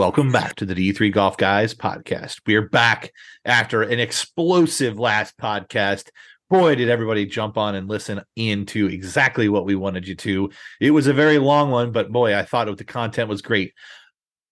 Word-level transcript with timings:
Welcome 0.00 0.32
back 0.32 0.54
to 0.54 0.64
the 0.64 0.74
D3 0.74 1.12
Golf 1.12 1.36
Guys 1.36 1.74
podcast. 1.74 2.40
We 2.46 2.54
are 2.54 2.66
back 2.66 3.12
after 3.44 3.82
an 3.82 4.00
explosive 4.00 4.98
last 4.98 5.36
podcast. 5.36 6.08
Boy, 6.48 6.74
did 6.74 6.88
everybody 6.88 7.26
jump 7.26 7.58
on 7.58 7.74
and 7.74 7.86
listen 7.86 8.22
into 8.34 8.86
exactly 8.86 9.50
what 9.50 9.66
we 9.66 9.74
wanted 9.74 10.08
you 10.08 10.14
to. 10.14 10.50
It 10.80 10.92
was 10.92 11.06
a 11.06 11.12
very 11.12 11.36
long 11.36 11.70
one, 11.70 11.92
but 11.92 12.10
boy, 12.10 12.34
I 12.34 12.44
thought 12.44 12.74
the 12.78 12.82
content 12.82 13.28
was 13.28 13.42
great. 13.42 13.74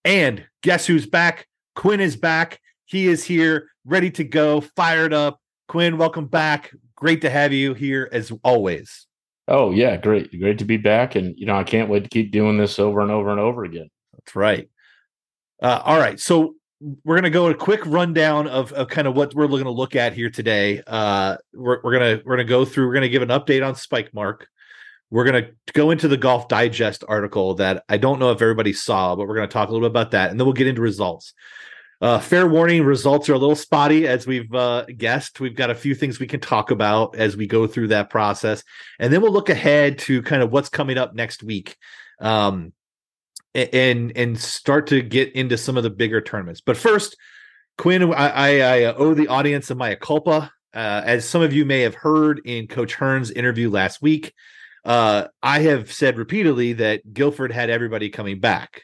And 0.05 0.47
guess 0.63 0.85
who's 0.85 1.07
back? 1.07 1.47
Quinn 1.75 2.01
is 2.01 2.15
back. 2.15 2.61
He 2.85 3.09
is 3.09 3.25
here, 3.25 3.71
ready 3.87 4.11
to 4.11 4.25
go, 4.25 4.61
fired 4.61 5.15
up. 5.15 5.41
Quinn, 5.67 5.97
welcome 5.97 6.27
back. 6.27 6.75
Great 6.95 7.23
to 7.23 7.31
have 7.31 7.55
you 7.55 7.73
here 7.73 8.07
as 8.13 8.31
always. 8.45 9.07
Oh, 9.49 9.71
yeah, 9.71 9.97
great. 9.97 10.31
Great 10.39 10.59
to 10.59 10.67
be 10.67 10.77
back. 10.77 11.15
And, 11.15 11.35
you 11.39 11.47
know, 11.47 11.57
I 11.57 11.65
can't 11.65 11.89
wait 11.89 12.05
to 12.05 12.11
keep 12.11 12.33
doing 12.33 12.59
this 12.59 12.79
over 12.79 13.01
and 13.01 13.11
over 13.11 13.31
and 13.31 13.41
over 13.41 13.65
again. 13.65 13.89
That's 14.13 14.37
right. 14.37 14.69
Uh, 15.63 15.81
all 15.85 15.99
right. 15.99 16.21
So 16.21 16.55
we're 16.81 17.17
going 17.17 17.25
to 17.25 17.31
go 17.31 17.49
a 17.49 17.55
quick 17.55 17.85
rundown 17.87 18.47
of, 18.47 18.73
of 18.73 18.89
kind 18.89 19.09
of 19.09 19.17
what 19.17 19.35
we're 19.35 19.49
going 19.49 19.65
to 19.65 19.71
look 19.71 19.97
at 19.97 20.13
here 20.13 20.31
today. 20.31 20.83
Uh, 20.87 21.37
we're, 21.53 21.81
we're 21.83 21.99
going 21.99 22.19
to, 22.19 22.25
we're 22.25 22.37
to 22.37 22.45
go 22.45 22.65
through, 22.65 22.87
we're 22.87 22.95
going 22.95 23.03
to 23.03 23.09
give 23.09 23.23
an 23.23 23.29
update 23.31 23.67
on 23.67 23.75
Spikemark. 23.75 24.43
We're 25.11 25.25
going 25.25 25.43
to 25.43 25.73
go 25.73 25.91
into 25.91 26.07
the 26.07 26.19
Golf 26.19 26.49
Digest 26.49 27.03
article 27.09 27.55
that 27.55 27.83
I 27.89 27.97
don't 27.97 28.19
know 28.19 28.31
if 28.31 28.43
everybody 28.43 28.73
saw, 28.73 29.17
but 29.17 29.27
we're 29.27 29.35
going 29.35 29.49
to 29.49 29.53
talk 29.53 29.69
a 29.69 29.73
little 29.73 29.89
bit 29.89 29.93
about 29.93 30.11
that. 30.13 30.31
And 30.31 30.39
then 30.39 30.47
we'll 30.47 30.53
get 30.53 30.67
into 30.67 30.83
results. 30.83 31.33
Uh, 32.01 32.21
fair 32.21 32.47
warning, 32.47 32.85
results 32.85 33.29
are 33.29 33.35
a 33.35 33.39
little 33.39 33.57
spotty 33.57 34.07
as 34.07 34.27
we've 34.27 34.55
uh, 34.55 34.85
guessed. 34.97 35.41
We've 35.41 35.57
got 35.57 35.71
a 35.71 35.75
few 35.75 35.95
things 35.97 36.21
we 36.21 36.29
can 36.29 36.39
talk 36.39 36.71
about 36.71 37.17
as 37.17 37.37
we 37.37 37.49
go 37.49 37.67
through 37.67 37.89
that 37.89 38.11
process. 38.11 38.63
And 39.01 39.13
then 39.13 39.21
we'll 39.21 39.33
look 39.33 39.49
ahead 39.49 39.99
to 40.01 40.23
kind 40.23 40.43
of 40.43 40.53
what's 40.53 40.69
coming 40.69 40.97
up 40.97 41.15
next 41.15 41.43
week. 41.43 41.77
Um, 42.21 42.73
and 43.55 44.13
and 44.17 44.39
start 44.39 44.87
to 44.89 45.03
get 45.03 45.33
into 45.33 45.57
some 45.57 45.77
of 45.77 45.83
the 45.83 45.91
bigger 45.91 46.21
tournaments. 46.21 46.61
But 46.61 46.77
first, 46.77 47.17
Quinn, 47.77 48.13
I, 48.13 48.29
I, 48.29 48.61
I 48.61 48.85
owe 48.95 49.15
the 49.15 49.29
audience 49.29 49.71
a 49.71 49.75
mea 49.75 49.97
culpa. 49.97 50.53
Uh, 50.75 51.03
as 51.05 51.29
some 51.29 51.41
of 51.43 51.53
you 51.53 51.65
may 51.65 51.81
have 51.81 51.95
heard 51.95 52.43
in 52.45 52.67
Coach 52.67 52.95
Hearn's 52.95 53.31
interview 53.31 53.71
last 53.71 54.03
week, 54.03 54.35
uh, 54.85 55.29
I 55.43 55.61
have 55.61 55.91
said 55.91 56.19
repeatedly 56.19 56.75
that 56.75 57.15
Guilford 57.15 57.53
had 57.53 57.71
everybody 57.71 58.11
coming 58.11 58.39
back. 58.39 58.83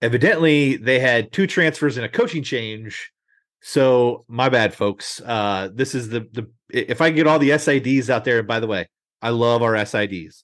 Evidently, 0.00 0.76
they 0.76 0.98
had 0.98 1.32
two 1.32 1.46
transfers 1.46 1.96
and 1.96 2.06
a 2.06 2.08
coaching 2.08 2.42
change. 2.42 3.12
So 3.60 4.24
my 4.28 4.48
bad, 4.48 4.74
folks. 4.74 5.20
Uh, 5.20 5.68
this 5.72 5.94
is 5.94 6.08
the 6.08 6.20
the 6.32 6.48
if 6.70 7.00
I 7.00 7.10
get 7.10 7.26
all 7.26 7.38
the 7.38 7.50
SIDs 7.50 8.10
out 8.10 8.24
there. 8.24 8.42
By 8.42 8.60
the 8.60 8.66
way, 8.66 8.88
I 9.20 9.30
love 9.30 9.62
our 9.62 9.74
SIDs. 9.74 10.42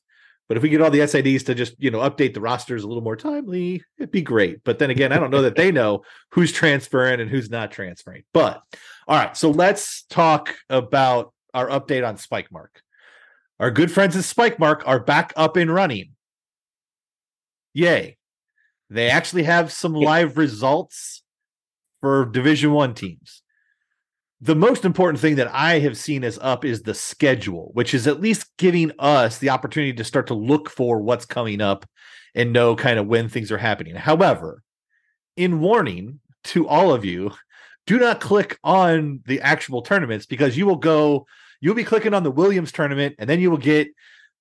But 0.52 0.58
if 0.58 0.62
we 0.64 0.68
get 0.68 0.82
all 0.82 0.90
the 0.90 0.98
SIDs 0.98 1.46
to 1.46 1.54
just, 1.54 1.74
you 1.78 1.90
know, 1.90 2.00
update 2.00 2.34
the 2.34 2.42
rosters 2.42 2.84
a 2.84 2.86
little 2.86 3.02
more 3.02 3.16
timely, 3.16 3.82
it'd 3.96 4.10
be 4.10 4.20
great. 4.20 4.62
But 4.64 4.78
then 4.78 4.90
again, 4.90 5.10
I 5.10 5.18
don't 5.18 5.30
know 5.30 5.40
that 5.40 5.56
they 5.56 5.72
know 5.72 6.02
who's 6.32 6.52
transferring 6.52 7.22
and 7.22 7.30
who's 7.30 7.48
not 7.48 7.70
transferring. 7.70 8.24
But 8.34 8.62
all 9.08 9.16
right, 9.16 9.34
so 9.34 9.50
let's 9.50 10.02
talk 10.10 10.54
about 10.68 11.32
our 11.54 11.68
update 11.68 12.06
on 12.06 12.18
Spikemark. 12.18 12.66
Our 13.60 13.70
good 13.70 13.90
friends 13.90 14.14
at 14.14 14.24
Spikemark 14.24 14.82
are 14.84 15.00
back 15.00 15.32
up 15.36 15.56
and 15.56 15.72
running. 15.72 16.10
Yay. 17.72 18.18
They 18.90 19.08
actually 19.08 19.44
have 19.44 19.72
some 19.72 19.94
live 19.94 20.36
results 20.36 21.22
for 22.02 22.26
Division 22.26 22.72
1 22.72 22.92
teams 22.92 23.41
the 24.42 24.56
most 24.56 24.84
important 24.84 25.20
thing 25.20 25.36
that 25.36 25.54
I 25.54 25.78
have 25.78 25.96
seen 25.96 26.24
as 26.24 26.36
up 26.42 26.64
is 26.64 26.82
the 26.82 26.94
schedule, 26.94 27.70
which 27.74 27.94
is 27.94 28.08
at 28.08 28.20
least 28.20 28.48
giving 28.58 28.90
us 28.98 29.38
the 29.38 29.50
opportunity 29.50 29.92
to 29.92 30.04
start 30.04 30.26
to 30.26 30.34
look 30.34 30.68
for 30.68 31.00
what's 31.00 31.24
coming 31.24 31.60
up 31.60 31.86
and 32.34 32.52
know 32.52 32.74
kind 32.74 32.98
of 32.98 33.06
when 33.06 33.28
things 33.28 33.52
are 33.52 33.58
happening. 33.58 33.94
However, 33.94 34.64
in 35.36 35.60
warning 35.60 36.18
to 36.44 36.66
all 36.66 36.92
of 36.92 37.04
you, 37.04 37.30
do 37.86 38.00
not 38.00 38.20
click 38.20 38.58
on 38.64 39.20
the 39.26 39.40
actual 39.42 39.80
tournaments 39.80 40.26
because 40.26 40.58
you 40.58 40.66
will 40.66 40.76
go, 40.76 41.24
you'll 41.60 41.76
be 41.76 41.84
clicking 41.84 42.12
on 42.12 42.24
the 42.24 42.30
Williams 42.32 42.72
tournament 42.72 43.14
and 43.20 43.30
then 43.30 43.38
you 43.38 43.48
will 43.48 43.58
get 43.58 43.88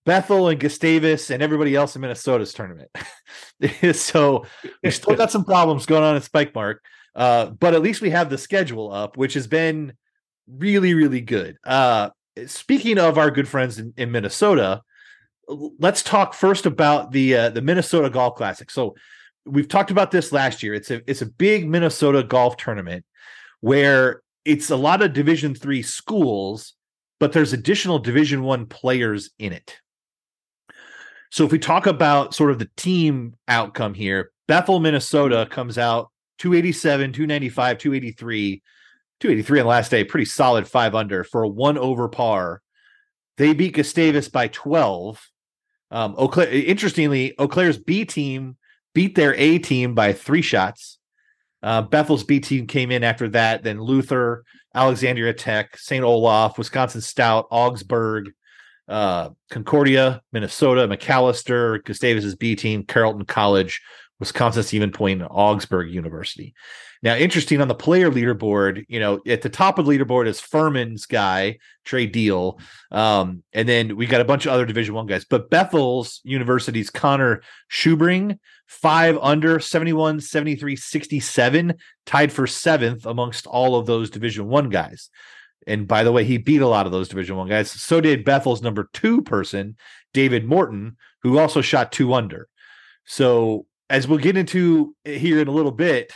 Bethel 0.08 0.48
and 0.48 0.60
Gustavus 0.60 1.30
and 1.30 1.44
everybody 1.44 1.76
else 1.76 1.96
in 1.96 2.02
Minnesota's 2.02 2.54
tournament. 2.54 2.90
so 3.94 4.48
we 4.84 4.90
still 4.90 5.16
got 5.16 5.30
some 5.30 5.46
problems 5.46 5.86
going 5.86 6.04
on 6.04 6.16
at 6.16 6.24
Spikemark. 6.24 6.78
Uh, 7.16 7.48
but 7.48 7.74
at 7.74 7.82
least 7.82 8.02
we 8.02 8.10
have 8.10 8.30
the 8.30 8.38
schedule 8.38 8.92
up, 8.92 9.18
which 9.18 9.34
has 9.34 9.48
been 9.48 9.94
really, 10.48 10.94
really 10.94 11.22
good. 11.22 11.58
Uh, 11.64 12.10
speaking 12.46 12.98
of 12.98 13.18
our 13.18 13.32
good 13.32 13.48
friends 13.48 13.80
in, 13.80 13.94
in 13.98 14.12
Minnesota, 14.12 14.82
let's 15.48 16.04
talk 16.04 16.34
first 16.34 16.66
about 16.66 17.12
the 17.12 17.36
uh, 17.36 17.50
the 17.50 17.62
Minnesota 17.62 18.10
Golf 18.10 18.36
Classic. 18.36 18.72
So 18.72 18.96
we've 19.46 19.68
talked 19.68 19.92
about 19.92 20.12
this 20.12 20.32
last 20.32 20.64
year. 20.64 20.74
It's 20.74 20.92
a 20.92 21.02
it's 21.10 21.22
a 21.22 21.26
big 21.26 21.68
Minnesota 21.68 22.24
golf 22.24 22.58
tournament 22.58 23.06
where 23.60 24.22
it's 24.46 24.70
a 24.70 24.76
lot 24.76 25.02
of 25.02 25.14
Division 25.14 25.54
three 25.54 25.82
schools, 25.82 26.74
but 27.20 27.34
there's 27.34 27.54
additional 27.54 28.00
Division 28.00 28.44
one 28.44 28.66
players 28.66 29.32
in 29.38 29.54
it. 29.54 29.78
So 31.32 31.46
if 31.46 31.52
we 31.52 31.60
talk 31.60 31.88
about 31.88 32.34
sort 32.34 32.52
of 32.52 32.60
the 32.60 32.70
team 32.76 33.36
outcome 33.48 33.94
here, 33.94 34.32
Bethel, 34.48 34.80
Minnesota 34.80 35.48
comes 35.50 35.78
out 35.78 36.11
287, 36.42 37.14
295, 37.14 37.78
283, 37.78 38.64
283 39.20 39.60
on 39.60 39.64
the 39.64 39.70
last 39.70 39.92
day, 39.92 40.04
pretty 40.04 40.26
solid 40.26 40.68
five 40.68 40.96
under 40.96 41.24
for 41.24 41.44
a 41.44 41.48
one 41.48 41.78
over 41.78 42.10
par. 42.10 42.64
They 43.38 43.54
beat 43.54 43.76
Gustavus 43.76 44.28
by 44.28 44.48
12. 44.48 45.22
Um, 45.92 46.16
Eau 46.18 46.28
Claire, 46.28 46.50
interestingly, 46.52 47.38
Eau 47.38 47.48
Claire's 47.48 47.78
B 47.78 48.06
team 48.06 48.58
beat 48.96 49.14
their 49.14 49.36
A 49.36 49.60
team 49.60 49.94
by 49.94 50.14
three 50.14 50.42
shots. 50.42 50.98
Uh, 51.62 51.84
Bethel's 51.84 52.24
B 52.24 52.40
team 52.40 52.66
came 52.66 52.90
in 52.90 53.04
after 53.04 53.30
that. 53.30 53.62
Then 53.62 53.80
Luther, 53.80 54.44
Alexandria 54.74 55.36
Tech, 55.36 55.78
St. 55.78 56.04
Olaf, 56.04 56.58
Wisconsin 56.58 57.02
Stout, 57.02 57.46
Augsburg, 57.52 58.32
uh, 58.88 59.30
Concordia, 59.52 60.24
Minnesota, 60.32 60.88
Macalester, 60.88 61.84
Gustavus's 61.84 62.36
B 62.36 62.56
team, 62.56 62.84
Carleton 62.84 63.26
College, 63.26 63.80
Wisconsin 64.22 64.62
Stevens 64.62 64.96
Point, 64.96 65.22
and 65.22 65.30
Augsburg 65.32 65.92
University. 65.92 66.54
Now, 67.02 67.16
interesting 67.16 67.60
on 67.60 67.68
the 67.68 67.74
player 67.74 68.12
leaderboard, 68.12 68.86
you 68.88 69.00
know, 69.00 69.20
at 69.26 69.42
the 69.42 69.50
top 69.50 69.80
of 69.80 69.88
the 69.88 69.92
leaderboard 69.92 70.28
is 70.28 70.40
Furman's 70.40 71.08
guy, 71.08 71.58
Trey 71.84 72.06
Deal. 72.06 72.60
Um, 72.92 73.42
and 73.52 73.68
then 73.68 73.98
we 73.98 74.06
got 74.06 74.22
a 74.22 74.26
bunch 74.26 74.46
of 74.46 74.54
other 74.54 74.68
Division 74.68 74.94
One 74.94 75.08
guys. 75.08 75.26
But 75.26 75.50
Bethel's 75.50 76.22
University's 76.24 76.92
Connor 76.92 77.42
Schubring, 77.72 78.38
five 78.68 79.18
under 79.20 79.60
71, 79.60 80.22
73, 80.22 80.76
67, 80.76 81.74
tied 82.06 82.32
for 82.32 82.46
seventh 82.46 83.08
amongst 83.08 83.48
all 83.48 83.76
of 83.76 83.88
those 83.88 84.12
Division 84.12 84.48
One 84.48 84.70
guys. 84.70 85.10
And 85.66 85.88
by 85.88 86.04
the 86.04 86.12
way, 86.12 86.24
he 86.24 86.38
beat 86.38 86.62
a 86.62 86.68
lot 86.68 86.86
of 86.86 86.92
those 86.92 87.10
Division 87.10 87.38
One 87.38 87.50
guys. 87.50 87.72
So 87.72 88.00
did 88.00 88.24
Bethel's 88.24 88.62
number 88.62 88.88
two 88.94 89.24
person, 89.24 89.78
David 90.14 90.46
Morton, 90.46 90.98
who 91.24 91.40
also 91.40 91.62
shot 91.62 91.92
two 91.92 92.14
under. 92.14 92.48
So 93.06 93.66
as 93.92 94.08
we'll 94.08 94.18
get 94.18 94.38
into 94.38 94.96
here 95.04 95.40
in 95.40 95.48
a 95.48 95.52
little 95.52 95.72
bit, 95.72 96.14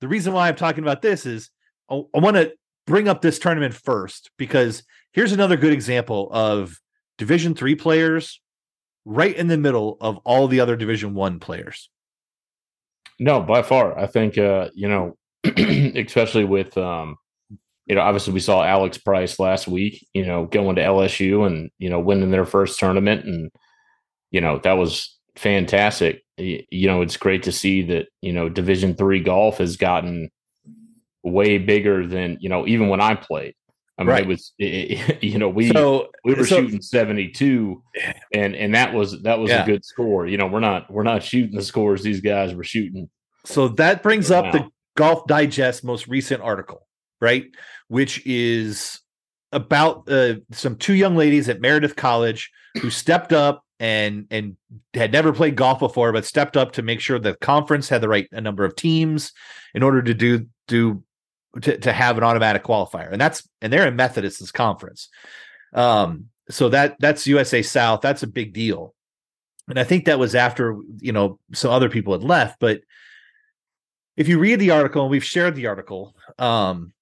the 0.00 0.08
reason 0.08 0.32
why 0.32 0.48
I'm 0.48 0.56
talking 0.56 0.82
about 0.82 1.02
this 1.02 1.26
is 1.26 1.50
I, 1.90 2.02
I 2.14 2.18
want 2.18 2.36
to 2.36 2.52
bring 2.86 3.08
up 3.08 3.20
this 3.20 3.38
tournament 3.38 3.74
first 3.74 4.30
because 4.38 4.82
here's 5.12 5.32
another 5.32 5.56
good 5.56 5.72
example 5.72 6.28
of 6.32 6.80
Division 7.18 7.54
three 7.54 7.74
players 7.74 8.40
right 9.04 9.36
in 9.36 9.48
the 9.48 9.58
middle 9.58 9.98
of 10.00 10.16
all 10.24 10.48
the 10.48 10.60
other 10.60 10.76
Division 10.76 11.14
one 11.14 11.38
players. 11.38 11.90
No, 13.18 13.42
by 13.42 13.62
far. 13.62 13.98
I 13.98 14.06
think 14.06 14.38
uh, 14.38 14.70
you 14.74 14.88
know, 14.88 15.16
especially 15.44 16.44
with 16.44 16.76
um, 16.78 17.16
you 17.90 17.96
know, 17.96 18.02
obviously 18.02 18.32
we 18.32 18.40
saw 18.40 18.62
Alex 18.62 18.98
Price 18.98 19.38
last 19.38 19.68
week, 19.68 20.06
you 20.14 20.24
know, 20.24 20.46
going 20.46 20.76
to 20.76 20.82
LSU 20.82 21.44
and, 21.46 21.70
you 21.78 21.90
know, 21.90 21.98
winning 21.98 22.30
their 22.30 22.44
first 22.46 22.78
tournament. 22.78 23.24
And, 23.24 23.50
you 24.30 24.40
know, 24.40 24.60
that 24.62 24.74
was 24.74 25.18
fantastic. 25.36 26.22
You 26.40 26.86
know, 26.86 27.02
it's 27.02 27.16
great 27.16 27.42
to 27.44 27.52
see 27.52 27.82
that 27.82 28.08
you 28.20 28.32
know 28.32 28.48
Division 28.48 28.94
three 28.94 29.20
golf 29.20 29.58
has 29.58 29.76
gotten 29.76 30.30
way 31.22 31.58
bigger 31.58 32.06
than 32.06 32.38
you 32.40 32.48
know 32.48 32.66
even 32.66 32.88
when 32.88 33.00
I 33.00 33.14
played. 33.14 33.54
I 33.98 34.02
mean, 34.02 34.10
right. 34.10 34.22
it 34.24 34.28
was 34.28 34.52
it, 34.58 35.22
you 35.22 35.38
know 35.38 35.48
we 35.48 35.70
so, 35.70 36.08
we 36.24 36.34
were 36.34 36.46
so, 36.46 36.56
shooting 36.62 36.82
seventy 36.82 37.28
two, 37.28 37.82
and 38.32 38.54
and 38.54 38.74
that 38.74 38.94
was 38.94 39.22
that 39.22 39.38
was 39.38 39.50
yeah. 39.50 39.62
a 39.62 39.66
good 39.66 39.84
score. 39.84 40.26
You 40.26 40.38
know, 40.38 40.46
we're 40.46 40.60
not 40.60 40.90
we're 40.90 41.02
not 41.02 41.22
shooting 41.22 41.56
the 41.56 41.62
scores 41.62 42.02
these 42.02 42.20
guys 42.20 42.54
were 42.54 42.64
shooting. 42.64 43.08
So 43.44 43.68
that 43.68 44.02
brings 44.02 44.30
up 44.30 44.46
now. 44.46 44.52
the 44.52 44.68
Golf 44.96 45.26
Digest 45.26 45.84
most 45.84 46.08
recent 46.08 46.42
article, 46.42 46.86
right? 47.20 47.46
Which 47.88 48.24
is 48.26 49.00
about 49.52 50.10
uh, 50.10 50.34
some 50.52 50.76
two 50.76 50.94
young 50.94 51.16
ladies 51.16 51.48
at 51.48 51.60
Meredith 51.60 51.96
College 51.96 52.50
who 52.80 52.90
stepped 52.90 53.32
up 53.32 53.64
and 53.80 54.26
and 54.30 54.56
had 54.94 55.10
never 55.10 55.32
played 55.32 55.56
golf 55.56 55.80
before, 55.80 56.12
but 56.12 56.24
stepped 56.24 56.56
up 56.56 56.72
to 56.72 56.82
make 56.82 57.00
sure 57.00 57.18
the 57.18 57.34
conference 57.36 57.88
had 57.88 58.02
the 58.02 58.08
right 58.08 58.28
number 58.32 58.64
of 58.64 58.76
teams 58.76 59.32
in 59.74 59.82
order 59.82 60.02
to 60.02 60.14
do 60.14 60.46
do 60.68 61.02
to, 61.62 61.76
to 61.78 61.92
have 61.92 62.16
an 62.16 62.22
automatic 62.22 62.62
qualifier. 62.62 63.10
And 63.10 63.20
that's 63.20 63.48
and 63.60 63.72
they're 63.72 63.88
in 63.88 63.96
Methodist's 63.96 64.52
conference. 64.52 65.08
Um, 65.72 66.26
so 66.50 66.68
that 66.68 66.96
that's 67.00 67.26
USA 67.26 67.62
South. 67.62 68.02
That's 68.02 68.22
a 68.22 68.28
big 68.28 68.52
deal. 68.52 68.94
And 69.68 69.78
I 69.78 69.84
think 69.84 70.04
that 70.04 70.18
was 70.18 70.34
after 70.34 70.76
you 70.98 71.12
know 71.12 71.38
some 71.54 71.72
other 71.72 71.88
people 71.88 72.12
had 72.12 72.22
left, 72.22 72.60
but 72.60 72.82
if 74.16 74.28
you 74.28 74.38
read 74.38 74.60
the 74.60 74.72
article, 74.72 75.02
and 75.02 75.10
we've 75.10 75.24
shared 75.24 75.54
the 75.54 75.68
article, 75.68 76.14
um, 76.38 76.92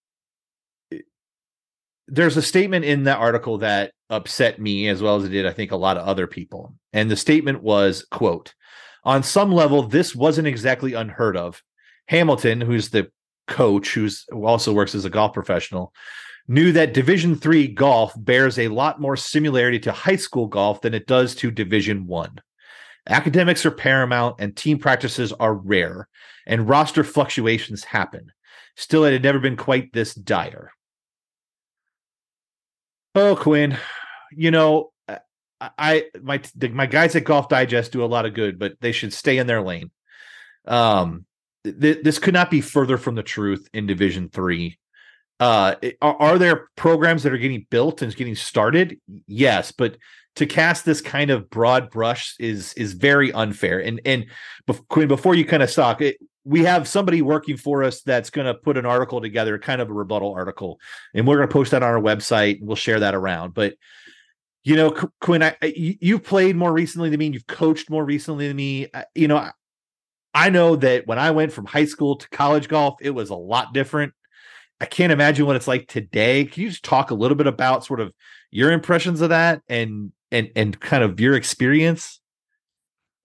there's 2.06 2.36
a 2.36 2.42
statement 2.42 2.84
in 2.84 3.04
that 3.04 3.18
article 3.18 3.58
that 3.58 3.92
upset 4.10 4.60
me 4.60 4.88
as 4.88 5.02
well 5.02 5.16
as 5.16 5.24
it 5.24 5.30
did, 5.30 5.46
I 5.46 5.52
think, 5.52 5.70
a 5.70 5.76
lot 5.76 5.96
of 5.96 6.06
other 6.06 6.26
people. 6.26 6.74
And 6.92 7.10
the 7.10 7.16
statement 7.16 7.62
was, 7.62 8.06
quote, 8.10 8.54
on 9.04 9.22
some 9.22 9.52
level, 9.52 9.82
this 9.82 10.14
wasn't 10.14 10.48
exactly 10.48 10.94
unheard 10.94 11.36
of. 11.36 11.62
Hamilton, 12.06 12.60
who's 12.60 12.90
the 12.90 13.10
coach, 13.46 13.94
who's 13.94 14.24
who 14.28 14.44
also 14.44 14.72
works 14.72 14.94
as 14.94 15.04
a 15.04 15.10
golf 15.10 15.32
professional, 15.32 15.92
knew 16.46 16.72
that 16.72 16.94
Division 16.94 17.36
three 17.36 17.68
golf 17.68 18.12
bears 18.16 18.58
a 18.58 18.68
lot 18.68 19.00
more 19.00 19.16
similarity 19.16 19.78
to 19.80 19.92
high 19.92 20.16
school 20.16 20.46
golf 20.46 20.80
than 20.80 20.94
it 20.94 21.06
does 21.06 21.34
to 21.36 21.50
Division 21.50 22.06
one. 22.06 22.40
Academics 23.06 23.64
are 23.64 23.70
paramount 23.70 24.36
and 24.38 24.56
team 24.56 24.78
practices 24.78 25.32
are 25.32 25.54
rare, 25.54 26.08
and 26.46 26.68
roster 26.68 27.04
fluctuations 27.04 27.84
happen. 27.84 28.32
Still, 28.76 29.04
it 29.04 29.12
had 29.12 29.22
never 29.22 29.38
been 29.38 29.56
quite 29.56 29.92
this 29.92 30.14
dire. 30.14 30.70
Oh, 33.20 33.34
Quinn, 33.34 33.76
you 34.30 34.52
know, 34.52 34.92
I 35.60 36.04
my 36.22 36.40
my 36.70 36.86
guys 36.86 37.16
at 37.16 37.24
Golf 37.24 37.48
Digest 37.48 37.90
do 37.90 38.04
a 38.04 38.06
lot 38.06 38.26
of 38.26 38.34
good, 38.34 38.60
but 38.60 38.74
they 38.80 38.92
should 38.92 39.12
stay 39.12 39.38
in 39.38 39.48
their 39.48 39.60
lane. 39.60 39.90
Um, 40.66 41.24
th- 41.64 42.04
this 42.04 42.20
could 42.20 42.34
not 42.34 42.48
be 42.48 42.60
further 42.60 42.96
from 42.96 43.16
the 43.16 43.24
truth 43.24 43.68
in 43.74 43.88
Division 43.88 44.28
Three. 44.28 44.78
Uh, 45.40 45.74
are, 46.00 46.16
are 46.22 46.38
there 46.38 46.68
programs 46.76 47.24
that 47.24 47.32
are 47.32 47.38
getting 47.38 47.66
built 47.70 48.02
and 48.02 48.14
getting 48.14 48.36
started? 48.36 49.00
Yes, 49.26 49.72
but 49.72 49.96
to 50.36 50.46
cast 50.46 50.84
this 50.84 51.00
kind 51.00 51.30
of 51.30 51.50
broad 51.50 51.90
brush 51.90 52.36
is 52.38 52.72
is 52.74 52.92
very 52.92 53.32
unfair. 53.32 53.80
And 53.80 54.00
and 54.04 54.26
Quinn, 54.88 55.08
before 55.08 55.34
you 55.34 55.44
kind 55.44 55.64
of 55.64 55.72
talk, 55.72 56.02
it, 56.02 56.18
we 56.48 56.64
have 56.64 56.88
somebody 56.88 57.20
working 57.20 57.58
for 57.58 57.84
us 57.84 58.00
that's 58.00 58.30
going 58.30 58.46
to 58.46 58.54
put 58.54 58.78
an 58.78 58.86
article 58.86 59.20
together, 59.20 59.58
kind 59.58 59.82
of 59.82 59.90
a 59.90 59.92
rebuttal 59.92 60.32
article, 60.32 60.80
and 61.14 61.26
we're 61.26 61.36
going 61.36 61.48
to 61.48 61.52
post 61.52 61.72
that 61.72 61.82
on 61.82 61.90
our 61.90 62.00
website. 62.00 62.58
And 62.58 62.66
we'll 62.66 62.76
share 62.76 63.00
that 63.00 63.14
around. 63.14 63.52
But 63.52 63.74
you 64.64 64.74
know, 64.74 64.90
Quinn, 65.20 65.42
I, 65.42 65.56
you 65.62 66.18
played 66.18 66.56
more 66.56 66.72
recently 66.72 67.10
than 67.10 67.18
me. 67.18 67.26
and 67.26 67.34
You've 67.34 67.46
coached 67.46 67.90
more 67.90 68.04
recently 68.04 68.48
than 68.48 68.56
me. 68.56 68.86
You 69.14 69.28
know, 69.28 69.50
I 70.34 70.48
know 70.48 70.74
that 70.76 71.06
when 71.06 71.18
I 71.18 71.32
went 71.32 71.52
from 71.52 71.66
high 71.66 71.84
school 71.84 72.16
to 72.16 72.28
college 72.30 72.68
golf, 72.68 72.96
it 73.02 73.10
was 73.10 73.28
a 73.28 73.34
lot 73.34 73.74
different. 73.74 74.14
I 74.80 74.86
can't 74.86 75.12
imagine 75.12 75.44
what 75.44 75.56
it's 75.56 75.68
like 75.68 75.86
today. 75.86 76.46
Can 76.46 76.62
you 76.62 76.70
just 76.70 76.84
talk 76.84 77.10
a 77.10 77.14
little 77.14 77.36
bit 77.36 77.46
about 77.46 77.84
sort 77.84 78.00
of 78.00 78.12
your 78.50 78.72
impressions 78.72 79.20
of 79.20 79.28
that 79.28 79.60
and 79.68 80.12
and 80.30 80.50
and 80.56 80.80
kind 80.80 81.02
of 81.04 81.20
your 81.20 81.34
experience? 81.34 82.20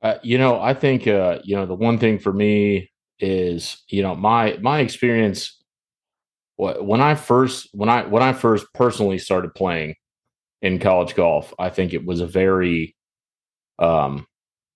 Uh, 0.02 0.16
you 0.24 0.38
know, 0.38 0.60
I 0.60 0.74
think 0.74 1.08
uh, 1.08 1.40
you 1.46 1.56
know 1.56 1.66
the 1.66 1.76
one 1.76 2.00
thing 2.00 2.20
for 2.20 2.34
me 2.34 2.92
is 3.20 3.84
you 3.90 4.02
know 4.02 4.16
my 4.16 4.58
my 4.62 4.80
experience 4.80 5.64
when 6.56 7.02
I 7.02 7.16
first 7.16 7.70
when 7.74 7.90
I 7.90 8.04
when 8.04 8.24
I 8.24 8.34
first 8.34 8.68
personally 8.74 9.18
started 9.18 9.54
playing 9.56 9.96
in 10.62 10.80
college 10.80 11.16
golf, 11.16 11.54
I 11.60 11.70
think 11.70 11.94
it 11.94 12.06
was 12.06 12.22
a 12.22 12.28
very 12.28 12.96
um, 13.80 14.26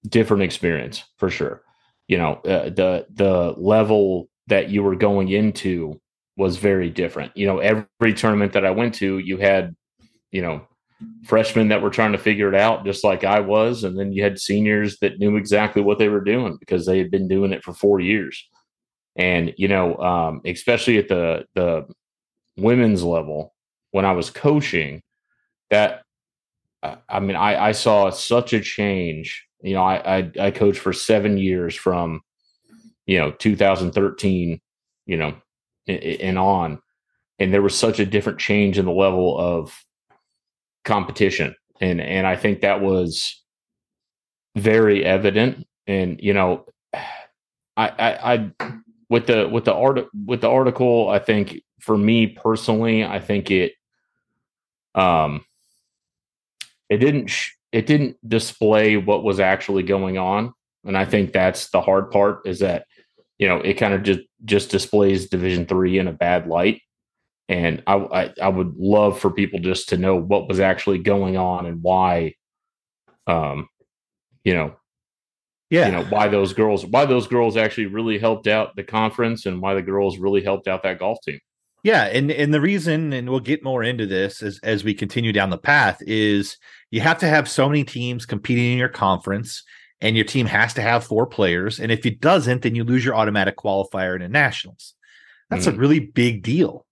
different 0.08 0.44
experience 0.44 1.04
for 1.18 1.30
sure. 1.30 1.62
You 2.08 2.18
know, 2.18 2.34
uh, 2.46 2.70
the 2.70 3.06
the 3.14 3.54
level 3.58 4.30
that 4.48 4.70
you 4.70 4.84
were 4.84 4.96
going 4.96 5.30
into 5.30 6.00
was 6.36 6.58
very 6.58 6.90
different. 6.90 7.36
You 7.36 7.48
know, 7.48 7.60
every 7.60 8.14
tournament 8.14 8.54
that 8.54 8.66
I 8.66 8.72
went 8.72 8.96
to, 8.96 9.18
you 9.20 9.38
had, 9.38 9.76
you 10.32 10.42
know, 10.42 10.68
freshmen 11.26 11.68
that 11.70 11.82
were 11.82 11.90
trying 11.90 12.12
to 12.12 12.18
figure 12.18 12.50
it 12.50 12.56
out 12.56 12.86
just 12.86 13.04
like 13.04 13.24
I 13.24 13.40
was, 13.40 13.84
and 13.84 13.98
then 13.98 14.12
you 14.12 14.24
had 14.24 14.40
seniors 14.40 14.98
that 15.00 15.20
knew 15.20 15.36
exactly 15.36 15.82
what 15.82 16.00
they 16.00 16.10
were 16.10 16.24
doing 16.24 16.58
because 16.60 16.86
they 16.86 16.98
had 16.98 17.12
been 17.12 17.28
doing 17.28 17.54
it 17.54 17.64
for 17.64 17.74
four 17.74 18.00
years. 18.00 18.48
And 19.16 19.54
you 19.58 19.68
know, 19.68 19.98
um, 19.98 20.42
especially 20.46 20.98
at 20.98 21.08
the 21.08 21.46
the 21.56 21.86
women's 22.58 23.04
level, 23.04 23.54
when 23.92 24.06
I 24.06 24.12
was 24.14 24.30
coaching, 24.30 25.02
that 25.70 26.04
I 26.84 27.20
mean, 27.20 27.36
I, 27.36 27.68
I 27.68 27.72
saw 27.72 28.10
such 28.10 28.54
a 28.54 28.62
change. 28.62 29.46
You 29.62 29.76
know, 29.76 29.84
I, 29.84 30.18
I 30.18 30.32
I 30.40 30.52
coached 30.52 30.80
for 30.80 30.94
seven 30.94 31.38
years 31.38 31.76
from, 31.76 32.22
you 33.06 33.18
know, 33.18 33.32
2013, 33.32 34.62
you 35.06 35.18
know, 35.18 35.36
and 35.88 36.38
on, 36.38 36.80
and 37.40 37.54
there 37.54 37.62
was 37.62 37.78
such 37.78 38.00
a 38.00 38.06
different 38.06 38.40
change 38.40 38.78
in 38.78 38.86
the 38.86 38.92
level 38.92 39.38
of 39.38 39.76
competition, 40.88 41.56
and 41.80 42.02
and 42.02 42.26
I 42.26 42.36
think 42.36 42.62
that 42.62 42.82
was 42.82 43.44
very 44.56 45.06
evident. 45.06 45.68
And 45.86 46.20
you 46.22 46.34
know, 46.34 46.66
I 47.76 47.88
I, 47.88 48.34
I 48.34 48.52
with 49.10 49.28
the 49.28 49.48
with 49.48 49.66
the 49.66 49.74
art 49.74 50.08
with 50.26 50.42
the 50.42 50.50
article, 50.50 51.10
I 51.10 51.20
think 51.20 51.62
for 51.80 51.98
me 51.98 52.28
personally, 52.28 53.04
I 53.04 53.20
think 53.20 53.52
it 53.52 53.74
um 54.96 55.46
it 56.90 56.98
didn't 56.98 57.28
sh- 57.28 57.52
it 57.72 57.86
didn't 57.86 58.18
display 58.28 58.98
what 58.98 59.24
was 59.24 59.40
actually 59.40 59.84
going 59.84 60.18
on. 60.18 60.54
And 60.86 60.98
i 60.98 61.04
think 61.04 61.34
that's 61.34 61.70
the 61.72 61.82
hard 61.82 62.12
part 62.12 62.48
is 62.48 62.60
that 62.60 62.86
you 63.40 63.48
know 63.48 63.58
it 63.58 63.74
kind 63.74 63.94
of 63.94 64.04
just 64.04 64.22
just 64.46 64.72
displays 64.72 65.30
division 65.30 65.66
three 65.66 66.00
in 66.00 66.08
a 66.08 66.14
bad 66.14 66.48
light 66.48 66.82
and 67.50 67.82
I, 67.88 67.96
I, 67.96 68.34
I 68.42 68.50
would 68.50 68.76
love 68.78 69.20
for 69.20 69.32
people 69.32 69.60
just 69.60 69.90
to 69.90 69.98
know 69.98 70.16
what 70.16 70.48
was 70.48 70.60
actually 70.60 71.00
going 71.00 71.38
on 71.38 71.66
and 71.66 71.82
why 71.82 72.36
um 73.26 73.68
you 74.44 74.54
know 74.54 74.76
yeah 75.70 75.88
you 75.88 75.92
know 75.92 76.06
why 76.06 76.28
those 76.28 76.54
girls 76.54 76.86
why 76.86 77.06
those 77.06 77.28
girls 77.28 77.58
actually 77.58 77.88
really 77.88 78.18
helped 78.18 78.48
out 78.48 78.76
the 78.76 78.84
conference 78.84 79.46
and 79.46 79.62
why 79.62 79.74
the 79.74 79.82
girls 79.82 80.18
really 80.18 80.44
helped 80.44 80.68
out 80.68 80.84
that 80.84 81.00
golf 81.00 81.20
team 81.24 81.40
yeah, 81.84 82.06
and 82.06 82.32
and 82.32 82.54
the 82.54 82.62
reason, 82.62 83.14
and 83.14 83.30
we'll 83.30 83.40
get 83.40 83.64
more 83.64 83.84
into 83.84 84.06
this 84.06 84.42
as 84.42 84.60
as 84.64 84.84
we 84.84 84.94
continue 84.94 85.32
down 85.32 85.52
the 85.52 85.58
path, 85.58 86.02
is 86.02 86.58
you 86.92 87.02
have 87.02 87.20
to 87.20 87.28
have 87.28 87.48
so 87.48 87.70
many 87.70 87.84
teams 87.84 88.26
competing 88.26 88.74
in 88.74 88.78
your 88.78 88.90
conference, 88.90 89.64
and 90.02 90.16
your 90.16 90.26
team 90.26 90.48
has 90.48 90.74
to 90.74 90.82
have 90.82 91.06
four 91.06 91.28
players. 91.28 91.80
And 91.80 91.92
if 91.92 92.06
it 92.06 92.20
doesn't, 92.20 92.64
then 92.64 92.76
you 92.76 92.84
lose 92.84 93.06
your 93.06 93.16
automatic 93.16 93.58
qualifier 93.58 94.16
into 94.16 94.28
nationals. 94.28 94.96
That's 95.50 95.66
mm. 95.66 95.76
a 95.76 95.78
really 95.78 96.00
big 96.00 96.44
deal. 96.44 96.86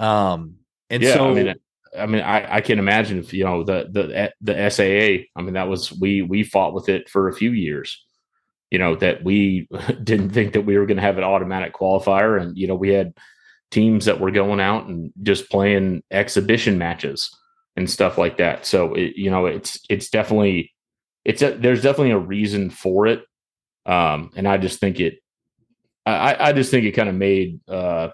Um, 0.00 0.56
and 0.88 1.02
yeah, 1.02 1.14
so 1.14 1.30
I 1.30 1.34
mean, 1.34 1.54
I 1.96 2.06
mean, 2.06 2.22
I, 2.22 2.56
I 2.56 2.60
can 2.60 2.78
imagine 2.78 3.18
if 3.18 3.32
you 3.32 3.44
know 3.44 3.62
the 3.62 3.88
the 3.90 4.32
the 4.40 4.70
SAA. 4.70 5.28
I 5.36 5.42
mean, 5.42 5.54
that 5.54 5.68
was 5.68 5.92
we 5.92 6.22
we 6.22 6.42
fought 6.42 6.74
with 6.74 6.88
it 6.88 7.08
for 7.08 7.28
a 7.28 7.34
few 7.34 7.52
years. 7.52 8.04
You 8.70 8.78
know 8.78 8.96
that 8.96 9.22
we 9.22 9.68
didn't 10.02 10.30
think 10.30 10.54
that 10.54 10.62
we 10.62 10.78
were 10.78 10.86
going 10.86 10.96
to 10.96 11.02
have 11.02 11.18
an 11.18 11.24
automatic 11.24 11.74
qualifier, 11.74 12.40
and 12.40 12.56
you 12.56 12.66
know 12.66 12.74
we 12.74 12.90
had 12.90 13.14
teams 13.70 14.06
that 14.06 14.20
were 14.20 14.30
going 14.30 14.60
out 14.60 14.86
and 14.86 15.12
just 15.22 15.50
playing 15.50 16.02
exhibition 16.10 16.76
matches 16.76 17.30
and 17.76 17.88
stuff 17.88 18.18
like 18.18 18.38
that. 18.38 18.66
So 18.66 18.94
it, 18.94 19.16
you 19.16 19.30
know, 19.30 19.46
it's 19.46 19.80
it's 19.88 20.10
definitely 20.10 20.72
it's 21.24 21.42
a, 21.42 21.52
there's 21.52 21.82
definitely 21.82 22.12
a 22.12 22.18
reason 22.18 22.70
for 22.70 23.06
it, 23.06 23.22
um, 23.86 24.30
and 24.34 24.48
I 24.48 24.56
just 24.56 24.80
think 24.80 25.00
it, 25.00 25.18
I 26.06 26.36
I 26.48 26.52
just 26.52 26.70
think 26.70 26.84
it 26.84 26.92
kind 26.92 27.08
of 27.08 27.14
made 27.14 27.60
uh 27.68 28.08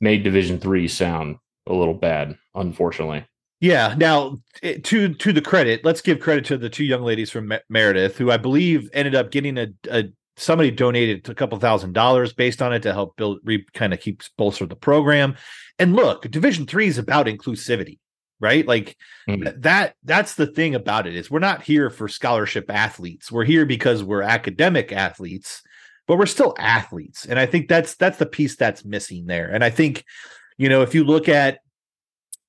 made 0.00 0.22
Division 0.22 0.58
three 0.58 0.88
sound 0.88 1.36
a 1.66 1.72
little 1.72 1.94
bad, 1.94 2.36
unfortunately. 2.54 3.24
Yeah. 3.60 3.94
Now, 3.96 4.38
eh, 4.62 4.78
to 4.84 5.14
to 5.14 5.32
the 5.32 5.40
credit, 5.40 5.84
let's 5.84 6.00
give 6.00 6.20
credit 6.20 6.44
to 6.46 6.58
the 6.58 6.68
two 6.68 6.84
young 6.84 7.02
ladies 7.02 7.30
from 7.30 7.52
Meredith, 7.68 8.18
who 8.18 8.30
I 8.30 8.36
believe 8.36 8.90
ended 8.92 9.14
up 9.14 9.30
getting 9.30 9.56
a, 9.58 9.68
a 9.90 10.04
somebody 10.36 10.70
donated 10.70 11.28
a 11.28 11.34
couple 11.34 11.58
thousand 11.58 11.92
dollars 11.92 12.32
based 12.32 12.60
on 12.60 12.72
it 12.72 12.82
to 12.82 12.92
help 12.92 13.16
build 13.16 13.38
re, 13.44 13.64
kind 13.74 13.92
of 13.92 14.00
keep 14.00 14.22
bolster 14.36 14.66
the 14.66 14.76
program 14.76 15.34
and 15.78 15.96
look 15.96 16.30
division 16.30 16.66
three 16.66 16.86
is 16.86 16.98
about 16.98 17.26
inclusivity 17.26 17.98
right 18.38 18.66
like 18.66 18.96
mm-hmm. 19.28 19.48
that 19.60 19.94
that's 20.04 20.34
the 20.34 20.46
thing 20.46 20.74
about 20.74 21.06
it 21.06 21.16
is 21.16 21.30
we're 21.30 21.38
not 21.38 21.62
here 21.62 21.88
for 21.88 22.06
scholarship 22.08 22.70
athletes 22.70 23.32
we're 23.32 23.44
here 23.44 23.64
because 23.64 24.04
we're 24.04 24.22
academic 24.22 24.92
athletes 24.92 25.62
but 26.06 26.16
we're 26.16 26.26
still 26.26 26.54
athletes 26.58 27.24
and 27.26 27.38
i 27.38 27.46
think 27.46 27.68
that's 27.68 27.94
that's 27.96 28.18
the 28.18 28.26
piece 28.26 28.56
that's 28.56 28.84
missing 28.84 29.26
there 29.26 29.48
and 29.48 29.64
i 29.64 29.70
think 29.70 30.04
you 30.56 30.68
know 30.68 30.82
if 30.82 30.94
you 30.94 31.04
look 31.04 31.28
at 31.28 31.58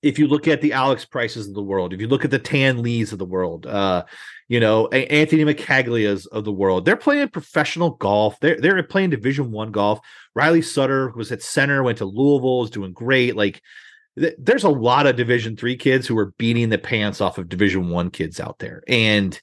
if 0.01 0.19
you 0.19 0.27
look 0.27 0.47
at 0.47 0.61
the 0.61 0.73
Alex 0.73 1.05
Prices 1.05 1.47
of 1.47 1.55
the 1.55 1.63
world, 1.63 1.91
if 1.91 1.99
you 1.99 2.07
look 2.07 2.23
at 2.23 2.31
the 2.31 2.39
Tan 2.39 2.81
Lees 2.81 3.11
of 3.11 3.19
the 3.19 3.25
world, 3.25 3.65
uh, 3.65 4.05
you 4.47 4.59
know 4.59 4.87
Anthony 4.87 5.43
mccaglias 5.43 6.27
of 6.27 6.45
the 6.45 6.51
world, 6.51 6.85
they're 6.85 6.95
playing 6.95 7.29
professional 7.29 7.91
golf. 7.91 8.39
They're 8.39 8.59
they're 8.59 8.81
playing 8.83 9.09
Division 9.09 9.51
One 9.51 9.71
golf. 9.71 9.99
Riley 10.35 10.61
Sutter 10.61 11.11
was 11.15 11.31
at 11.31 11.41
Centre, 11.41 11.83
went 11.83 11.97
to 11.97 12.05
Louisville, 12.05 12.63
is 12.63 12.69
doing 12.69 12.93
great. 12.93 13.35
Like 13.35 13.61
th- 14.17 14.35
there's 14.37 14.63
a 14.63 14.69
lot 14.69 15.07
of 15.07 15.15
Division 15.15 15.57
Three 15.57 15.75
kids 15.75 16.07
who 16.07 16.17
are 16.17 16.33
beating 16.37 16.69
the 16.69 16.77
pants 16.77 17.19
off 17.19 17.37
of 17.37 17.49
Division 17.49 17.89
One 17.89 18.11
kids 18.11 18.39
out 18.39 18.59
there, 18.59 18.83
and 18.87 19.39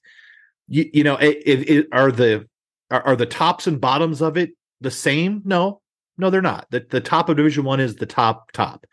you 0.68 0.88
you 0.92 1.04
know 1.04 1.16
it, 1.16 1.42
it, 1.44 1.68
it, 1.68 1.87
are 1.92 2.12
the 2.12 2.49
are, 2.90 3.02
are 3.02 3.16
the 3.16 3.26
tops 3.26 3.66
and 3.66 3.80
bottoms 3.80 4.22
of 4.22 4.36
it 4.36 4.50
the 4.80 4.90
same? 4.90 5.42
No, 5.44 5.80
no, 6.18 6.30
they're 6.30 6.42
not. 6.42 6.66
The 6.70 6.86
the 6.88 7.00
top 7.00 7.28
of 7.28 7.36
Division 7.36 7.64
One 7.64 7.80
is 7.80 7.96
the 7.96 8.06
top 8.06 8.52
top 8.52 8.86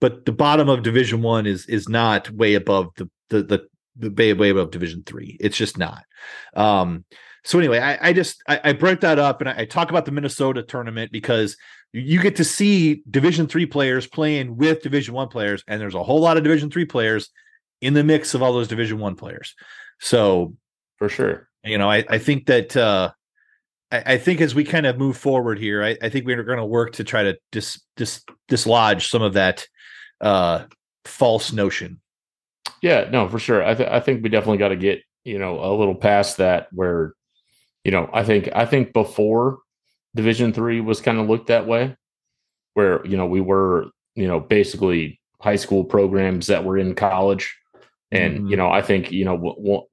but 0.00 0.26
the 0.26 0.32
bottom 0.32 0.68
of 0.68 0.82
Division 0.82 1.22
One 1.22 1.46
is 1.46 1.66
is 1.66 1.88
not 1.88 2.30
way 2.30 2.54
above 2.54 2.88
the 2.96 3.08
the 3.30 3.42
the, 3.42 3.68
the 3.96 4.10
way 4.10 4.32
way 4.32 4.50
above 4.50 4.70
Division 4.70 5.02
Three. 5.04 5.36
It's 5.40 5.56
just 5.56 5.78
not. 5.78 6.04
Um, 6.54 7.04
so 7.44 7.58
anyway, 7.58 7.78
I, 7.78 8.08
I 8.08 8.12
just 8.12 8.42
I, 8.48 8.60
I 8.64 8.72
brought 8.72 9.00
that 9.02 9.18
up 9.18 9.40
and 9.40 9.48
I, 9.48 9.60
I 9.60 9.64
talk 9.64 9.90
about 9.90 10.04
the 10.04 10.12
Minnesota 10.12 10.62
tournament 10.62 11.12
because 11.12 11.56
you 11.92 12.20
get 12.20 12.36
to 12.36 12.44
see 12.44 13.02
Division 13.08 13.46
three 13.46 13.66
players 13.66 14.06
playing 14.06 14.56
with 14.56 14.82
Division 14.82 15.14
one 15.14 15.28
players, 15.28 15.62
and 15.66 15.80
there's 15.80 15.94
a 15.94 16.02
whole 16.02 16.20
lot 16.20 16.36
of 16.36 16.42
Division 16.42 16.70
three 16.70 16.84
players 16.84 17.30
in 17.80 17.94
the 17.94 18.04
mix 18.04 18.34
of 18.34 18.42
all 18.42 18.52
those 18.52 18.68
Division 18.68 18.98
one 18.98 19.16
players. 19.16 19.54
So 20.00 20.54
for 20.98 21.08
sure, 21.08 21.48
you 21.64 21.78
know, 21.78 21.90
I, 21.90 22.04
I 22.08 22.18
think 22.18 22.46
that 22.46 22.76
uh, 22.76 23.12
I, 23.92 24.14
I 24.14 24.18
think 24.18 24.40
as 24.40 24.54
we 24.54 24.64
kind 24.64 24.86
of 24.86 24.98
move 24.98 25.16
forward 25.16 25.58
here, 25.58 25.84
I, 25.84 25.96
I 26.02 26.08
think 26.08 26.26
we're 26.26 26.42
going 26.42 26.58
to 26.58 26.64
work 26.64 26.92
to 26.94 27.04
try 27.04 27.22
to 27.24 27.38
dis, 27.52 27.80
dis, 27.96 28.22
dislodge 28.48 29.08
some 29.08 29.22
of 29.22 29.34
that 29.34 29.66
uh, 30.20 30.64
false 31.04 31.52
notion. 31.52 32.00
Yeah, 32.82 33.08
no, 33.10 33.28
for 33.28 33.38
sure. 33.38 33.64
I, 33.64 33.74
th- 33.74 33.88
I 33.88 34.00
think 34.00 34.22
we 34.22 34.28
definitely 34.28 34.58
got 34.58 34.68
to 34.68 34.76
get 34.76 35.02
you 35.24 35.38
know 35.38 35.58
a 35.60 35.74
little 35.76 35.94
past 35.94 36.36
that 36.36 36.68
where 36.72 37.12
you 37.84 37.90
know 37.90 38.08
I 38.12 38.22
think 38.22 38.48
I 38.54 38.64
think 38.64 38.92
before 38.92 39.58
Division 40.14 40.52
three 40.52 40.80
was 40.80 41.00
kind 41.00 41.18
of 41.18 41.28
looked 41.28 41.48
that 41.48 41.66
way, 41.66 41.96
where 42.74 43.04
you 43.06 43.16
know 43.16 43.26
we 43.26 43.40
were 43.40 43.86
you 44.14 44.26
know 44.26 44.40
basically 44.40 45.20
high 45.40 45.56
school 45.56 45.84
programs 45.84 46.46
that 46.46 46.64
were 46.64 46.78
in 46.78 46.94
college, 46.94 47.56
and 48.10 48.38
mm-hmm. 48.38 48.46
you 48.48 48.56
know 48.56 48.70
I 48.70 48.82
think 48.82 49.10
you 49.10 49.24
know 49.24 49.36
w- 49.36 49.56
w- 49.56 49.86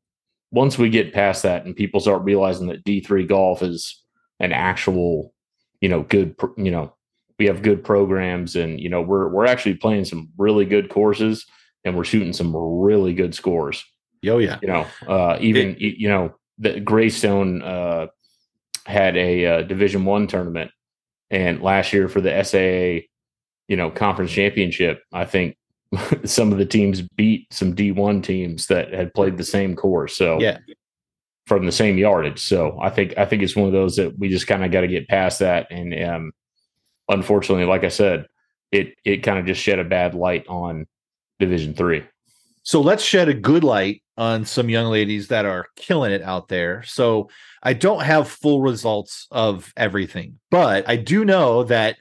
once 0.54 0.78
we 0.78 0.90
get 0.90 1.14
past 1.14 1.44
that 1.44 1.66
and 1.66 1.76
people 1.76 2.00
start 2.00 2.24
realizing 2.24 2.68
that 2.68 2.84
D 2.84 3.02
three 3.02 3.26
golf 3.26 3.62
is 3.62 4.02
an 4.40 4.54
actual 4.54 5.34
you 5.82 5.90
know 5.90 6.04
good 6.04 6.36
you 6.58 6.72
know 6.72 6.94
we 7.40 7.48
have 7.48 7.64
good 7.64 7.84
programs 7.84 8.56
and 8.56 8.80
you 8.80 8.88
know 8.88 9.02
we're 9.02 9.28
we're 9.28 9.48
actually 9.48 9.74
playing 9.74 10.06
some 10.06 10.30
really 10.38 10.66
good 10.66 10.90
courses 10.90 11.46
and 11.84 11.98
we're 11.98 12.04
shooting 12.04 12.32
some 12.34 12.56
really 12.56 13.14
good 13.14 13.36
scores. 13.36 13.84
Oh 14.26 14.38
yeah, 14.38 14.60
you 14.62 14.68
know, 14.70 14.86
uh, 15.08 15.38
even 15.42 15.76
it, 15.76 15.98
you 15.98 16.08
know 16.08 16.36
the 16.60 16.80
Greystone 16.80 17.62
uh, 17.62 18.08
had 18.86 19.18
a 19.18 19.46
uh, 19.46 19.62
Division 19.64 20.06
One 20.06 20.28
tournament, 20.28 20.72
and 21.30 21.62
last 21.62 21.92
year 21.92 22.08
for 22.08 22.22
the 22.22 22.44
SAA, 22.44 23.06
you 23.68 23.76
know, 23.76 23.90
conference 23.90 24.32
championship, 24.32 25.02
I 25.12 25.26
think 25.26 25.58
some 26.26 26.52
of 26.52 26.58
the 26.58 26.66
teams 26.66 27.02
beat 27.02 27.52
some 27.52 27.76
D1 27.76 28.24
teams 28.24 28.68
that 28.68 28.94
had 28.94 29.14
played 29.14 29.38
the 29.38 29.44
same 29.44 29.76
course. 29.76 30.16
So 30.18 30.40
yeah, 30.40 30.58
from 31.46 31.66
the 31.66 31.72
same 31.72 31.98
yardage. 31.98 32.40
So 32.40 32.78
I 32.82 32.90
think 32.90 33.18
I 33.18 33.26
think 33.26 33.44
it's 33.44 33.56
one 33.56 33.68
of 33.68 33.74
those 33.74 33.96
that 33.98 34.18
we 34.18 34.30
just 34.30 34.48
kind 34.48 34.64
of 34.64 34.72
got 34.72 34.82
to 34.82 34.88
get 34.88 35.08
past 35.08 35.40
that. 35.40 35.68
And 35.70 35.94
um, 36.04 36.32
unfortunately, 37.10 37.66
like 37.66 37.84
I 37.84 37.90
said, 37.90 38.28
it 38.72 38.96
it 39.04 39.24
kind 39.24 39.40
of 39.40 39.46
just 39.46 39.62
shed 39.62 39.80
a 39.80 39.84
bad 39.84 40.16
light 40.16 40.46
on 40.48 40.86
Division 41.40 41.74
Three. 41.74 42.04
So 42.64 42.80
let's 42.80 43.04
shed 43.04 43.28
a 43.28 43.34
good 43.34 43.64
light 43.64 44.04
on 44.18 44.46
some 44.46 44.70
young 44.70 44.90
ladies 44.90 45.28
that 45.28 45.46
are 45.46 45.68
killing 45.76 46.14
it 46.14 46.22
out 46.22 46.48
there. 46.48 46.82
So 46.84 47.30
I 47.62 47.74
don't 47.74 48.04
have 48.04 48.28
full 48.28 48.62
results 48.62 49.28
of 49.32 49.74
everything, 49.76 50.40
but 50.50 50.88
I 50.88 50.96
do 50.96 51.26
know 51.26 51.64
that 51.64 51.98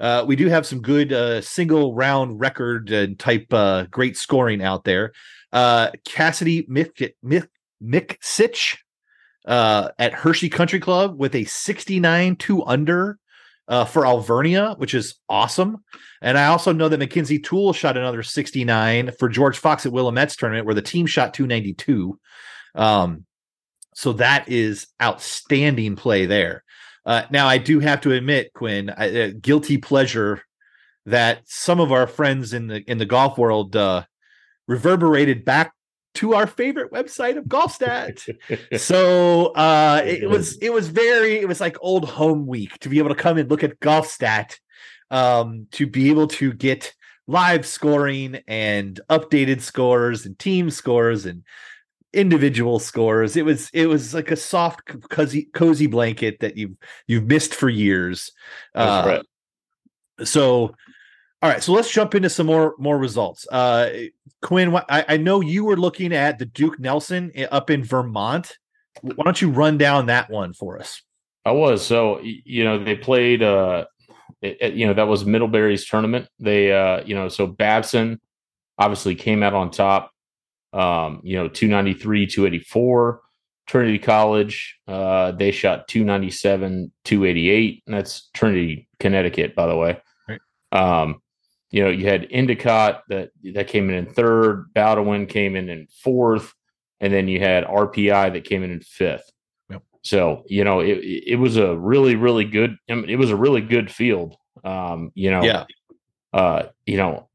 uh, 0.00 0.24
we 0.26 0.34
do 0.34 0.48
have 0.48 0.66
some 0.66 0.80
good 0.80 1.12
uh, 1.12 1.40
single 1.40 1.94
round 1.94 2.40
record 2.40 2.92
uh, 2.92 3.08
type 3.18 3.52
uh, 3.52 3.84
great 3.90 4.16
scoring 4.16 4.62
out 4.62 4.84
there. 4.84 5.12
Uh, 5.52 5.90
Cassidy 6.04 6.62
Mick, 6.64 7.12
Mick, 7.24 7.48
Mick 7.82 8.78
uh, 9.46 9.88
at 9.98 10.12
Hershey 10.12 10.48
Country 10.48 10.80
Club 10.80 11.18
with 11.18 11.34
a 11.34 11.44
69 11.44 12.36
2 12.36 12.64
under 12.64 13.18
uh, 13.68 13.84
for 13.84 14.04
Alvernia, 14.04 14.74
which 14.78 14.94
is 14.94 15.14
awesome. 15.28 15.84
And 16.22 16.36
I 16.36 16.46
also 16.46 16.72
know 16.72 16.88
that 16.88 16.98
Mackenzie 16.98 17.38
Toole 17.38 17.72
shot 17.72 17.96
another 17.96 18.22
69 18.22 19.12
for 19.18 19.28
George 19.28 19.58
Fox 19.58 19.86
at 19.86 19.92
Willamette's 19.92 20.36
tournament, 20.36 20.66
where 20.66 20.74
the 20.74 20.82
team 20.82 21.06
shot 21.06 21.34
292. 21.34 22.18
Um, 22.74 23.26
so 23.94 24.14
that 24.14 24.48
is 24.48 24.86
outstanding 25.02 25.96
play 25.96 26.26
there. 26.26 26.64
Uh, 27.06 27.22
now, 27.30 27.46
I 27.46 27.58
do 27.58 27.80
have 27.80 28.00
to 28.02 28.12
admit, 28.12 28.52
Quinn, 28.52 28.92
I, 28.96 29.22
uh, 29.22 29.30
guilty 29.40 29.78
pleasure 29.78 30.42
that 31.06 31.42
some 31.46 31.80
of 31.80 31.92
our 31.92 32.06
friends 32.06 32.52
in 32.52 32.66
the 32.66 32.82
in 32.90 32.98
the 32.98 33.06
golf 33.06 33.38
world 33.38 33.74
uh, 33.74 34.04
reverberated 34.68 35.44
back 35.44 35.72
to 36.14 36.34
our 36.34 36.46
favorite 36.46 36.92
website 36.92 37.36
of 37.36 37.44
Golfstat. 37.44 38.20
so 38.78 39.46
uh, 39.54 40.02
it 40.04 40.28
was 40.28 40.58
it 40.58 40.72
was 40.72 40.88
very 40.88 41.38
it 41.38 41.48
was 41.48 41.60
like 41.60 41.76
old 41.80 42.08
home 42.08 42.46
week 42.46 42.78
to 42.80 42.88
be 42.88 42.98
able 42.98 43.08
to 43.10 43.14
come 43.14 43.38
and 43.38 43.50
look 43.50 43.64
at 43.64 43.80
Golfstat, 43.80 44.58
um, 45.10 45.66
to 45.72 45.86
be 45.86 46.10
able 46.10 46.26
to 46.28 46.52
get 46.52 46.92
live 47.26 47.64
scoring 47.64 48.40
and 48.48 49.00
updated 49.08 49.60
scores 49.60 50.26
and 50.26 50.38
team 50.38 50.68
scores 50.68 51.26
and 51.26 51.44
individual 52.12 52.78
scores. 52.78 53.36
It 53.36 53.44
was 53.44 53.70
it 53.72 53.86
was 53.86 54.14
like 54.14 54.30
a 54.30 54.36
soft 54.36 54.82
cozy 55.10 55.44
cozy 55.54 55.86
blanket 55.86 56.40
that 56.40 56.56
you've 56.56 56.76
you've 57.06 57.26
missed 57.26 57.54
for 57.54 57.68
years. 57.68 58.32
Uh, 58.74 59.02
right. 59.06 60.26
So 60.26 60.74
all 61.42 61.48
right, 61.48 61.62
so 61.62 61.72
let's 61.72 61.90
jump 61.90 62.14
into 62.14 62.28
some 62.28 62.46
more 62.46 62.74
more 62.78 62.98
results. 62.98 63.46
Uh, 63.50 63.90
Quinn, 64.42 64.76
I, 64.90 65.04
I 65.08 65.16
know 65.16 65.40
you 65.40 65.64
were 65.64 65.76
looking 65.76 66.12
at 66.12 66.38
the 66.38 66.44
Duke 66.44 66.78
Nelson 66.78 67.32
eh, 67.34 67.46
up 67.50 67.70
in 67.70 67.82
Vermont. 67.82 68.58
Why 69.00 69.24
don't 69.24 69.40
you 69.40 69.50
run 69.50 69.78
down 69.78 70.06
that 70.06 70.28
one 70.28 70.52
for 70.52 70.78
us? 70.78 71.02
I 71.46 71.52
was 71.52 71.84
so 71.84 72.20
you 72.22 72.64
know 72.64 72.82
they 72.82 72.94
played. 72.94 73.42
Uh, 73.42 73.86
it, 74.42 74.58
it, 74.60 74.74
you 74.74 74.86
know 74.86 74.92
that 74.92 75.08
was 75.08 75.24
Middlebury's 75.24 75.86
tournament. 75.86 76.28
They 76.38 76.72
uh, 76.72 77.04
you 77.04 77.14
know 77.14 77.28
so 77.28 77.46
Babson 77.46 78.20
obviously 78.78 79.14
came 79.14 79.42
out 79.42 79.54
on 79.54 79.70
top. 79.70 80.12
Um, 80.72 81.20
you 81.24 81.36
know, 81.36 81.48
two 81.48 81.68
ninety 81.68 81.94
three, 81.94 82.26
two 82.26 82.46
eighty 82.46 82.60
four. 82.60 83.20
Trinity 83.70 84.00
College, 84.00 84.80
uh, 84.88 85.30
they 85.30 85.52
shot 85.52 85.86
297, 85.86 86.90
288. 87.04 87.84
And 87.86 87.94
that's 87.94 88.28
Trinity, 88.34 88.88
Connecticut, 88.98 89.54
by 89.54 89.68
the 89.68 89.76
way. 89.76 90.00
Right. 90.28 90.40
Um, 90.72 91.22
you 91.70 91.84
know, 91.84 91.88
you 91.88 92.06
had 92.06 92.26
Endicott 92.32 93.04
that 93.10 93.30
that 93.54 93.68
came 93.68 93.88
in 93.88 93.94
in 93.94 94.12
third, 94.12 94.74
Bowdoin 94.74 95.26
came 95.26 95.54
in 95.54 95.68
in 95.68 95.86
fourth, 96.02 96.52
and 96.98 97.12
then 97.12 97.28
you 97.28 97.38
had 97.38 97.64
RPI 97.64 98.32
that 98.32 98.44
came 98.44 98.64
in 98.64 98.72
in 98.72 98.80
fifth. 98.80 99.30
Yep. 99.70 99.82
So 100.02 100.42
you 100.48 100.64
know, 100.64 100.80
it 100.80 100.98
it 100.98 101.36
was 101.36 101.56
a 101.56 101.76
really 101.76 102.16
really 102.16 102.44
good. 102.44 102.76
I 102.90 102.94
mean, 102.94 103.08
it 103.08 103.20
was 103.20 103.30
a 103.30 103.36
really 103.36 103.60
good 103.60 103.88
field. 103.88 104.34
Um, 104.64 105.12
you 105.14 105.30
know, 105.30 105.44
yeah. 105.44 105.64
Uh, 106.32 106.64
you 106.86 106.96
know, 106.96 107.28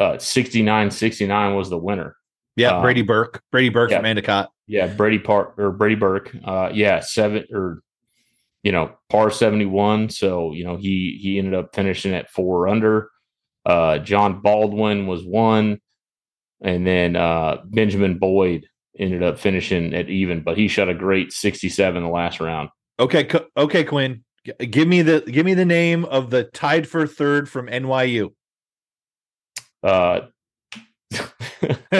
uh, 0.00 0.18
69 0.18 0.90
69 0.90 1.54
was 1.54 1.70
the 1.70 1.78
winner. 1.78 2.16
Yeah, 2.56 2.76
um, 2.76 2.82
Brady 2.82 3.02
Burke, 3.02 3.42
Brady 3.52 3.68
Burke 3.68 3.90
yeah, 3.90 3.98
from 3.98 4.06
Endicott. 4.06 4.50
Yeah, 4.66 4.88
Brady 4.88 5.18
Park 5.18 5.54
or 5.58 5.70
Brady 5.70 5.94
Burke. 5.94 6.34
Uh, 6.44 6.70
yeah, 6.72 7.00
seven 7.00 7.44
or 7.52 7.82
you 8.62 8.72
know, 8.72 8.92
par 9.08 9.30
71. 9.30 10.10
So, 10.10 10.52
you 10.52 10.64
know, 10.64 10.76
he 10.76 11.18
he 11.20 11.38
ended 11.38 11.54
up 11.54 11.74
finishing 11.74 12.14
at 12.14 12.30
four 12.30 12.68
under. 12.68 13.10
Uh, 13.64 13.98
John 13.98 14.40
Baldwin 14.42 15.06
was 15.06 15.24
one. 15.24 15.80
And 16.62 16.86
then 16.86 17.16
uh, 17.16 17.58
Benjamin 17.64 18.18
Boyd 18.18 18.66
ended 18.98 19.22
up 19.22 19.38
finishing 19.38 19.94
at 19.94 20.10
even, 20.10 20.42
but 20.42 20.58
he 20.58 20.68
shot 20.68 20.90
a 20.90 20.94
great 20.94 21.32
67 21.32 22.02
the 22.02 22.08
last 22.08 22.38
round. 22.38 22.68
Okay, 22.98 23.28
okay, 23.56 23.82
Quinn. 23.82 24.24
give 24.58 24.86
me 24.86 25.00
the 25.00 25.20
give 25.22 25.46
me 25.46 25.54
the 25.54 25.64
name 25.64 26.04
of 26.04 26.28
the 26.28 26.44
tied 26.44 26.86
for 26.86 27.06
third 27.06 27.48
from 27.48 27.66
NYU. 27.66 28.32
Uh 29.82 30.20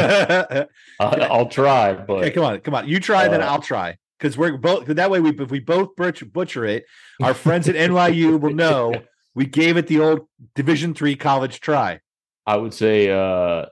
I'll 1.01 1.49
try, 1.49 1.95
but 1.95 2.19
okay, 2.19 2.31
come 2.31 2.45
on, 2.45 2.61
come 2.61 2.75
on. 2.75 2.89
You 2.89 3.01
try, 3.01 3.27
uh, 3.27 3.31
then 3.31 3.43
I'll 3.43 3.61
try 3.63 3.97
because 4.19 4.37
we're 4.37 4.57
both 4.57 4.87
that 4.87 5.11
way 5.11 5.21
we 5.21 5.31
if 5.31 5.51
we 5.51 5.61
both 5.61 5.97
butcher, 5.97 6.27
butcher 6.27 6.65
it, 6.65 6.85
our 7.23 7.35
friends 7.35 7.69
at 7.69 7.75
NYU 7.91 8.41
will 8.41 8.55
know 8.55 8.95
we 9.35 9.47
gave 9.47 9.77
it 9.77 9.87
the 9.87 10.01
old 10.01 10.29
Division 10.55 10.95
three 10.95 11.17
college 11.17 11.61
try. 11.61 12.01
I 12.47 12.57
would 12.57 12.75
say 12.75 13.11
uh 13.11 13.67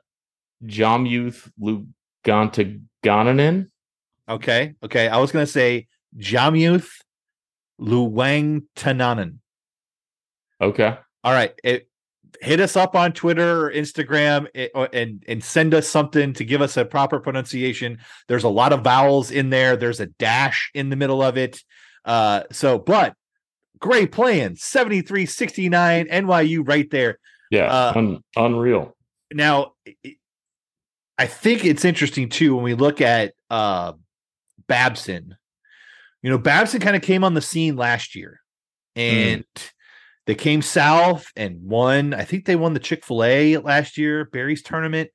Jamyuth 0.64 1.50
Lugantagananen. 2.26 3.68
Okay, 4.28 4.74
okay. 4.82 5.08
I 5.08 5.18
was 5.18 5.32
gonna 5.32 5.46
say 5.46 5.86
Jamyuth 6.16 6.90
Luwang 7.80 8.64
Tananen. 8.76 9.38
Okay. 10.60 10.96
All 11.24 11.32
right. 11.32 11.52
It, 11.62 11.87
hit 12.40 12.60
us 12.60 12.76
up 12.76 12.94
on 12.94 13.12
Twitter 13.12 13.66
or 13.66 13.72
Instagram 13.72 14.46
eh, 14.54 14.68
and 14.92 15.24
and 15.28 15.42
send 15.42 15.74
us 15.74 15.88
something 15.88 16.32
to 16.34 16.44
give 16.44 16.62
us 16.62 16.76
a 16.76 16.84
proper 16.84 17.20
pronunciation. 17.20 17.98
There's 18.26 18.44
a 18.44 18.48
lot 18.48 18.72
of 18.72 18.82
vowels 18.82 19.30
in 19.30 19.50
there. 19.50 19.76
There's 19.76 20.00
a 20.00 20.06
dash 20.06 20.70
in 20.74 20.90
the 20.90 20.96
middle 20.96 21.22
of 21.22 21.36
it. 21.36 21.62
Uh, 22.04 22.42
so, 22.52 22.78
but 22.78 23.14
great 23.78 24.12
playing 24.12 24.56
73 24.56 25.26
69 25.26 26.06
NYU 26.06 26.66
right 26.66 26.90
there. 26.90 27.18
Yeah, 27.50 27.66
uh, 27.66 27.92
un- 27.96 28.24
unreal. 28.36 28.96
Now, 29.32 29.72
I 31.18 31.26
think 31.26 31.64
it's 31.64 31.84
interesting 31.84 32.28
too 32.28 32.54
when 32.54 32.64
we 32.64 32.74
look 32.74 33.00
at 33.00 33.34
uh, 33.50 33.92
Babson. 34.66 35.36
You 36.22 36.30
know, 36.30 36.38
Babson 36.38 36.80
kind 36.80 36.96
of 36.96 37.02
came 37.02 37.24
on 37.24 37.34
the 37.34 37.40
scene 37.40 37.76
last 37.76 38.14
year, 38.14 38.40
hmm. 38.96 39.00
and 39.00 39.44
mm 39.54 39.70
they 40.28 40.34
came 40.36 40.62
south 40.62 41.26
and 41.34 41.58
won. 41.62 42.14
I 42.14 42.22
think 42.22 42.44
they 42.44 42.54
won 42.54 42.74
the 42.74 42.78
Chick 42.80 43.04
Fil 43.04 43.24
A 43.24 43.56
last 43.56 43.98
year, 43.98 44.26
Barry's 44.26 44.62
tournament. 44.62 45.10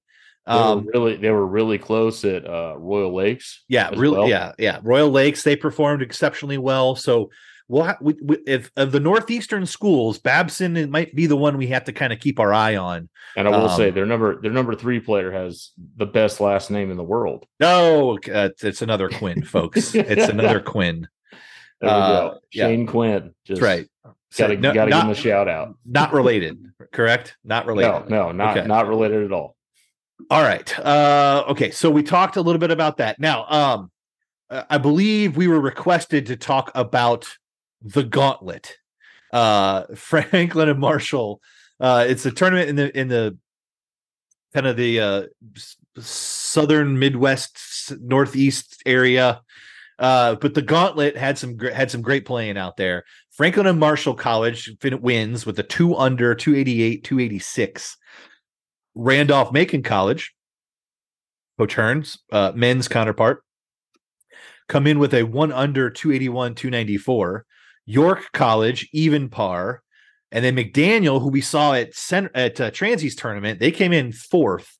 They 0.46 0.53
were 0.53 0.60
Um, 0.60 0.88
really, 0.93 1.15
they 1.15 1.29
were 1.32 1.48
really 1.48 1.77
close 1.77 2.25
at 2.25 2.46
uh, 2.46 2.75
Royal 2.77 3.13
Lakes. 3.15 3.63
yeah, 3.70 3.89
really, 3.96 4.17
well. 4.17 4.27
yeah, 4.27 4.51
yeah. 4.60 4.79
Royal 4.84 5.10
Lakes 5.10 5.43
they 5.43 5.55
performed 5.55 6.01
exceptionally 6.01 6.58
well. 6.58 6.98
So 6.98 7.29
we'll 7.70 7.86
ha- 7.86 7.98
we, 8.01 8.15
we, 8.22 8.38
if 8.46 8.70
of 8.75 8.91
the 8.91 9.00
northeastern 9.00 9.65
schools, 9.65 10.20
Babson 10.20 10.75
it 10.75 10.89
might 10.89 11.15
be 11.15 11.27
the 11.27 11.38
one 11.38 11.58
we 11.58 11.67
have 11.67 11.86
to 11.86 11.93
kind 11.93 12.12
of 12.12 12.20
keep 12.20 12.39
our 12.41 12.51
eye 12.53 12.75
on. 12.75 13.08
And 13.38 13.48
I 13.48 13.51
will 13.51 13.70
say 13.70 13.88
Um, 13.88 13.96
their 13.96 14.05
number, 14.05 14.41
their 14.41 14.51
number 14.51 14.75
three 14.75 15.00
player 15.00 15.32
has 15.32 15.72
the 15.96 16.05
best 16.05 16.41
last 16.41 16.70
name 16.70 16.91
in 16.91 16.98
the 16.98 17.03
world. 17.03 17.46
No, 17.62 18.17
uh, 18.34 18.50
it's 18.62 18.82
another 18.82 19.08
Quinn, 19.10 19.43
folks. 19.43 19.96
It's 19.96 20.27
another 20.27 20.60
Quinn. 20.60 21.08
There 21.79 21.89
we 21.89 21.96
Uh, 21.96 22.10
go. 22.32 22.39
yeah. 22.51 22.67
Shane 22.67 22.86
Quinn. 22.86 23.34
Just 23.46 23.62
That's 23.62 23.62
right. 23.62 23.88
So, 24.34 24.48
Gotta, 24.48 24.58
no- 24.60 24.74
give 24.74 24.88
him 24.92 25.10
a 25.12 25.16
shout 25.16 25.48
out. 25.48 25.75
not 25.86 26.12
related, 26.12 26.58
correct? 26.92 27.38
Not 27.44 27.68
related. 27.68 28.10
No, 28.10 28.25
no, 28.25 28.32
not 28.32 28.58
Okay. 28.58 28.68
not 28.68 28.88
related 28.88 29.24
at 29.25 29.32
all. 29.32 29.56
All 30.32 30.42
right. 30.42 30.80
Uh 30.80 31.44
okay, 31.50 31.70
so 31.70 31.92
we 31.92 32.02
talked 32.02 32.36
a 32.36 32.42
little 32.42 32.60
bit 32.60 32.72
about 32.72 32.98
that. 32.98 33.20
Now, 33.20 33.46
um 33.48 33.92
uh, 34.50 34.63
I 34.72 34.80
believe 34.80 35.38
we 35.38 35.48
were 35.48 35.60
requested 35.62 36.25
to 36.28 36.36
talk 36.36 36.72
about 36.74 37.28
the 37.84 38.02
gauntlet. 38.04 38.78
Uh 39.32 39.84
Franklin 39.96 40.68
and 40.70 40.80
Marshall. 40.80 41.40
Uh 41.80 42.06
it's 42.08 42.25
a 42.25 42.32
tournament 42.32 42.70
in 42.70 42.75
the 42.75 43.00
in 43.00 43.08
the 43.10 43.38
kind 44.56 44.66
of 44.66 44.78
the 44.78 45.00
uh 45.00 45.24
southern 46.00 46.98
Midwest 46.98 47.94
northeast 48.02 48.82
area. 48.86 49.42
Uh 50.00 50.36
but 50.36 50.54
the 50.56 50.62
gauntlet 50.63 51.18
had 51.18 51.38
some 51.38 51.60
had 51.60 51.92
some 51.92 52.02
great 52.02 52.25
playing 52.25 52.58
out 52.58 52.78
there. 52.78 53.04
Franklin 53.34 53.66
and 53.66 53.80
Marshall 53.80 54.13
College 54.13 54.72
wins 55.02 55.44
with 55.46 55.58
a 55.58 55.63
2 55.63 55.96
under 55.96 56.36
288 56.36 57.04
286. 57.04 57.98
Randolph 58.96 59.52
Macon 59.52 59.82
College, 59.82 60.36
Coach 61.58 61.75
uh, 62.32 62.52
men's 62.54 62.88
counterpart, 62.88 63.44
come 64.70 64.86
in 64.86 65.00
with 65.00 65.16
a 65.16 65.24
one 65.24 65.52
under 65.52 65.90
281, 65.90 66.54
294. 66.54 67.46
York 67.86 68.30
College, 68.34 68.88
even 68.94 69.30
par. 69.30 69.82
And 70.32 70.46
then 70.46 70.56
McDaniel, 70.56 71.20
who 71.20 71.30
we 71.30 71.42
saw 71.42 71.74
at 71.74 71.90
at 72.12 72.62
uh, 72.62 72.72
Transy's 72.72 73.16
tournament, 73.16 73.60
they 73.60 73.72
came 73.72 73.94
in 73.94 74.12
fourth 74.12 74.78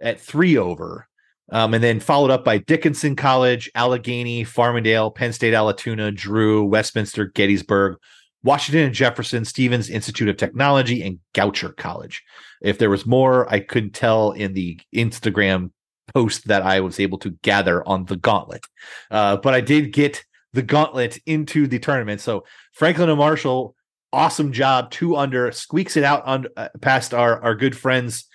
at 0.00 0.20
three 0.20 0.56
over. 0.56 1.06
Um, 1.50 1.74
and 1.74 1.82
then 1.82 2.00
followed 2.00 2.30
up 2.30 2.44
by 2.44 2.58
Dickinson 2.58 3.16
College, 3.16 3.70
Allegheny, 3.74 4.44
Farmingdale, 4.44 5.14
Penn 5.14 5.32
State, 5.32 5.54
Altoona, 5.54 6.12
Drew, 6.12 6.64
Westminster, 6.64 7.26
Gettysburg, 7.26 7.96
Washington 8.42 8.86
and 8.86 8.94
Jefferson, 8.94 9.44
Stevens 9.44 9.90
Institute 9.90 10.28
of 10.28 10.36
Technology, 10.36 11.02
and 11.02 11.18
Goucher 11.34 11.76
College. 11.76 12.22
If 12.62 12.78
there 12.78 12.90
was 12.90 13.06
more, 13.06 13.52
I 13.52 13.60
couldn't 13.60 13.94
tell 13.94 14.32
in 14.32 14.54
the 14.54 14.80
Instagram 14.94 15.72
post 16.14 16.48
that 16.48 16.62
I 16.62 16.80
was 16.80 16.98
able 16.98 17.18
to 17.18 17.30
gather 17.42 17.86
on 17.86 18.04
the 18.06 18.16
gauntlet. 18.16 18.64
Uh, 19.10 19.36
but 19.36 19.54
I 19.54 19.60
did 19.60 19.92
get 19.92 20.24
the 20.52 20.62
gauntlet 20.62 21.18
into 21.26 21.66
the 21.66 21.78
tournament. 21.78 22.20
So 22.20 22.44
Franklin 22.72 23.08
and 23.10 23.18
Marshall, 23.18 23.74
awesome 24.12 24.52
job, 24.52 24.90
two 24.90 25.16
under, 25.16 25.52
squeaks 25.52 25.96
it 25.96 26.04
out 26.04 26.24
on 26.24 26.46
uh, 26.56 26.68
past 26.80 27.14
our 27.14 27.42
our 27.42 27.54
good 27.54 27.76
friends 27.76 28.26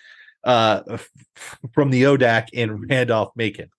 uh, 0.46 0.98
from 1.74 1.90
the 1.90 2.04
ODAC 2.04 2.50
in 2.54 2.88
Randolph 2.88 3.32
Macon. 3.36 3.70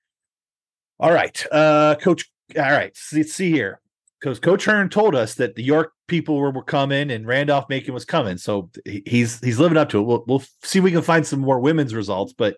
All 0.99 1.12
right, 1.12 1.46
uh, 1.52 1.94
Coach. 2.00 2.30
All 2.56 2.62
right, 2.62 2.96
let's 3.12 3.32
see 3.32 3.50
here 3.50 3.80
because 4.20 4.38
Coach 4.38 4.64
Hearn 4.64 4.88
told 4.88 5.14
us 5.14 5.35
that 5.35 5.56
the 5.56 5.62
York 5.62 5.92
people 6.06 6.37
were, 6.37 6.50
were 6.50 6.62
coming 6.62 7.11
and 7.11 7.26
Randolph 7.26 7.68
Macon 7.68 7.92
was 7.92 8.04
coming, 8.04 8.38
so 8.38 8.70
he's 8.85 9.40
he's 9.40 9.58
living 9.58 9.76
up 9.76 9.88
to 9.90 10.00
it. 10.00 10.02
We'll 10.02 10.25
we'll 10.26 10.42
see 10.62 10.78
if 10.78 10.85
we 10.85 10.90
can 10.90 11.02
find 11.02 11.26
some 11.26 11.40
more 11.40 11.61
women's 11.61 11.94
results, 11.94 12.33
but 12.33 12.57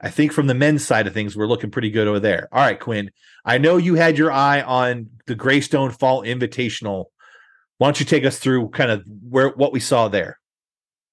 I 0.00 0.10
think 0.10 0.32
from 0.32 0.46
the 0.46 0.54
men's 0.54 0.86
side 0.86 1.06
of 1.06 1.14
things, 1.14 1.36
we're 1.36 1.46
looking 1.46 1.70
pretty 1.70 1.90
good 1.90 2.08
over 2.08 2.20
there. 2.20 2.48
All 2.52 2.60
right, 2.60 2.78
Quinn. 2.78 3.10
I 3.44 3.58
know 3.58 3.78
you 3.78 3.94
had 3.94 4.18
your 4.18 4.30
eye 4.30 4.60
on 4.60 5.08
the 5.26 5.34
Greystone 5.34 5.90
Fall 5.90 6.22
Invitational. 6.22 7.06
Why 7.78 7.86
don't 7.86 8.00
you 8.00 8.06
take 8.06 8.24
us 8.24 8.38
through 8.38 8.68
kind 8.70 8.90
of 8.90 9.04
where 9.28 9.48
what 9.50 9.72
we 9.72 9.80
saw 9.80 10.08
there? 10.08 10.38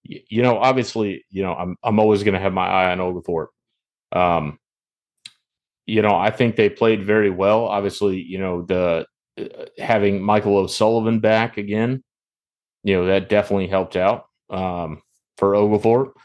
You 0.07 0.43
know, 0.43 0.57
obviously, 0.57 1.25
you 1.31 1.41
know, 1.41 1.53
I'm 1.55 1.77
I'm 1.83 1.99
always 1.99 2.23
going 2.23 2.35
to 2.35 2.39
have 2.39 2.53
my 2.53 2.67
eye 2.67 2.91
on 2.91 2.99
Oglethorpe. 2.99 3.49
Um, 4.11 4.59
you 5.87 6.01
know, 6.01 6.15
I 6.15 6.29
think 6.29 6.55
they 6.55 6.69
played 6.69 7.03
very 7.03 7.29
well. 7.29 7.65
Obviously, 7.65 8.21
you 8.21 8.37
know, 8.37 8.61
the 8.61 9.05
uh, 9.39 9.65
having 9.79 10.21
Michael 10.21 10.57
O'Sullivan 10.57 11.19
back 11.19 11.57
again, 11.57 12.03
you 12.83 12.95
know, 12.95 13.07
that 13.07 13.29
definitely 13.29 13.67
helped 13.67 13.95
out 13.95 14.25
um, 14.49 15.01
for 15.37 15.55
Oglethorpe. 15.55 16.15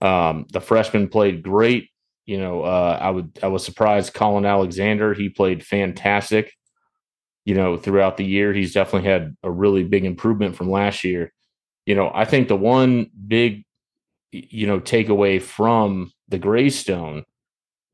Um, 0.00 0.46
the 0.52 0.60
freshman 0.60 1.08
played 1.08 1.42
great. 1.42 1.88
You 2.26 2.38
know, 2.38 2.62
uh, 2.62 2.98
I 3.00 3.10
would 3.10 3.38
I 3.42 3.48
was 3.48 3.64
surprised 3.64 4.14
Colin 4.14 4.44
Alexander. 4.46 5.14
He 5.14 5.30
played 5.30 5.64
fantastic. 5.64 6.52
You 7.46 7.54
know, 7.54 7.76
throughout 7.76 8.16
the 8.16 8.24
year, 8.24 8.52
he's 8.52 8.74
definitely 8.74 9.08
had 9.08 9.36
a 9.42 9.50
really 9.50 9.84
big 9.84 10.04
improvement 10.04 10.56
from 10.56 10.70
last 10.70 11.04
year. 11.04 11.32
You 11.86 11.94
know, 11.94 12.10
I 12.14 12.24
think 12.24 12.48
the 12.48 12.56
one 12.56 13.10
big, 13.26 13.64
you 14.32 14.66
know, 14.66 14.80
takeaway 14.80 15.40
from 15.40 16.12
the 16.28 16.38
Greystone 16.38 17.24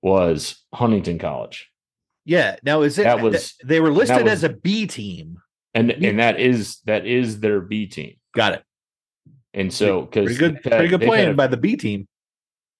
was 0.02 0.62
Huntington 0.72 1.18
College. 1.18 1.68
Yeah. 2.24 2.56
Now 2.62 2.82
is 2.82 2.98
it 2.98 3.04
That 3.04 3.20
was- 3.20 3.54
they 3.64 3.80
were 3.80 3.90
listed 3.90 4.22
was- 4.24 4.32
as 4.32 4.44
a 4.44 4.48
B 4.50 4.86
team? 4.86 5.38
and 5.74 5.90
and 5.92 6.18
that 6.18 6.40
is 6.40 6.80
that 6.86 7.06
is 7.06 7.40
their 7.40 7.60
B 7.60 7.86
team. 7.86 8.16
Got 8.34 8.54
it. 8.54 8.64
And 9.54 9.72
so 9.72 10.02
because 10.02 10.36
Pretty 10.36 10.38
good, 10.38 10.62
pretty 10.62 10.88
good 10.88 11.00
playing 11.02 11.36
by 11.36 11.46
the 11.46 11.56
B 11.56 11.76
team. 11.76 12.06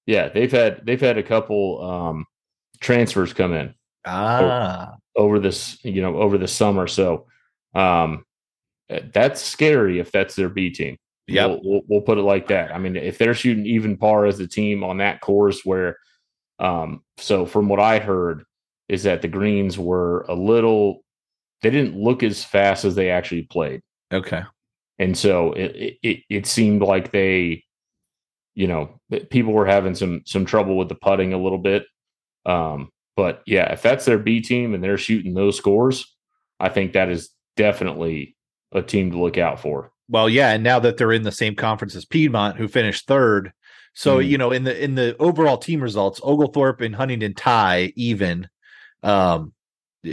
yeah, 0.07 0.29
they've 0.29 0.51
had 0.51 0.85
they've 0.85 1.01
had 1.01 1.16
a 1.18 1.23
couple 1.23 1.83
um 1.85 2.27
transfers 2.81 3.33
come 3.33 3.53
in 3.53 3.75
Ah, 4.07 4.94
over 5.14 5.38
this 5.38 5.79
you 5.85 6.01
know 6.03 6.16
over 6.16 6.38
the 6.38 6.49
summer. 6.49 6.87
So 6.87 7.27
um 7.75 8.25
that's 9.12 9.40
scary 9.42 9.98
if 9.98 10.11
that's 10.12 10.35
their 10.35 10.48
B 10.48 10.70
team. 10.70 10.96
yeah. 11.26 11.46
We'll, 11.46 11.61
we'll, 11.62 11.81
we'll 11.88 12.00
put 12.03 12.18
it 12.18 12.22
like 12.22 12.48
that. 12.48 12.74
I 12.74 12.79
mean, 12.79 12.96
if 12.96 13.18
they're 13.18 13.35
shooting 13.35 13.66
even 13.66 13.96
par 13.96 14.26
as 14.26 14.40
a 14.40 14.46
team 14.48 14.83
on 14.85 14.98
that 14.98 15.20
course, 15.20 15.64
where, 15.64 15.96
um, 16.59 17.03
so 17.18 17.46
from 17.46 17.68
what 17.68 17.81
I 17.81 17.98
heard, 17.98 18.44
is 18.88 19.05
that 19.05 19.22
the 19.22 19.29
greens 19.29 19.79
were 19.79 20.22
a 20.29 20.35
little, 20.35 21.05
they 21.62 21.70
didn't 21.70 21.96
look 21.96 22.22
as 22.22 22.44
fast 22.44 22.85
as 22.85 22.94
they 22.96 23.11
actually 23.11 23.42
played, 23.42 23.81
Okay. 24.12 24.42
and 24.98 25.16
so 25.16 25.53
it 25.53 25.98
it, 26.03 26.22
it 26.29 26.46
seemed 26.46 26.83
like 26.83 27.12
they, 27.12 27.62
you 28.57 28.66
know, 28.66 28.98
people 29.31 29.53
were 29.53 29.66
having 29.66 29.94
some 29.94 30.22
some 30.26 30.44
trouble 30.44 30.76
with 30.76 30.88
the 30.88 30.96
putting 30.96 31.33
a 31.33 31.38
little 31.40 31.59
bit. 31.59 31.85
Um, 32.46 32.90
but 33.16 33.42
yeah, 33.46 33.72
if 33.72 33.83
that's 33.83 34.05
their 34.07 34.18
B 34.18 34.40
team 34.40 34.74
and 34.74 34.83
they're 34.83 34.98
shooting 34.98 35.35
those 35.35 35.57
scores, 35.57 36.05
I 36.59 36.68
think 36.68 36.94
that 36.94 37.11
is 37.11 37.31
definitely 37.57 38.35
a 38.72 38.83
team 38.83 39.11
to 39.12 39.18
look 39.20 39.38
out 39.38 39.61
for. 39.61 39.92
Well, 40.09 40.28
yeah, 40.28 40.52
and 40.52 40.64
now 40.64 40.78
that 40.80 40.96
they're 40.96 41.12
in 41.12 41.22
the 41.22 41.33
same 41.33 41.54
conference 41.54 41.94
as 41.94 42.04
Piedmont, 42.04 42.56
who 42.56 42.66
finished 42.68 43.06
third, 43.06 43.52
so 43.94 44.18
Mhm. 44.18 44.28
you 44.28 44.38
know 44.38 44.50
in 44.50 44.64
the 44.64 44.83
in 44.85 44.94
the 44.94 45.16
overall 45.18 45.56
team 45.59 45.80
results, 45.80 46.20
Oglethorpe 46.22 46.80
and 46.80 46.94
Huntington 46.94 47.35
tie 47.35 47.92
even. 47.96 48.48
Um, 49.02 49.52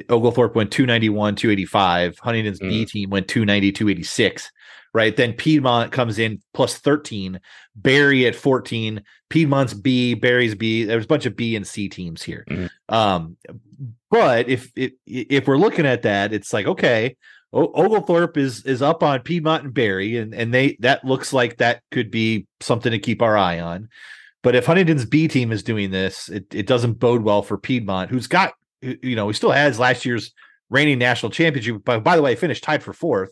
Oglethorpe 0.09 0.53
went 0.55 0.71
291, 0.71 1.35
285. 1.35 2.19
Huntington's 2.19 2.59
B 2.59 2.85
team 2.85 3.09
went 3.09 3.27
290, 3.27 3.71
286. 3.71 4.51
Right. 4.93 5.15
Then 5.15 5.33
Piedmont 5.33 5.91
comes 5.91 6.17
in 6.17 6.41
plus 6.53 6.77
13, 6.77 7.39
Barry 7.75 8.25
at 8.25 8.35
14, 8.35 9.01
Piedmont's 9.29 9.73
B, 9.73 10.13
Barry's 10.15 10.55
B. 10.55 10.83
There's 10.85 11.03
a 11.05 11.07
bunch 11.07 11.25
of 11.25 11.35
B 11.35 11.55
and 11.55 11.67
C 11.67 11.87
teams 11.87 12.23
here. 12.23 12.45
Mhm. 12.49 12.69
Um, 12.89 13.37
but 14.09 14.49
if, 14.49 14.71
if 14.75 14.93
if 15.05 15.47
we're 15.47 15.57
looking 15.57 15.85
at 15.85 16.01
that, 16.03 16.33
it's 16.33 16.51
like, 16.51 16.65
okay, 16.65 17.15
o- 17.53 17.71
Oglethorpe 17.73 18.37
is 18.37 18.65
is 18.65 18.81
up 18.81 19.03
on 19.03 19.21
Piedmont 19.21 19.65
and 19.65 19.73
Barry, 19.73 20.17
and 20.17 20.33
and 20.33 20.53
they 20.53 20.77
that 20.79 21.03
looks 21.05 21.33
like 21.33 21.57
that 21.57 21.81
could 21.91 22.11
be 22.11 22.47
something 22.59 22.91
to 22.91 22.99
keep 22.99 23.21
our 23.21 23.37
eye 23.37 23.59
on. 23.59 23.89
But 24.43 24.55
if 24.55 24.65
Huntington's 24.65 25.05
B 25.05 25.27
team 25.27 25.51
is 25.51 25.63
doing 25.63 25.91
this, 25.91 26.29
it, 26.29 26.45
it 26.53 26.67
doesn't 26.67 26.99
bode 26.99 27.23
well 27.23 27.41
for 27.41 27.57
Piedmont, 27.57 28.11
who's 28.11 28.27
got 28.27 28.53
you 28.81 29.15
know, 29.15 29.27
he 29.27 29.33
still 29.33 29.51
has 29.51 29.79
last 29.79 30.05
year's 30.05 30.33
reigning 30.69 30.99
national 30.99 31.31
championship. 31.31 31.81
But 31.83 32.03
by 32.03 32.15
the 32.15 32.21
way, 32.21 32.35
finished 32.35 32.63
tied 32.63 32.83
for 32.83 32.93
fourth. 32.93 33.31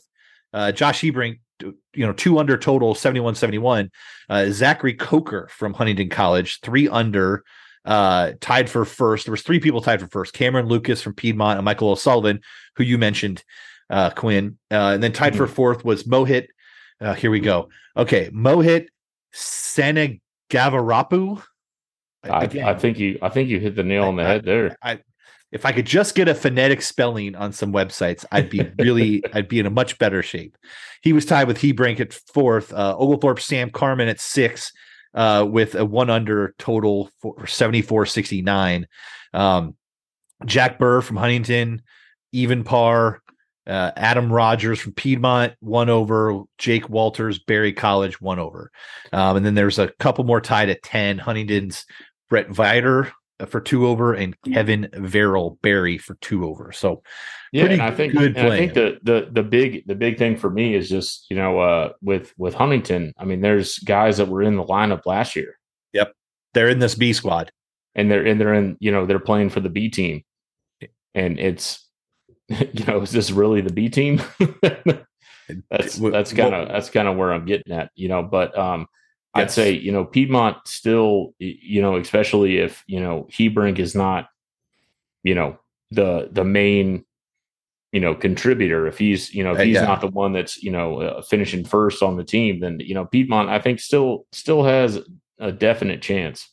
Uh, 0.54 0.72
Josh 0.72 1.02
Hebrink, 1.02 1.40
you 1.62 2.06
know, 2.06 2.14
two 2.14 2.40
under 2.40 2.58
total, 2.58 2.96
71 2.96 3.36
71. 3.36 3.92
Uh, 4.30 4.50
Zachary 4.50 4.94
Coker 4.94 5.48
from 5.52 5.74
Huntington 5.74 6.10
College, 6.10 6.60
three 6.62 6.88
under, 6.88 7.44
uh, 7.84 8.32
tied 8.40 8.70
for 8.70 8.86
first. 8.86 9.26
There 9.26 9.32
was 9.32 9.44
three 9.44 9.60
people 9.60 9.82
tied 9.82 10.00
for 10.00 10.08
first 10.08 10.34
Cameron 10.34 10.68
Lucas 10.68 11.02
from 11.02 11.14
Piedmont 11.14 11.58
and 11.58 11.66
Michael 11.66 11.92
O'Sullivan, 11.92 12.42
who 12.76 12.84
you 12.84 12.98
mentioned, 12.98 13.44
uh, 13.90 14.10
Quinn. 14.12 14.58
Uh, 14.72 14.92
and 14.94 15.04
then 15.04 15.12
tied 15.12 15.36
for 15.36 15.48
fourth 15.48 15.86
was 15.86 16.04
Mohit. 16.04 16.48
Uh, 17.02 17.14
here 17.14 17.32
we 17.32 17.40
go. 17.40 17.70
Okay. 17.98 18.30
Mohit 18.30 18.88
Senegavarapu. 19.34 21.42
I, 22.24 22.30
I 22.30 22.74
think 22.74 22.98
you 22.98 23.20
I 23.22 23.30
think 23.30 23.50
you 23.50 23.60
hit 23.60 23.76
the 23.76 23.84
nail 23.84 24.06
on 24.06 24.16
the 24.16 24.24
I- 24.24 24.28
head 24.28 24.46
there. 24.46 24.78
I 24.82 25.00
if 25.52 25.66
I 25.66 25.72
could 25.72 25.86
just 25.86 26.16
get 26.16 26.28
a 26.28 26.36
phonetic 26.36 26.82
spelling 26.82 27.36
on 27.36 27.54
some 27.54 27.72
websites, 27.72 28.26
I'd 28.32 28.50
be 28.50 28.68
really 28.80 29.24
I'd 29.34 29.48
be 29.48 29.60
in 29.60 29.66
a 29.66 29.70
much 29.70 29.98
better 30.00 30.24
shape. 30.24 30.58
He 31.02 31.14
was 31.14 31.26
tied 31.26 31.48
with 31.48 31.60
Hebrink 31.60 32.00
at 32.00 32.14
fourth, 32.14 32.74
uh, 32.74 32.96
Oglethorpe 32.98 33.40
Sam 33.40 33.70
Carmen 33.70 34.08
at 34.08 34.20
six, 34.20 34.72
uh, 35.14 35.46
with 35.48 35.76
a 35.76 35.86
one 35.86 36.10
under 36.10 36.56
total 36.58 37.10
for 37.22 37.46
74 37.46 38.08
69. 38.08 38.88
Um, 39.34 39.76
Jack 40.46 40.78
Burr 40.78 41.02
from 41.02 41.18
Huntington, 41.18 41.82
even 42.32 42.64
par. 42.64 43.22
Uh, 43.68 43.92
Adam 43.96 44.32
Rogers 44.32 44.80
from 44.80 44.94
Piedmont, 44.94 45.54
one 45.60 45.90
over. 45.90 46.44
Jake 46.58 46.90
Walters, 46.90 47.40
Barry 47.40 47.74
College, 47.74 48.22
one 48.22 48.40
over. 48.40 48.72
Um, 49.12 49.38
and 49.38 49.46
then 49.46 49.56
there's 49.56 49.80
a 49.80 49.90
couple 50.00 50.24
more 50.24 50.42
tied 50.42 50.70
at 50.70 50.84
10. 50.84 51.18
Huntington's 51.18 51.86
Brett 52.30 52.50
Viter 52.50 53.12
for 53.48 53.60
two 53.60 53.86
over 53.86 54.14
and 54.14 54.36
Kevin 54.54 54.90
Verrill 54.94 55.60
Barry 55.62 55.98
for 55.98 56.16
two 56.16 56.46
over. 56.46 56.72
So 56.72 57.04
yeah, 57.52 57.66
and 57.66 57.82
I 57.82 57.92
think 57.92 58.14
good 58.14 58.38
I 58.38 58.58
think 58.58 58.74
the 58.74 59.00
the 59.04 59.30
the 59.32 59.44
big 59.44 59.86
the 59.88 59.96
big 59.96 60.18
thing 60.18 60.38
for 60.38 60.50
me 60.50 60.74
is 60.74 60.90
just 60.90 61.26
you 61.30 61.36
know 61.36 61.60
uh, 61.60 61.94
with 62.02 62.34
with 62.38 62.54
Huntington. 62.54 63.14
I 63.18 63.26
mean, 63.26 63.42
there's 63.42 63.80
guys 63.80 64.18
that 64.18 64.30
were 64.30 64.42
in 64.42 64.56
the 64.56 64.64
lineup 64.64 65.06
last 65.06 65.36
year. 65.36 65.58
Yep, 65.94 66.14
they're 66.54 66.70
in 66.70 66.80
this 66.80 66.96
B 66.96 67.12
squad, 67.12 67.52
and 67.94 68.10
they're 68.10 68.26
and 68.26 68.40
they're 68.40 68.54
in 68.54 68.78
you 68.80 68.92
know 68.92 69.06
they're 69.06 69.20
playing 69.20 69.50
for 69.50 69.60
the 69.60 69.70
B 69.70 69.90
team, 69.90 70.24
and 71.14 71.40
it's 71.40 71.85
you 72.50 72.86
know 72.86 73.02
is 73.02 73.12
this 73.12 73.32
really 73.32 73.62
the 73.62 73.74
B 73.74 73.90
team? 73.90 74.22
that's 75.70 75.98
that's 75.98 76.34
kind 76.34 76.54
of 76.54 76.68
that's 76.70 76.90
kind 76.90 77.08
of 77.08 77.18
where 77.18 77.34
I'm 77.34 77.46
getting 77.46 77.74
at, 77.74 77.92
you 77.96 78.08
know. 78.08 78.24
But 78.24 78.58
um, 78.58 78.88
yes. 79.36 79.44
I'd 79.44 79.52
say 79.52 79.72
you 79.72 79.92
know 79.92 80.06
Piedmont 80.06 80.58
still 80.66 81.34
you 81.40 81.82
know 81.82 81.98
especially 81.98 82.58
if 82.58 82.84
you 82.88 83.00
know 83.00 83.28
Hebrink 83.32 83.80
is 83.80 83.96
not 83.96 84.30
you 85.24 85.36
know 85.36 85.60
the 85.92 86.30
the 86.32 86.44
main 86.44 87.06
you 87.92 88.00
know 88.00 88.16
contributor 88.16 88.88
if 88.88 88.98
he's 88.98 89.34
you 89.34 89.44
know 89.44 89.54
if 89.54 89.60
uh, 89.60 89.64
he's 89.64 89.76
yeah. 89.76 89.86
not 89.86 90.02
the 90.02 90.08
one 90.08 90.34
that's 90.34 90.62
you 90.62 90.72
know 90.72 91.02
uh, 91.02 91.22
finishing 91.22 91.64
first 91.64 92.04
on 92.04 92.18
the 92.18 92.24
team 92.24 92.60
then 92.60 92.80
you 92.80 92.94
know 92.94 93.06
Piedmont 93.06 93.50
I 93.50 93.60
think 93.60 93.80
still 93.80 94.26
still 94.32 94.64
has 94.64 95.00
a 95.40 95.52
definite 95.52 96.02
chance. 96.02 96.50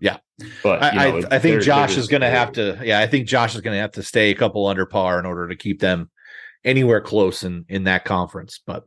Yeah, 0.00 0.18
but 0.62 0.82
I, 0.82 1.10
know, 1.10 1.18
I, 1.30 1.36
I, 1.36 1.38
think 1.38 1.62
Josh 1.62 1.96
is 1.96 2.08
going 2.08 2.22
to 2.22 2.30
have 2.30 2.52
to. 2.52 2.80
Yeah, 2.82 3.00
I 3.00 3.06
think 3.06 3.28
Josh 3.28 3.54
is 3.54 3.60
going 3.60 3.74
to 3.74 3.80
have 3.80 3.92
to 3.92 4.02
stay 4.02 4.30
a 4.30 4.34
couple 4.34 4.66
under 4.66 4.86
par 4.86 5.18
in 5.18 5.26
order 5.26 5.48
to 5.48 5.56
keep 5.56 5.80
them 5.80 6.10
anywhere 6.64 7.00
close 7.00 7.44
in 7.44 7.66
in 7.68 7.84
that 7.84 8.04
conference. 8.04 8.60
But 8.66 8.84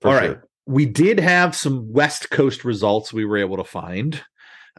For 0.00 0.08
all 0.08 0.18
sure. 0.18 0.28
right, 0.28 0.38
we 0.66 0.86
did 0.86 1.20
have 1.20 1.54
some 1.54 1.92
West 1.92 2.30
Coast 2.30 2.64
results 2.64 3.12
we 3.12 3.24
were 3.24 3.38
able 3.38 3.58
to 3.58 3.64
find. 3.64 4.20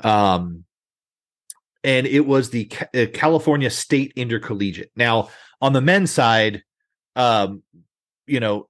Um, 0.04 0.66
and 1.84 2.08
it 2.08 2.26
was 2.26 2.50
the 2.50 2.72
uh, 2.96 3.06
California 3.14 3.70
State 3.70 4.14
Intercollegiate. 4.16 4.92
Now, 4.96 5.30
on 5.62 5.74
the 5.74 5.82
men's 5.82 6.12
side, 6.12 6.64
um, 7.16 7.62
you 8.26 8.40
know, 8.40 8.70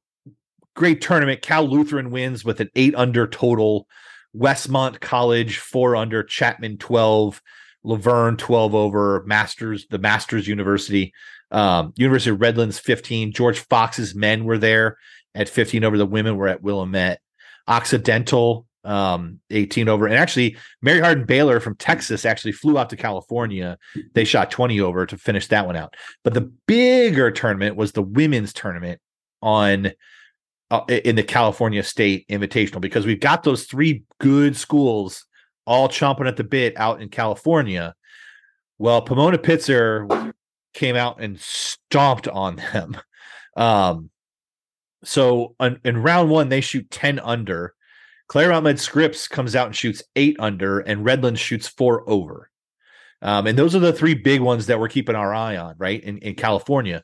great 0.75 1.01
tournament. 1.01 1.41
Cal 1.41 1.67
Lutheran 1.67 2.09
wins 2.09 2.43
with 2.43 2.59
an 2.59 2.69
eight 2.75 2.95
under 2.95 3.27
total. 3.27 3.87
Westmont 4.35 4.99
College 4.99 5.57
four 5.57 5.95
under. 5.95 6.23
Chapman 6.23 6.77
twelve. 6.77 7.41
La 7.83 7.95
Verne 7.95 8.37
twelve 8.37 8.75
over. 8.75 9.23
Masters 9.25 9.87
the 9.89 9.99
Masters 9.99 10.47
University. 10.47 11.13
Um, 11.51 11.93
University 11.97 12.31
of 12.31 12.41
Redlands 12.41 12.79
fifteen. 12.79 13.31
George 13.31 13.59
Fox's 13.59 14.15
men 14.15 14.45
were 14.45 14.57
there 14.57 14.97
at 15.35 15.49
fifteen 15.49 15.83
over. 15.83 15.97
The 15.97 16.05
women 16.05 16.35
were 16.37 16.47
at 16.47 16.63
Willamette. 16.63 17.19
Occidental 17.67 18.65
um 18.85 19.39
18 19.49 19.87
over 19.87 20.07
and 20.07 20.17
actually 20.17 20.57
mary 20.81 20.99
hardin 20.99 21.25
baylor 21.25 21.61
from 21.61 21.75
texas 21.75 22.25
actually 22.25 22.51
flew 22.51 22.77
out 22.77 22.89
to 22.89 22.97
california 22.97 23.77
they 24.13 24.25
shot 24.25 24.51
20 24.51 24.81
over 24.81 25.05
to 25.05 25.17
finish 25.17 25.47
that 25.47 25.65
one 25.65 25.77
out 25.77 25.95
but 26.23 26.33
the 26.33 26.51
bigger 26.67 27.31
tournament 27.31 27.77
was 27.77 27.93
the 27.93 28.01
women's 28.01 28.51
tournament 28.51 28.99
on 29.41 29.91
in 30.87 31.15
the 31.15 31.23
california 31.23 31.83
state 31.83 32.27
invitational 32.29 32.81
because 32.81 33.05
we've 33.05 33.19
got 33.19 33.43
those 33.43 33.65
three 33.65 34.03
good 34.19 34.55
schools 34.55 35.25
all 35.65 35.87
chomping 35.87 36.27
at 36.27 36.37
the 36.37 36.43
bit 36.43 36.77
out 36.77 37.01
in 37.01 37.09
california 37.09 37.93
well 38.77 39.01
pomona 39.01 39.37
pitzer 39.37 40.33
came 40.73 40.95
out 40.95 41.21
and 41.21 41.39
stomped 41.39 42.27
on 42.27 42.55
them 42.55 42.97
um 43.57 44.09
so 45.03 45.55
in, 45.59 45.79
in 45.83 45.97
round 45.97 46.29
one 46.29 46.49
they 46.49 46.61
shoot 46.61 46.89
10 46.89 47.19
under 47.19 47.73
Claremont 48.27 48.63
Mudd 48.63 48.79
Scripps 48.79 49.27
comes 49.27 49.55
out 49.55 49.67
and 49.67 49.75
shoots 49.75 50.01
eight 50.15 50.35
under, 50.39 50.79
and 50.79 51.05
Redlands 51.05 51.39
shoots 51.39 51.67
four 51.67 52.07
over. 52.09 52.49
Um, 53.21 53.47
and 53.47 53.57
those 53.57 53.75
are 53.75 53.79
the 53.79 53.93
three 53.93 54.15
big 54.15 54.41
ones 54.41 54.65
that 54.65 54.79
we're 54.79 54.89
keeping 54.89 55.15
our 55.15 55.33
eye 55.33 55.55
on, 55.57 55.75
right? 55.77 56.03
In, 56.03 56.17
in 56.17 56.35
California. 56.35 57.03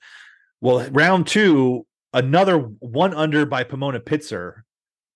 Well, 0.59 0.89
round 0.89 1.27
two, 1.27 1.85
another 2.13 2.57
one 2.57 3.13
under 3.13 3.45
by 3.45 3.63
Pomona 3.63 3.99
Pitzer. 3.99 4.61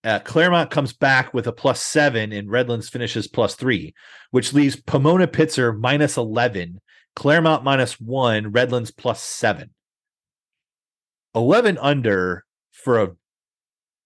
Uh, 0.03 0.19
Claremont 0.19 0.69
comes 0.69 0.91
back 0.91 1.33
with 1.33 1.47
a 1.47 1.53
plus 1.53 1.81
seven, 1.81 2.33
and 2.33 2.51
Redlands 2.51 2.89
finishes 2.89 3.27
plus 3.27 3.55
three, 3.55 3.93
which 4.31 4.53
leaves 4.53 4.75
Pomona 4.75 5.27
Pitzer 5.27 5.77
minus 5.77 6.17
11, 6.17 6.81
Claremont 7.15 7.63
minus 7.63 7.99
one, 7.99 8.51
Redlands 8.51 8.91
plus 8.91 9.21
seven. 9.23 9.69
11 11.35 11.77
under 11.79 12.45
for 12.71 13.01
a 13.01 13.15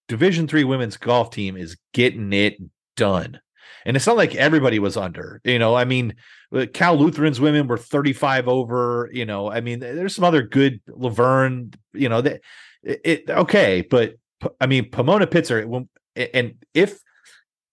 Division 0.08 0.48
three 0.48 0.64
women's 0.64 0.96
golf 0.96 1.32
team 1.32 1.58
is 1.58 1.78
getting 1.94 2.32
it 2.32 2.58
done. 2.96 3.40
And 3.86 3.98
it's 3.98 4.08
not 4.08 4.18
like 4.18 4.36
everybody 4.36 4.80
was 4.80 4.98
under, 4.98 5.42
you 5.44 5.60
know. 5.60 5.76
I 5.76 5.86
mean, 5.86 6.16
uh, 6.54 6.66
Cal 6.74 6.98
Lutheran's 6.98 7.40
women 7.40 7.68
were 7.68 7.78
35 7.78 8.48
over, 8.48 9.10
you 9.12 9.26
know. 9.26 9.52
I 9.52 9.62
mean, 9.62 9.80
there's 9.80 10.16
some 10.16 10.24
other 10.24 10.42
good 10.44 10.82
La 10.88 11.10
Verne, 11.10 11.74
you 11.94 12.10
know, 12.10 12.22
that 12.22 12.42
it, 12.84 13.02
it 13.04 13.30
okay, 13.30 13.86
but 13.90 14.16
I 14.62 14.68
mean, 14.68 14.90
Pomona 14.90 15.28
Pitzer, 15.28 15.88
and 16.16 16.54
if 16.74 17.00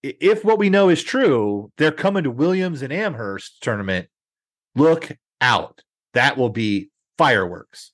if 0.03 0.45
what 0.45 0.59
we 0.59 0.71
know 0.71 0.89
is 0.89 1.03
true, 1.03 1.73
they're 1.79 1.93
coming 1.93 2.25
to 2.25 2.31
Williams 2.31 2.83
and 2.83 2.93
Amherst 2.93 3.63
tournament. 3.63 4.09
Look 4.75 5.13
out. 5.41 5.81
That 6.13 6.37
will 6.37 6.51
be 6.51 6.91
fireworks. 7.17 7.93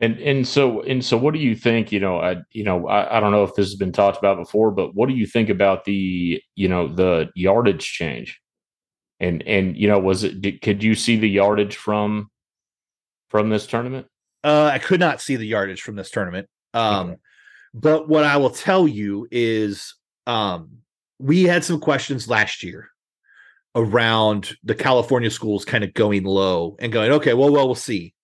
And 0.00 0.18
and 0.18 0.46
so 0.46 0.82
and 0.82 1.04
so, 1.04 1.16
what 1.16 1.34
do 1.34 1.40
you 1.40 1.54
think? 1.54 1.92
You 1.92 2.00
know, 2.00 2.18
I 2.18 2.36
you 2.52 2.64
know, 2.64 2.86
I, 2.86 3.16
I 3.16 3.20
don't 3.20 3.32
know 3.32 3.44
if 3.44 3.54
this 3.54 3.66
has 3.66 3.76
been 3.76 3.92
talked 3.92 4.18
about 4.18 4.36
before, 4.36 4.70
but 4.70 4.94
what 4.94 5.08
do 5.08 5.14
you 5.14 5.26
think 5.26 5.48
about 5.48 5.84
the 5.84 6.42
you 6.54 6.68
know 6.68 6.88
the 6.88 7.30
yardage 7.34 7.84
change? 7.84 8.40
And 9.20 9.42
and 9.46 9.76
you 9.76 9.88
know, 9.88 9.98
was 9.98 10.24
it? 10.24 10.40
Did, 10.40 10.60
could 10.60 10.82
you 10.82 10.94
see 10.94 11.16
the 11.16 11.28
yardage 11.28 11.76
from 11.76 12.30
from 13.30 13.48
this 13.48 13.66
tournament? 13.66 14.06
Uh, 14.46 14.70
I 14.72 14.78
could 14.78 15.00
not 15.00 15.20
see 15.20 15.34
the 15.34 15.44
yardage 15.44 15.82
from 15.82 15.96
this 15.96 16.08
tournament. 16.08 16.48
Um, 16.72 17.08
okay. 17.08 17.18
but 17.74 18.08
what 18.08 18.22
I 18.22 18.36
will 18.36 18.50
tell 18.50 18.86
you 18.86 19.26
is, 19.32 19.96
um, 20.28 20.78
we 21.18 21.42
had 21.42 21.64
some 21.64 21.80
questions 21.80 22.28
last 22.28 22.62
year 22.62 22.88
around 23.74 24.56
the 24.62 24.76
California 24.76 25.32
schools 25.32 25.64
kind 25.64 25.82
of 25.82 25.92
going 25.94 26.22
low 26.22 26.76
and 26.78 26.92
going, 26.92 27.10
okay, 27.10 27.34
well, 27.34 27.50
well, 27.50 27.66
we'll 27.66 27.74
see, 27.74 28.14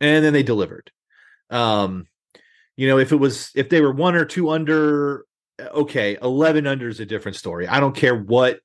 and 0.00 0.24
then 0.24 0.32
they 0.32 0.42
delivered. 0.42 0.90
Um, 1.48 2.08
you 2.76 2.88
know, 2.88 2.98
if 2.98 3.12
it 3.12 3.16
was 3.16 3.52
if 3.54 3.68
they 3.68 3.80
were 3.80 3.92
one 3.92 4.16
or 4.16 4.24
two 4.24 4.50
under, 4.50 5.26
okay, 5.60 6.18
eleven 6.20 6.66
under 6.66 6.88
is 6.88 6.98
a 6.98 7.06
different 7.06 7.36
story. 7.36 7.68
I 7.68 7.78
don't 7.78 7.94
care 7.94 8.16
what. 8.16 8.58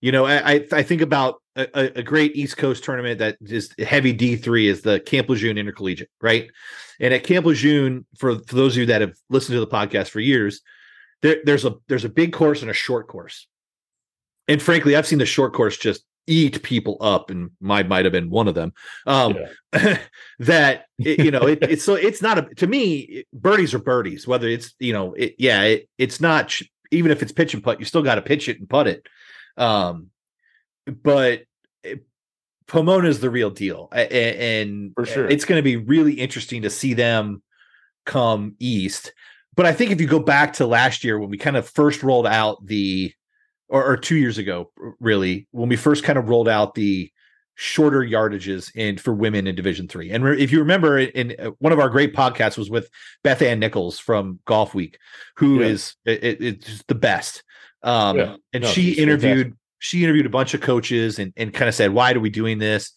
You 0.00 0.12
know, 0.12 0.26
I 0.26 0.64
I 0.70 0.82
think 0.84 1.00
about 1.00 1.42
a, 1.56 1.98
a 1.98 2.02
great 2.02 2.36
East 2.36 2.56
Coast 2.56 2.84
tournament 2.84 3.18
that 3.18 3.36
is 3.40 3.70
heavy 3.78 4.12
D 4.12 4.36
three 4.36 4.68
is 4.68 4.82
the 4.82 5.00
Camp 5.00 5.28
Lejeune 5.28 5.58
Intercollegiate, 5.58 6.10
right? 6.20 6.50
And 7.00 7.12
at 7.12 7.24
Camp 7.24 7.46
Lejeune, 7.46 8.06
for 8.18 8.38
for 8.40 8.54
those 8.54 8.74
of 8.74 8.80
you 8.80 8.86
that 8.86 9.00
have 9.00 9.14
listened 9.30 9.54
to 9.56 9.60
the 9.60 9.66
podcast 9.66 10.08
for 10.08 10.20
years, 10.20 10.60
there, 11.22 11.38
there's 11.44 11.64
a 11.64 11.76
there's 11.88 12.04
a 12.04 12.10
big 12.10 12.32
course 12.32 12.62
and 12.62 12.70
a 12.70 12.74
short 12.74 13.08
course. 13.08 13.46
And 14.48 14.62
frankly, 14.62 14.94
I've 14.94 15.06
seen 15.06 15.18
the 15.18 15.26
short 15.26 15.52
course 15.54 15.76
just 15.76 16.04
eat 16.26 16.62
people 16.62 16.96
up 17.00 17.30
and 17.30 17.50
my 17.60 17.82
might 17.82 18.04
have 18.04 18.12
been 18.12 18.30
one 18.30 18.48
of 18.48 18.54
them 18.54 18.72
um 19.06 19.36
yeah. 19.72 19.98
that 20.40 20.86
it, 20.98 21.24
you 21.24 21.30
know 21.30 21.46
it, 21.46 21.58
it's 21.62 21.84
so 21.84 21.94
it's 21.94 22.20
not 22.20 22.38
a 22.38 22.42
to 22.56 22.66
me 22.66 23.24
birdies 23.32 23.74
are 23.74 23.78
birdies 23.78 24.26
whether 24.26 24.48
it's 24.48 24.74
you 24.80 24.92
know 24.92 25.12
it, 25.14 25.36
yeah 25.38 25.62
it, 25.62 25.88
it's 25.98 26.20
not 26.20 26.52
even 26.90 27.10
if 27.10 27.22
it's 27.22 27.32
pitch 27.32 27.54
and 27.54 27.62
putt 27.62 27.78
you 27.78 27.86
still 27.86 28.02
got 28.02 28.16
to 28.16 28.22
pitch 28.22 28.48
it 28.48 28.58
and 28.58 28.68
putt 28.68 28.88
it 28.88 29.06
um 29.56 30.10
but 30.86 31.42
pomona 32.66 33.08
is 33.08 33.20
the 33.20 33.30
real 33.30 33.50
deal 33.50 33.88
and 33.92 34.92
for 34.94 35.06
sure 35.06 35.28
it's 35.28 35.44
going 35.44 35.58
to 35.58 35.62
be 35.62 35.76
really 35.76 36.14
interesting 36.14 36.62
to 36.62 36.70
see 36.70 36.94
them 36.94 37.42
come 38.04 38.56
east 38.58 39.12
but 39.54 39.66
i 39.66 39.72
think 39.72 39.90
if 39.90 40.00
you 40.00 40.06
go 40.06 40.18
back 40.18 40.52
to 40.52 40.66
last 40.66 41.04
year 41.04 41.18
when 41.18 41.30
we 41.30 41.38
kind 41.38 41.56
of 41.56 41.68
first 41.68 42.02
rolled 42.02 42.26
out 42.26 42.64
the 42.66 43.12
or, 43.68 43.84
or 43.84 43.96
two 43.96 44.16
years 44.16 44.38
ago, 44.38 44.70
really, 45.00 45.46
when 45.50 45.68
we 45.68 45.76
first 45.76 46.04
kind 46.04 46.18
of 46.18 46.28
rolled 46.28 46.48
out 46.48 46.74
the 46.74 47.10
shorter 47.58 48.00
yardages 48.00 48.70
in 48.76 48.98
for 48.98 49.14
women 49.14 49.46
in 49.46 49.54
division 49.54 49.88
three 49.88 50.10
and 50.10 50.22
re- 50.22 50.38
if 50.38 50.52
you 50.52 50.58
remember 50.58 50.98
in, 50.98 51.08
in, 51.30 51.46
uh, 51.46 51.50
one 51.58 51.72
of 51.72 51.78
our 51.78 51.88
great 51.88 52.14
podcasts 52.14 52.58
was 52.58 52.68
with 52.68 52.90
beth 53.24 53.40
ann 53.40 53.58
nichols 53.58 53.98
from 53.98 54.38
golf 54.44 54.74
week 54.74 54.98
who 55.36 55.60
yeah. 55.60 55.68
is 55.68 55.94
it, 56.04 56.42
it's 56.42 56.84
the 56.86 56.94
best 56.94 57.42
um 57.82 58.18
yeah. 58.18 58.36
and 58.52 58.62
no, 58.62 58.68
she 58.68 58.92
interviewed 58.92 59.46
fantastic. 59.46 59.58
She 59.78 60.02
interviewed 60.02 60.26
a 60.26 60.30
bunch 60.30 60.54
of 60.54 60.60
coaches 60.60 61.18
and, 61.18 61.32
and 61.36 61.52
kind 61.54 61.68
of 61.68 61.74
said 61.74 61.92
why 61.92 62.12
are 62.12 62.20
we 62.20 62.30
doing 62.30 62.58
this 62.58 62.92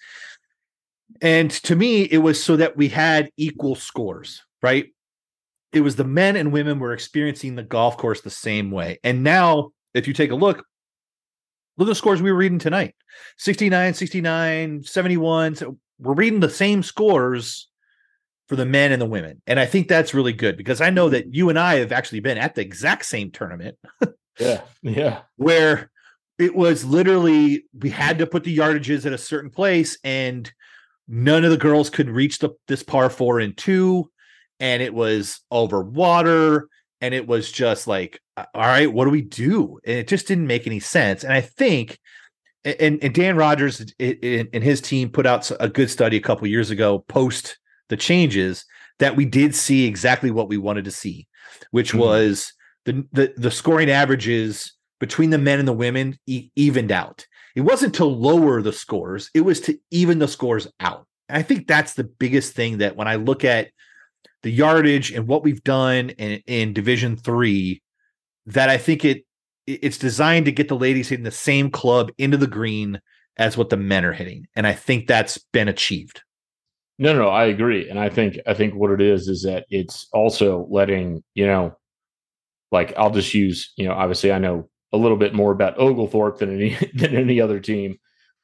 and 1.21 1.51
to 1.51 1.75
me 1.75 2.03
it 2.03 2.19
was 2.19 2.41
so 2.41 2.55
that 2.55 2.77
we 2.77 2.87
had 2.87 3.29
equal 3.37 3.75
scores 3.75 4.43
right 4.61 4.87
it 5.71 5.81
was 5.81 5.95
the 5.95 6.03
men 6.03 6.35
and 6.35 6.51
women 6.51 6.79
were 6.79 6.93
experiencing 6.93 7.55
the 7.55 7.63
golf 7.63 7.97
course 7.97 8.21
the 8.21 8.29
same 8.29 8.71
way 8.71 8.99
and 9.03 9.23
now 9.23 9.71
if 9.95 10.07
you 10.07 10.13
take 10.13 10.31
a 10.31 10.35
look, 10.35 10.63
Look 11.79 11.87
at 11.87 11.91
the 11.91 11.95
scores 11.95 12.21
we 12.21 12.29
were 12.29 12.37
reading 12.37 12.59
tonight 12.59 12.93
69, 13.37 13.93
69, 13.93 14.83
71. 14.83 15.55
So 15.55 15.77
we're 15.97 16.13
reading 16.13 16.41
the 16.41 16.49
same 16.49 16.83
scores 16.83 17.69
for 18.49 18.57
the 18.57 18.65
men 18.65 18.91
and 18.91 19.01
the 19.01 19.05
women. 19.05 19.41
And 19.47 19.61
I 19.61 19.65
think 19.65 19.87
that's 19.87 20.13
really 20.13 20.33
good 20.33 20.57
because 20.57 20.81
I 20.81 20.89
know 20.89 21.05
mm-hmm. 21.05 21.13
that 21.13 21.33
you 21.33 21.47
and 21.47 21.57
I 21.57 21.75
have 21.75 21.93
actually 21.93 22.19
been 22.19 22.37
at 22.37 22.55
the 22.55 22.61
exact 22.61 23.05
same 23.05 23.31
tournament. 23.31 23.77
yeah. 24.39 24.61
Yeah. 24.81 25.21
Where 25.37 25.89
it 26.39 26.55
was 26.55 26.85
literally 26.85 27.65
we 27.77 27.89
had 27.89 28.17
to 28.17 28.25
put 28.25 28.43
the 28.43 28.57
yardages 28.57 29.05
at 29.05 29.13
a 29.13 29.17
certain 29.17 29.51
place 29.51 29.99
and 30.03 30.51
none 31.07 31.43
of 31.43 31.51
the 31.51 31.57
girls 31.57 31.89
could 31.89 32.09
reach 32.09 32.39
the 32.39 32.49
this 32.67 32.81
par 32.81 33.09
four 33.09 33.39
and 33.39 33.57
two 33.57 34.09
and 34.59 34.81
it 34.81 34.93
was 34.93 35.41
over 35.51 35.81
water 35.81 36.67
and 37.01 37.13
it 37.13 37.27
was 37.27 37.51
just 37.51 37.87
like 37.87 38.19
all 38.37 38.47
right 38.55 38.93
what 38.93 39.05
do 39.05 39.11
we 39.11 39.21
do 39.21 39.79
and 39.85 39.97
it 39.97 40.07
just 40.07 40.27
didn't 40.27 40.47
make 40.47 40.65
any 40.65 40.79
sense 40.79 41.23
and 41.23 41.33
i 41.33 41.41
think 41.41 41.99
and, 42.65 43.01
and 43.03 43.13
dan 43.13 43.35
rogers 43.35 43.93
and 43.99 44.63
his 44.63 44.81
team 44.81 45.09
put 45.09 45.25
out 45.25 45.49
a 45.59 45.69
good 45.69 45.89
study 45.89 46.17
a 46.17 46.21
couple 46.21 46.47
years 46.47 46.69
ago 46.69 46.99
post 47.07 47.57
the 47.89 47.97
changes 47.97 48.65
that 48.99 49.15
we 49.15 49.25
did 49.25 49.55
see 49.55 49.85
exactly 49.85 50.31
what 50.31 50.49
we 50.49 50.57
wanted 50.57 50.85
to 50.85 50.91
see 50.91 51.27
which 51.71 51.89
mm-hmm. 51.89 51.99
was 51.99 52.53
the, 52.85 53.05
the 53.11 53.33
the 53.37 53.51
scoring 53.51 53.89
averages 53.89 54.73
between 54.99 55.29
the 55.29 55.37
men 55.37 55.59
and 55.59 55.67
the 55.67 55.73
women 55.73 56.17
e- 56.27 56.49
evened 56.55 56.91
out. 56.91 57.25
It 57.55 57.61
wasn't 57.61 57.95
to 57.95 58.05
lower 58.05 58.61
the 58.61 58.73
scores 58.73 59.29
it 59.33 59.41
was 59.41 59.59
to 59.61 59.77
even 59.91 60.19
the 60.19 60.27
scores 60.27 60.67
out. 60.79 61.05
And 61.27 61.37
i 61.37 61.41
think 61.41 61.67
that's 61.67 61.93
the 61.93 62.03
biggest 62.03 62.53
thing 62.53 62.79
that 62.79 62.95
when 62.95 63.07
i 63.07 63.15
look 63.15 63.43
at 63.43 63.69
the 64.43 64.51
yardage 64.51 65.11
and 65.11 65.27
what 65.27 65.43
we've 65.43 65.63
done 65.63 66.09
in, 66.11 66.41
in 66.47 66.73
division 66.73 67.17
three 67.17 67.81
that 68.45 68.69
i 68.69 68.77
think 68.77 69.05
it 69.05 69.25
it's 69.67 69.97
designed 69.97 70.45
to 70.45 70.51
get 70.51 70.67
the 70.67 70.77
ladies 70.77 71.09
hitting 71.09 71.23
the 71.23 71.31
same 71.31 71.69
club 71.69 72.11
into 72.17 72.37
the 72.37 72.47
green 72.47 72.99
as 73.37 73.55
what 73.55 73.69
the 73.69 73.77
men 73.77 74.05
are 74.05 74.13
hitting 74.13 74.47
and 74.55 74.65
i 74.65 74.73
think 74.73 75.07
that's 75.07 75.37
been 75.37 75.67
achieved. 75.67 76.21
No 76.97 77.13
no 77.13 77.29
i 77.29 77.45
agree 77.45 77.89
and 77.89 77.99
i 77.99 78.09
think 78.09 78.39
i 78.47 78.53
think 78.53 78.73
what 78.73 78.91
it 78.91 79.01
is 79.01 79.27
is 79.27 79.43
that 79.43 79.65
it's 79.69 80.07
also 80.11 80.67
letting 80.69 81.23
you 81.33 81.45
know 81.45 81.77
like 82.71 82.93
i'll 82.97 83.11
just 83.11 83.33
use 83.33 83.71
you 83.77 83.87
know 83.87 83.93
obviously 83.93 84.31
i 84.31 84.39
know 84.39 84.69
a 84.91 84.97
little 84.97 85.17
bit 85.17 85.33
more 85.33 85.51
about 85.51 85.77
oglethorpe 85.79 86.39
than 86.39 86.53
any 86.53 86.77
than 86.93 87.15
any 87.15 87.39
other 87.41 87.59
team 87.59 87.97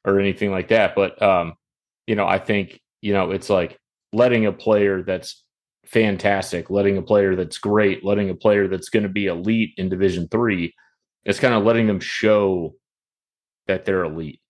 or 0.04 0.20
anything 0.20 0.50
like 0.50 0.68
that 0.68 0.94
but 0.94 1.20
um 1.22 1.54
you 2.06 2.14
know 2.14 2.26
i 2.26 2.38
think 2.38 2.80
you 3.00 3.12
know 3.12 3.30
it's 3.30 3.50
like 3.50 3.78
letting 4.12 4.46
a 4.46 4.52
player 4.52 5.02
that's 5.02 5.44
fantastic, 5.86 6.70
letting 6.70 6.96
a 6.98 7.02
player 7.02 7.36
that's 7.36 7.58
great, 7.58 8.04
letting 8.04 8.30
a 8.30 8.34
player 8.34 8.68
that's 8.68 8.88
going 8.88 9.04
to 9.04 9.08
be 9.08 9.26
elite 9.26 9.74
in 9.76 9.88
Division 9.88 10.28
Three, 10.28 10.74
it's 11.24 11.40
kind 11.40 11.54
of 11.54 11.64
letting 11.64 11.86
them 11.86 12.00
show 12.00 12.74
that 13.66 13.84
they're 13.84 14.04
elite. 14.04 14.40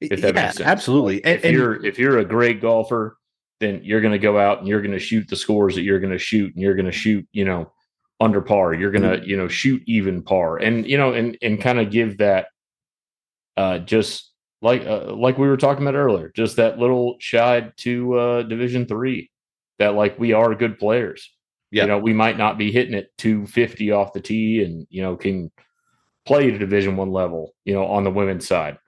If 0.00 0.20
that 0.20 0.34
yeah, 0.34 0.42
makes 0.42 0.56
sense. 0.56 0.68
Absolutely. 0.68 1.24
and, 1.24 1.38
if 1.38 1.44
and, 1.44 1.54
you're 1.54 1.84
if 1.84 1.98
you're 1.98 2.18
a 2.18 2.24
great 2.24 2.60
golfer, 2.60 3.16
then 3.60 3.80
you're 3.82 4.00
going 4.00 4.12
to 4.12 4.18
go 4.18 4.38
out 4.38 4.58
and 4.58 4.68
you're 4.68 4.82
going 4.82 4.92
to 4.92 4.98
shoot 4.98 5.28
the 5.28 5.36
scores 5.36 5.74
that 5.76 5.82
you're 5.82 6.00
going 6.00 6.12
to 6.12 6.18
shoot, 6.18 6.52
and 6.54 6.62
you're 6.62 6.74
going 6.74 6.86
to 6.86 6.92
shoot, 6.92 7.26
you 7.32 7.44
know, 7.44 7.72
under 8.20 8.40
par. 8.40 8.74
You're 8.74 8.92
to, 8.92 9.00
mm-hmm. 9.00 9.28
you 9.28 9.36
know, 9.36 9.48
shoot 9.48 9.82
even 9.86 10.22
par, 10.22 10.56
and 10.58 10.86
you 10.86 10.98
know, 10.98 11.12
and 11.12 11.36
and 11.42 11.60
kind 11.60 11.80
of 11.80 11.90
give 11.90 12.18
that, 12.18 12.48
uh, 13.56 13.78
just 13.78 14.32
like 14.62 14.86
uh, 14.86 15.14
like 15.14 15.38
we 15.38 15.48
were 15.48 15.56
talking 15.56 15.86
about 15.86 15.98
earlier, 15.98 16.30
just 16.34 16.56
that 16.56 16.78
little 16.78 17.16
shide 17.18 17.76
to 17.78 18.14
uh, 18.18 18.42
Division 18.42 18.86
Three 18.86 19.30
that 19.78 19.94
like 19.94 20.18
we 20.18 20.32
are 20.32 20.54
good 20.54 20.78
players. 20.78 21.30
Yeah. 21.70 21.82
You 21.82 21.88
know, 21.88 21.98
we 21.98 22.12
might 22.12 22.38
not 22.38 22.58
be 22.58 22.72
hitting 22.72 22.94
it 22.94 23.10
250 23.18 23.90
off 23.90 24.12
the 24.12 24.20
tee 24.20 24.62
and, 24.62 24.86
you 24.88 25.02
know, 25.02 25.16
can 25.16 25.50
play 26.24 26.48
at 26.48 26.54
a 26.54 26.58
division 26.58 26.96
one 26.96 27.10
level, 27.10 27.54
you 27.64 27.74
know, 27.74 27.86
on 27.86 28.04
the 28.04 28.10
women's 28.10 28.46
side. 28.46 28.78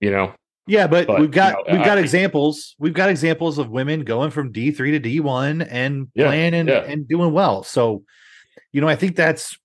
You 0.00 0.10
know? 0.10 0.34
Yeah, 0.68 0.86
but, 0.86 1.06
but 1.06 1.20
we've 1.20 1.30
got 1.30 1.58
you 1.66 1.72
know, 1.72 1.78
we've 1.78 1.86
got 1.86 1.98
I, 1.98 2.00
examples. 2.00 2.74
We've 2.78 2.94
got 2.94 3.08
examples 3.08 3.58
of 3.58 3.70
women 3.70 4.02
going 4.02 4.30
from 4.30 4.50
D 4.50 4.72
three 4.72 4.90
to 4.92 4.98
D 4.98 5.20
one 5.20 5.62
and 5.62 6.08
yeah, 6.14 6.26
playing 6.26 6.54
and, 6.54 6.68
yeah. 6.68 6.78
and 6.78 7.06
doing 7.06 7.32
well. 7.32 7.62
So, 7.62 8.02
you 8.76 8.82
know, 8.82 8.88
I 8.88 8.94
think 8.94 9.16
that's 9.16 9.56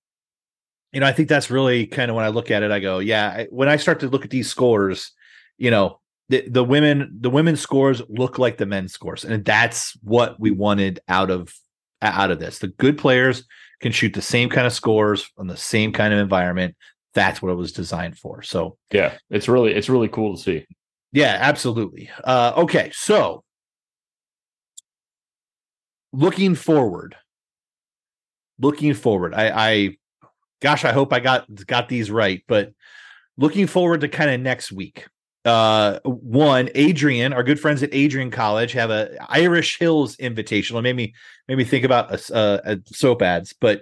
you 0.94 1.02
know, 1.02 1.06
I 1.06 1.12
think 1.12 1.28
that's 1.28 1.52
really 1.52 1.86
kind 1.86 2.10
of 2.10 2.16
when 2.16 2.24
I 2.24 2.30
look 2.30 2.50
at 2.50 2.64
it, 2.64 2.72
I 2.72 2.80
go, 2.80 3.00
yeah, 3.00 3.28
I, 3.28 3.48
when 3.50 3.68
I 3.68 3.76
start 3.76 4.00
to 4.00 4.08
look 4.08 4.24
at 4.24 4.30
these 4.30 4.50
scores, 4.50 5.12
you 5.58 5.70
know, 5.70 6.00
the, 6.30 6.48
the 6.48 6.64
women 6.64 7.18
the 7.20 7.30
women's 7.30 7.60
scores 7.60 8.02
look 8.08 8.40
like 8.40 8.58
the 8.58 8.66
men's 8.66 8.94
scores 8.94 9.26
and 9.26 9.44
that's 9.44 9.98
what 10.02 10.40
we 10.40 10.50
wanted 10.50 11.02
out 11.10 11.30
of 11.30 11.54
out 12.02 12.32
of 12.32 12.40
this. 12.40 12.60
The 12.60 12.70
good 12.70 12.98
players 12.98 13.44
can 13.82 13.92
shoot 13.92 14.14
the 14.14 14.22
same 14.22 14.48
kind 14.48 14.66
of 14.66 14.72
scores 14.72 15.30
on 15.38 15.48
the 15.48 15.58
same 15.58 15.92
kind 15.92 16.14
of 16.14 16.20
environment. 16.20 16.78
That's 17.14 17.42
what 17.42 17.52
it 17.52 17.56
was 17.56 17.74
designed 17.74 18.18
for 18.18 18.42
so 18.44 18.78
yeah 18.94 19.18
it's 19.30 19.50
really 19.50 19.74
it's 19.74 19.90
really 19.90 20.08
cool 20.08 20.38
to 20.38 20.42
see. 20.42 20.66
Yeah 21.12 21.38
absolutely. 21.42 22.10
Uh 22.24 22.54
okay 22.56 22.92
so 22.94 23.44
looking 26.14 26.56
forward 26.56 27.18
looking 28.62 28.94
forward. 28.94 29.34
I 29.34 29.50
i 29.50 29.98
gosh 30.62 30.86
i 30.86 30.92
hope 30.92 31.12
i 31.12 31.20
got 31.20 31.48
got 31.66 31.90
these 31.90 32.12
right 32.12 32.44
but 32.48 32.72
looking 33.36 33.66
forward 33.68 34.02
to 34.02 34.08
kind 34.08 34.30
of 34.30 34.40
next 34.40 34.72
week. 34.72 35.08
Uh 35.44 36.00
one 36.04 36.70
adrian 36.76 37.34
our 37.34 37.42
good 37.42 37.60
friends 37.60 37.82
at 37.82 37.94
adrian 37.94 38.30
college 38.30 38.74
have 38.74 38.92
a 38.92 39.18
irish 39.28 39.80
hills 39.80 40.16
invitational. 40.18 40.80
It 40.80 40.84
made 40.84 40.96
me 40.96 41.16
made 41.48 41.58
me 41.58 41.64
think 41.64 41.84
about 41.84 42.12
a, 42.12 42.38
a, 42.38 42.74
a 42.74 42.80
soap 42.86 43.24
ads 43.24 43.54
but 43.60 43.82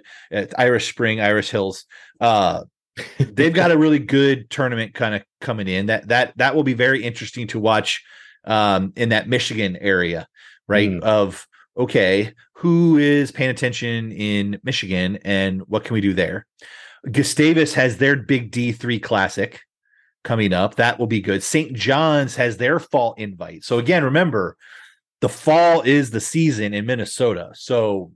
irish 0.56 0.88
spring 0.88 1.20
irish 1.20 1.50
hills. 1.50 1.84
Uh 2.18 2.64
they've 3.18 3.52
got 3.52 3.72
a 3.72 3.78
really 3.78 3.98
good 3.98 4.48
tournament 4.48 4.94
kind 4.94 5.14
of 5.14 5.22
coming 5.42 5.68
in. 5.68 5.86
That 5.86 6.08
that 6.08 6.32
that 6.38 6.56
will 6.56 6.64
be 6.64 6.74
very 6.74 7.04
interesting 7.04 7.46
to 7.48 7.60
watch 7.60 8.02
um 8.46 8.94
in 8.96 9.10
that 9.10 9.28
michigan 9.28 9.76
area 9.76 10.26
right 10.66 10.88
mm. 10.88 11.02
of 11.02 11.46
okay 11.76 12.32
who 12.54 12.98
is 12.98 13.30
paying 13.30 13.50
attention 13.50 14.12
in 14.12 14.58
michigan 14.62 15.18
and 15.24 15.62
what 15.62 15.84
can 15.84 15.94
we 15.94 16.00
do 16.00 16.12
there 16.12 16.46
gustavus 17.10 17.74
has 17.74 17.96
their 17.96 18.16
big 18.16 18.50
d3 18.52 19.02
classic 19.02 19.60
coming 20.22 20.52
up. 20.52 20.76
That 20.76 20.98
will 20.98 21.06
be 21.06 21.20
good. 21.20 21.42
St. 21.42 21.72
John's 21.72 22.36
has 22.36 22.56
their 22.56 22.78
fall 22.78 23.14
invite. 23.14 23.64
So 23.64 23.78
again, 23.78 24.04
remember, 24.04 24.56
the 25.20 25.28
fall 25.28 25.82
is 25.82 26.10
the 26.10 26.20
season 26.20 26.74
in 26.74 26.86
Minnesota. 26.86 27.50
So, 27.54 28.12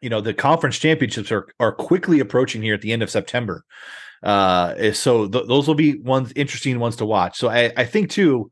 you 0.00 0.10
know, 0.10 0.20
the 0.20 0.34
conference 0.34 0.78
championships 0.78 1.32
are 1.32 1.48
are 1.60 1.72
quickly 1.72 2.20
approaching 2.20 2.62
here 2.62 2.74
at 2.74 2.82
the 2.82 2.92
end 2.92 3.02
of 3.02 3.10
September. 3.10 3.64
Uh, 4.22 4.92
so 4.92 5.28
th- 5.28 5.46
those 5.46 5.68
will 5.68 5.74
be 5.74 5.98
ones 5.98 6.32
interesting 6.34 6.78
ones 6.78 6.96
to 6.96 7.06
watch. 7.06 7.36
So 7.36 7.48
I, 7.48 7.72
I 7.76 7.84
think 7.84 8.10
too, 8.10 8.50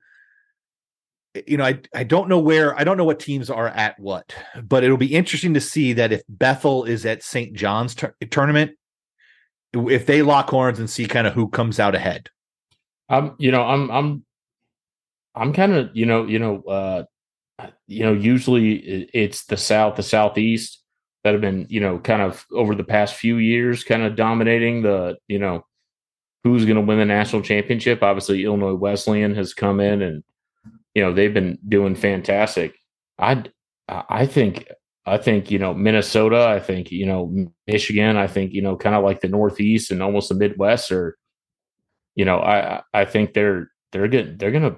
you 1.47 1.57
know, 1.57 1.65
I 1.65 1.81
I 1.95 2.05
don't 2.05 2.29
know 2.29 2.39
where 2.39 2.79
I 2.79 2.85
don't 2.85 2.97
know 2.97 3.05
what 3.05 3.21
teams 3.21 3.49
are 3.49 3.69
at 3.69 3.99
what, 3.99 4.35
but 4.63 4.85
it'll 4.85 4.97
be 4.97 5.15
interesting 5.15 5.55
to 5.55 5.61
see 5.61 5.93
that 5.95 6.13
if 6.13 6.23
Bethel 6.29 6.85
is 6.85 7.07
at 7.07 7.23
St. 7.23 7.55
John's 7.55 7.97
tournament, 8.31 8.73
if 9.75 10.07
they 10.07 10.23
lock 10.23 10.51
horns 10.51 10.79
and 10.79 10.91
see 10.91 11.07
kind 11.07 11.27
of 11.27 11.33
who 11.33 11.49
comes 11.49 11.81
out 11.81 11.95
ahead. 11.95 12.29
I'm, 13.09 13.35
you 13.39 13.51
know, 13.51 13.63
I'm, 13.63 13.91
I'm, 13.91 14.25
I'm 15.35 15.53
kind 15.53 15.73
of, 15.73 15.91
you 15.95 16.07
know, 16.07 16.27
you 16.27 16.39
know, 16.39 16.63
uh, 16.63 17.05
you 17.87 18.05
know, 18.05 18.13
usually 18.13 19.09
it's 19.13 19.45
the 19.45 19.57
South, 19.57 19.97
the 19.97 20.03
Southeast 20.03 20.83
that 21.25 21.33
have 21.33 21.41
been, 21.41 21.67
you 21.69 21.81
know, 21.81 21.99
kind 21.99 22.23
of 22.23 22.45
over 22.53 22.75
the 22.75 22.85
past 22.85 23.15
few 23.15 23.37
years, 23.37 23.85
kind 23.85 24.03
of 24.03 24.17
dominating 24.17 24.83
the, 24.83 25.17
you 25.29 25.39
know, 25.39 25.65
who's 26.45 26.65
going 26.65 26.77
to 26.77 26.83
win 26.83 26.99
the 26.99 27.05
national 27.05 27.43
championship. 27.43 28.03
Obviously, 28.03 28.45
Illinois 28.45 28.75
Wesleyan 28.75 29.35
has 29.35 29.55
come 29.55 29.81
in 29.81 30.03
and, 30.03 30.25
you 30.95 31.03
know, 31.03 31.13
they've 31.13 31.35
been 31.35 31.59
doing 31.69 31.95
fantastic. 31.95 32.75
I, 33.19 33.45
I 33.89 34.27
think, 34.27 34.69
I 35.07 35.19
think, 35.19 35.51
you 35.51 35.59
know, 35.59 35.75
Minnesota, 35.75 36.47
I 36.47 36.61
think, 36.61 36.91
you 36.93 37.07
know, 37.07 37.49
Michigan, 37.67 38.17
I 38.17 38.27
think, 38.27 38.53
you 38.53 38.63
know, 38.63 38.77
kind 38.77 38.95
of 38.95 39.03
like 39.03 39.21
the 39.21 39.29
Northeast 39.29 39.91
and 39.91 40.03
almost 40.03 40.29
the 40.29 40.35
Midwest 40.35 40.93
are, 40.93 41.17
you 42.15 42.25
know, 42.25 42.39
I 42.39 42.83
I 42.93 43.05
think 43.05 43.33
they're 43.33 43.71
they're 43.91 44.09
good. 44.09 44.39
They're 44.39 44.51
gonna 44.51 44.77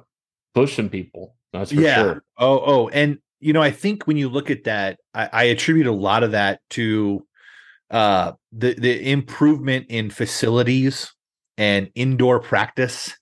push 0.54 0.76
some 0.76 0.88
people. 0.88 1.34
That's 1.52 1.72
for 1.72 1.80
yeah. 1.80 1.94
Sure. 1.96 2.24
Oh, 2.38 2.62
oh, 2.64 2.88
and 2.88 3.18
you 3.40 3.52
know, 3.52 3.62
I 3.62 3.70
think 3.70 4.06
when 4.06 4.16
you 4.16 4.28
look 4.28 4.50
at 4.50 4.64
that, 4.64 4.98
I, 5.12 5.28
I 5.32 5.44
attribute 5.44 5.86
a 5.86 5.92
lot 5.92 6.22
of 6.22 6.30
that 6.30 6.60
to 6.70 7.26
uh 7.90 8.32
the 8.52 8.74
the 8.74 9.10
improvement 9.10 9.86
in 9.88 10.10
facilities 10.10 11.12
and 11.58 11.90
indoor 11.94 12.40
practice. 12.40 13.14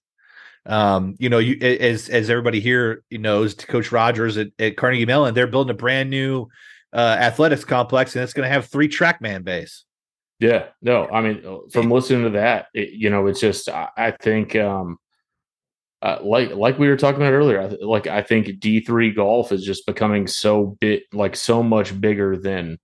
Um, 0.64 1.16
you 1.18 1.28
know, 1.28 1.38
you 1.38 1.58
as 1.60 2.08
as 2.08 2.30
everybody 2.30 2.60
here 2.60 3.02
knows, 3.10 3.54
Coach 3.54 3.90
Rogers 3.90 4.36
at, 4.36 4.48
at 4.58 4.76
Carnegie 4.76 5.06
Mellon, 5.06 5.34
they're 5.34 5.46
building 5.46 5.72
a 5.72 5.76
brand 5.76 6.08
new 6.08 6.46
uh, 6.92 7.16
athletics 7.18 7.64
complex, 7.64 8.14
and 8.14 8.22
it's 8.22 8.32
going 8.32 8.46
to 8.46 8.52
have 8.52 8.66
three 8.66 8.88
TrackMan 8.88 9.44
bays. 9.44 9.84
Yeah, 10.38 10.66
no, 10.80 11.06
I 11.08 11.20
mean, 11.20 11.44
uh, 11.46 11.58
from 11.72 11.90
listening 11.90 12.24
to 12.24 12.30
that, 12.30 12.66
it, 12.74 12.90
you 12.90 13.10
know, 13.10 13.26
it's 13.26 13.40
just 13.40 13.68
I, 13.68 13.88
I 13.96 14.10
think, 14.10 14.56
um, 14.56 14.98
uh, 16.00 16.18
like 16.22 16.50
like 16.50 16.78
we 16.78 16.88
were 16.88 16.96
talking 16.96 17.20
about 17.22 17.32
earlier, 17.32 17.76
like 17.80 18.06
I 18.08 18.22
think 18.22 18.58
D 18.58 18.80
three 18.80 19.12
golf 19.12 19.52
is 19.52 19.64
just 19.64 19.86
becoming 19.86 20.26
so 20.26 20.76
bit 20.80 21.04
like 21.12 21.36
so 21.36 21.62
much 21.62 22.00
bigger 22.00 22.36
than 22.36 22.78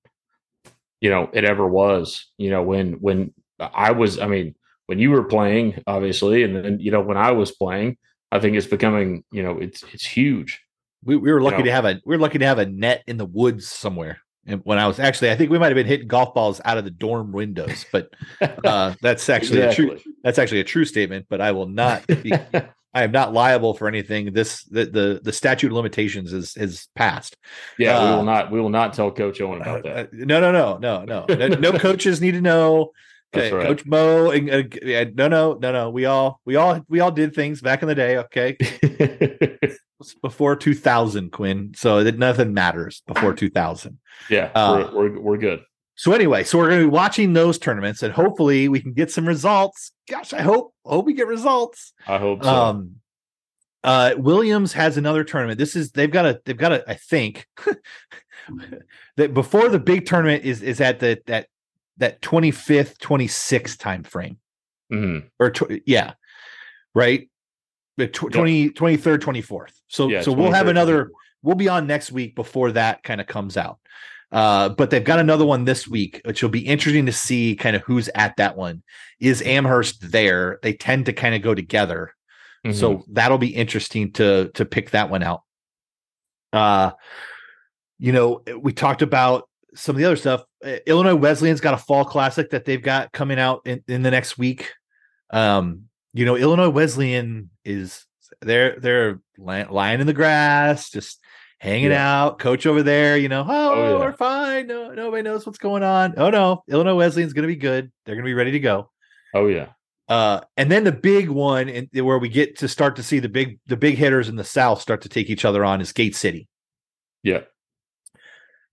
you 1.00 1.10
know 1.10 1.28
it 1.32 1.44
ever 1.44 1.66
was. 1.66 2.26
You 2.38 2.50
know, 2.50 2.62
when 2.62 2.94
when 2.94 3.34
I 3.58 3.90
was, 3.90 4.20
I 4.20 4.28
mean, 4.28 4.54
when 4.88 4.98
you 4.98 5.10
were 5.12 5.22
playing, 5.24 5.80
obviously, 5.86 6.42
and 6.42 6.56
then 6.56 6.80
you 6.80 6.90
know 6.90 7.00
when 7.00 7.16
I 7.16 7.30
was 7.30 7.52
playing. 7.52 7.96
I 8.30 8.40
think 8.40 8.56
it's 8.58 8.66
becoming, 8.66 9.24
you 9.32 9.42
know, 9.42 9.56
it's 9.58 9.82
it's 9.94 10.04
huge. 10.04 10.60
We, 11.02 11.16
we 11.16 11.32
were 11.32 11.40
lucky 11.40 11.58
You 11.58 11.58
know. 11.60 11.64
to 11.66 11.72
have 11.72 11.84
a 11.86 12.00
we 12.04 12.14
were 12.16 12.20
lucky 12.20 12.38
to 12.38 12.44
have 12.46 12.58
a 12.58 12.66
net 12.66 13.02
in 13.06 13.16
the 13.16 13.24
woods 13.24 13.66
somewhere. 13.68 14.18
And 14.46 14.60
when 14.64 14.78
I 14.78 14.86
was 14.86 14.98
actually, 15.00 15.30
I 15.30 15.36
think 15.36 15.50
we 15.50 15.58
might 15.58 15.68
have 15.68 15.76
been 15.76 15.86
hitting 15.86 16.08
golf 16.08 16.34
balls 16.34 16.60
out 16.64 16.76
of 16.76 16.84
the 16.84 16.90
dorm 16.90 17.32
windows, 17.32 17.86
but 17.92 18.10
uh, 18.64 18.94
that's 19.00 19.28
actually 19.30 19.62
a 19.62 19.72
true 19.74 19.98
that's 20.22 20.38
actually 20.38 20.60
a 20.60 20.64
true 20.64 20.84
statement. 20.84 21.24
But 21.30 21.40
I 21.40 21.52
will 21.52 21.68
not 21.68 22.06
be, 22.06 22.32
I 22.94 23.02
am 23.04 23.12
not 23.12 23.32
liable 23.32 23.72
for 23.72 23.88
anything. 23.88 24.32
This 24.34 24.64
the 24.64 24.84
the, 24.84 25.20
the 25.22 25.32
statute 25.32 25.68
of 25.68 25.72
limitations 25.72 26.34
is 26.34 26.54
is 26.58 26.88
passed. 26.96 27.34
yeah, 27.78 27.98
we 28.04 28.10
Uh, 28.10 28.16
will 28.18 28.24
not. 28.24 28.50
We 28.50 28.60
will 28.60 28.68
not 28.70 28.92
tell 28.92 29.10
Coach 29.10 29.40
Owen 29.40 29.62
about 29.62 29.86
Uh, 29.86 29.94
that. 29.94 30.06
uh, 30.06 30.08
no, 30.12 30.38
no, 30.40 30.52
no, 30.52 30.76
no, 30.78 31.04
no, 31.06 31.24
no, 31.34 31.46
no 31.48 31.72
coaches 31.78 32.20
need 32.20 32.32
to 32.32 32.42
know. 32.42 32.92
Okay, 33.34 33.52
right. 33.52 33.66
Coach 33.66 33.84
Mo. 33.84 34.30
And, 34.30 34.50
uh, 34.50 34.62
yeah, 34.82 35.04
no, 35.14 35.28
no, 35.28 35.54
no, 35.54 35.72
no. 35.72 35.90
We 35.90 36.06
all, 36.06 36.40
we 36.44 36.56
all, 36.56 36.82
we 36.88 37.00
all 37.00 37.10
did 37.10 37.34
things 37.34 37.60
back 37.60 37.82
in 37.82 37.88
the 37.88 37.94
day. 37.94 38.16
Okay, 38.18 38.56
before 40.22 40.56
two 40.56 40.74
thousand, 40.74 41.32
Quinn. 41.32 41.72
So 41.76 42.04
that 42.04 42.18
nothing 42.18 42.54
matters 42.54 43.02
before 43.06 43.34
two 43.34 43.50
thousand. 43.50 43.98
yeah, 44.30 44.50
Uh, 44.54 44.90
we're, 44.94 45.10
we're 45.10 45.20
we're 45.20 45.36
good. 45.38 45.60
So 45.96 46.12
anyway, 46.12 46.44
so 46.44 46.58
we're 46.58 46.68
going 46.68 46.82
to 46.82 46.86
be 46.86 46.90
watching 46.90 47.32
those 47.32 47.58
tournaments, 47.58 48.04
and 48.04 48.14
hopefully 48.14 48.68
we 48.68 48.80
can 48.80 48.92
get 48.92 49.10
some 49.10 49.26
results. 49.26 49.90
Gosh, 50.08 50.32
I 50.32 50.42
hope, 50.42 50.72
hope 50.84 51.04
we 51.06 51.12
get 51.12 51.26
results. 51.26 51.92
I 52.06 52.18
hope 52.18 52.44
so. 52.44 52.48
Um, 52.48 52.94
uh, 53.82 54.14
Williams 54.16 54.72
has 54.74 54.96
another 54.96 55.24
tournament. 55.24 55.58
This 55.58 55.74
is 55.74 55.90
they've 55.90 56.10
got 56.10 56.24
a 56.24 56.40
they've 56.44 56.56
got 56.56 56.72
a 56.72 56.88
I 56.88 56.94
think 56.94 57.46
that 59.16 59.34
before 59.34 59.68
the 59.68 59.78
big 59.78 60.06
tournament 60.06 60.44
is 60.44 60.62
is 60.62 60.80
at 60.80 61.00
the 61.00 61.20
that 61.26 61.48
that 61.98 62.20
25th 62.22 62.98
26th 62.98 63.78
time 63.78 64.02
frame 64.02 64.38
Mhm. 64.92 65.28
or 65.38 65.50
tw- 65.50 65.82
yeah. 65.86 66.14
Right? 66.94 67.28
The 67.96 68.06
tw- 68.08 68.32
20 68.32 68.70
23rd 68.70 69.20
24th 69.20 69.72
so 69.88 70.08
Yeah, 70.08 70.22
so 70.22 70.32
we'll 70.32 70.52
have 70.52 70.66
23rd, 70.66 70.70
another 70.70 71.10
we'll 71.42 71.56
be 71.56 71.68
on 71.68 71.86
next 71.86 72.10
week 72.12 72.34
before 72.34 72.72
that 72.72 73.02
kind 73.02 73.20
of 73.20 73.26
comes 73.26 73.56
out. 73.56 73.78
Uh 74.30 74.68
but 74.70 74.90
they've 74.90 75.04
got 75.04 75.18
another 75.18 75.44
one 75.46 75.64
this 75.64 75.88
week 75.88 76.20
which 76.24 76.42
will 76.42 76.50
be 76.50 76.66
interesting 76.66 77.06
to 77.06 77.12
see 77.12 77.56
kind 77.56 77.74
of 77.76 77.82
who's 77.82 78.08
at 78.14 78.36
that 78.36 78.56
one. 78.56 78.82
Is 79.20 79.42
amherst 79.42 80.12
there? 80.12 80.58
They 80.62 80.72
tend 80.74 81.06
to 81.06 81.12
kind 81.12 81.34
of 81.34 81.42
go 81.42 81.54
together. 81.54 82.14
Mhm. 82.66 82.74
so 82.74 83.04
that'll 83.12 83.38
be 83.38 83.54
interesting 83.54 84.12
to 84.12 84.50
to 84.54 84.64
pick 84.64 84.90
that 84.90 85.10
one 85.10 85.22
out. 85.22 85.42
Uh 86.52 86.92
you 87.98 88.12
know 88.12 88.42
we 88.60 88.72
talked 88.72 89.02
about 89.02 89.48
some 89.78 89.94
of 89.96 90.00
the 90.00 90.04
other 90.06 90.16
stuff 90.16 90.44
Uh, 90.64 90.76
illinois 90.86 91.14
wesleyan's 91.14 91.60
got 91.60 91.74
a 91.74 91.78
fall 91.78 92.04
classic 92.04 92.50
that 92.50 92.64
they've 92.64 92.82
got 92.82 93.12
coming 93.12 93.38
out 93.38 93.62
in, 93.64 93.82
in 93.88 94.02
the 94.02 94.10
next 94.10 94.36
week. 94.38 94.72
Um 95.30 95.84
you 96.14 96.24
know 96.24 96.36
illinois 96.36 96.68
wesleyan 96.70 97.50
is 97.64 98.04
they're 98.40 98.78
they're 98.80 99.20
lying 99.38 100.00
in 100.00 100.06
the 100.06 100.12
grass 100.12 100.90
just 100.90 101.20
hanging 101.60 101.90
Yeah. 101.90 102.22
out. 102.24 102.38
Coach 102.38 102.66
over 102.66 102.82
there 102.82 103.16
you 103.16 103.28
know 103.28 103.44
oh, 103.48 103.70
Oh, 103.74 103.92
yeah. 103.92 103.98
we're 104.04 104.12
fine. 104.12 104.66
No 104.66 104.92
nobody 104.94 105.22
knows 105.22 105.44
what's 105.46 105.58
going 105.58 105.82
on. 105.82 106.14
Oh 106.16 106.30
no 106.30 106.62
illinois 106.68 106.94
wesleyan's 106.96 107.32
gonna 107.32 107.46
be 107.46 107.56
good. 107.56 107.90
They're 108.04 108.14
gonna 108.16 108.24
be 108.24 108.34
ready 108.34 108.52
to 108.52 108.60
go. 108.60 108.90
Oh 109.34 109.46
yeah, 109.46 109.68
uh, 110.08 110.40
and 110.56 110.70
then 110.72 110.84
the 110.84 110.92
big 110.92 111.28
one, 111.28 111.68
and 111.68 111.88
where 111.92 112.18
we 112.18 112.30
get 112.30 112.58
to 112.60 112.68
start 112.68 112.96
to 112.96 113.02
see 113.02 113.18
the 113.18 113.28
big 113.28 113.58
the 113.66 113.76
big 113.76 113.96
hitters 113.96 114.28
in 114.30 114.36
the 114.36 114.44
South 114.44 114.80
start 114.80 115.02
to 115.02 115.08
take 115.10 115.28
each 115.28 115.44
other 115.44 115.64
on 115.66 115.82
is 115.82 115.92
Gate 115.92 116.16
City. 116.16 116.48
yeah, 117.22 117.42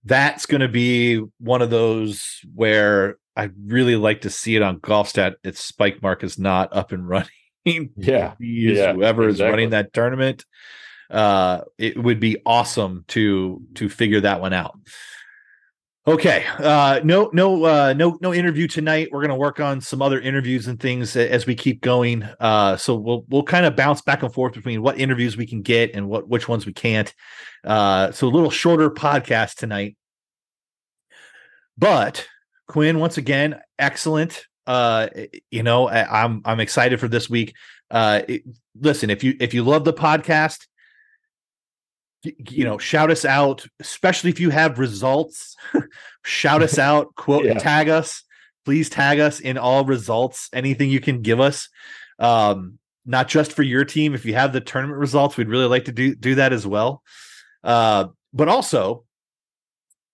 That's 0.06 0.46
going 0.46 0.60
to 0.60 0.68
be 0.68 1.20
one 1.38 1.62
of 1.62 1.70
those 1.70 2.40
where 2.54 3.18
I 3.36 3.50
really 3.66 3.96
like 3.96 4.22
to 4.22 4.30
see 4.30 4.56
it 4.56 4.62
on 4.62 4.80
GolfStat. 4.80 5.34
Its 5.44 5.70
Spikemark 5.70 6.24
is 6.24 6.38
not 6.38 6.74
up 6.74 6.92
and 6.92 7.06
running. 7.08 7.30
yeah, 7.96 8.34
Yeah, 8.78 8.92
whoever 8.92 9.28
is 9.28 9.40
running 9.40 9.70
that 9.70 9.92
tournament, 9.92 10.44
uh, 11.10 11.62
it 11.78 12.00
would 12.00 12.20
be 12.20 12.38
awesome 12.46 13.04
to 13.08 13.60
to 13.74 13.88
figure 13.88 14.20
that 14.20 14.40
one 14.40 14.52
out. 14.52 14.78
Okay, 16.08 16.44
uh, 16.58 17.00
no, 17.02 17.30
no, 17.32 17.64
uh, 17.64 17.92
no, 17.92 18.16
no 18.20 18.32
interview 18.32 18.68
tonight. 18.68 19.08
We're 19.10 19.22
gonna 19.22 19.34
work 19.36 19.58
on 19.58 19.80
some 19.80 20.00
other 20.00 20.20
interviews 20.20 20.68
and 20.68 20.78
things 20.78 21.16
as 21.16 21.46
we 21.46 21.56
keep 21.56 21.80
going. 21.80 22.22
Uh, 22.38 22.76
so 22.76 22.94
we'll 22.94 23.24
we'll 23.28 23.42
kind 23.42 23.66
of 23.66 23.74
bounce 23.74 24.02
back 24.02 24.22
and 24.22 24.32
forth 24.32 24.54
between 24.54 24.82
what 24.82 25.00
interviews 25.00 25.36
we 25.36 25.46
can 25.46 25.62
get 25.62 25.96
and 25.96 26.08
what 26.08 26.28
which 26.28 26.48
ones 26.48 26.64
we 26.64 26.72
can't. 26.72 27.12
Uh, 27.64 28.12
so 28.12 28.28
a 28.28 28.30
little 28.30 28.50
shorter 28.50 28.88
podcast 28.88 29.56
tonight. 29.56 29.96
But 31.76 32.24
Quinn, 32.68 33.00
once 33.00 33.18
again, 33.18 33.60
excellent. 33.76 34.44
Uh, 34.64 35.08
you 35.50 35.64
know, 35.64 35.88
I, 35.88 36.22
I'm 36.22 36.40
I'm 36.44 36.60
excited 36.60 37.00
for 37.00 37.08
this 37.08 37.28
week. 37.28 37.52
Uh, 37.90 38.22
it- 38.28 38.42
listen, 38.80 39.10
if 39.10 39.24
you 39.24 39.34
if 39.40 39.54
you 39.54 39.64
love 39.64 39.84
the 39.84 39.92
podcast, 39.92 40.68
you 42.50 42.64
know, 42.64 42.78
shout 42.78 43.10
us 43.10 43.24
out, 43.24 43.66
especially 43.80 44.30
if 44.30 44.40
you 44.40 44.50
have 44.50 44.78
results. 44.78 45.56
shout 46.24 46.62
us 46.62 46.78
out, 46.88 47.14
quote, 47.14 47.44
Yeah. 47.44 47.54
tag 47.58 47.88
us, 47.88 48.22
please 48.64 48.88
tag 48.90 49.18
us 49.20 49.40
in 49.40 49.58
all 49.58 49.84
results. 49.84 50.48
Anything 50.52 50.90
you 50.90 51.00
can 51.00 51.22
give 51.22 51.40
us, 51.40 51.68
um, 52.18 52.78
not 53.04 53.28
just 53.28 53.52
for 53.52 53.62
your 53.62 53.84
team. 53.84 54.14
If 54.14 54.24
you 54.24 54.34
have 54.34 54.52
the 54.52 54.60
tournament 54.60 54.98
results, 54.98 55.36
we'd 55.36 55.48
really 55.48 55.66
like 55.66 55.84
to 55.86 55.92
do 55.92 56.14
do 56.14 56.34
that 56.36 56.52
as 56.52 56.66
well. 56.66 57.02
Uh, 57.62 58.08
but 58.32 58.48
also, 58.48 59.04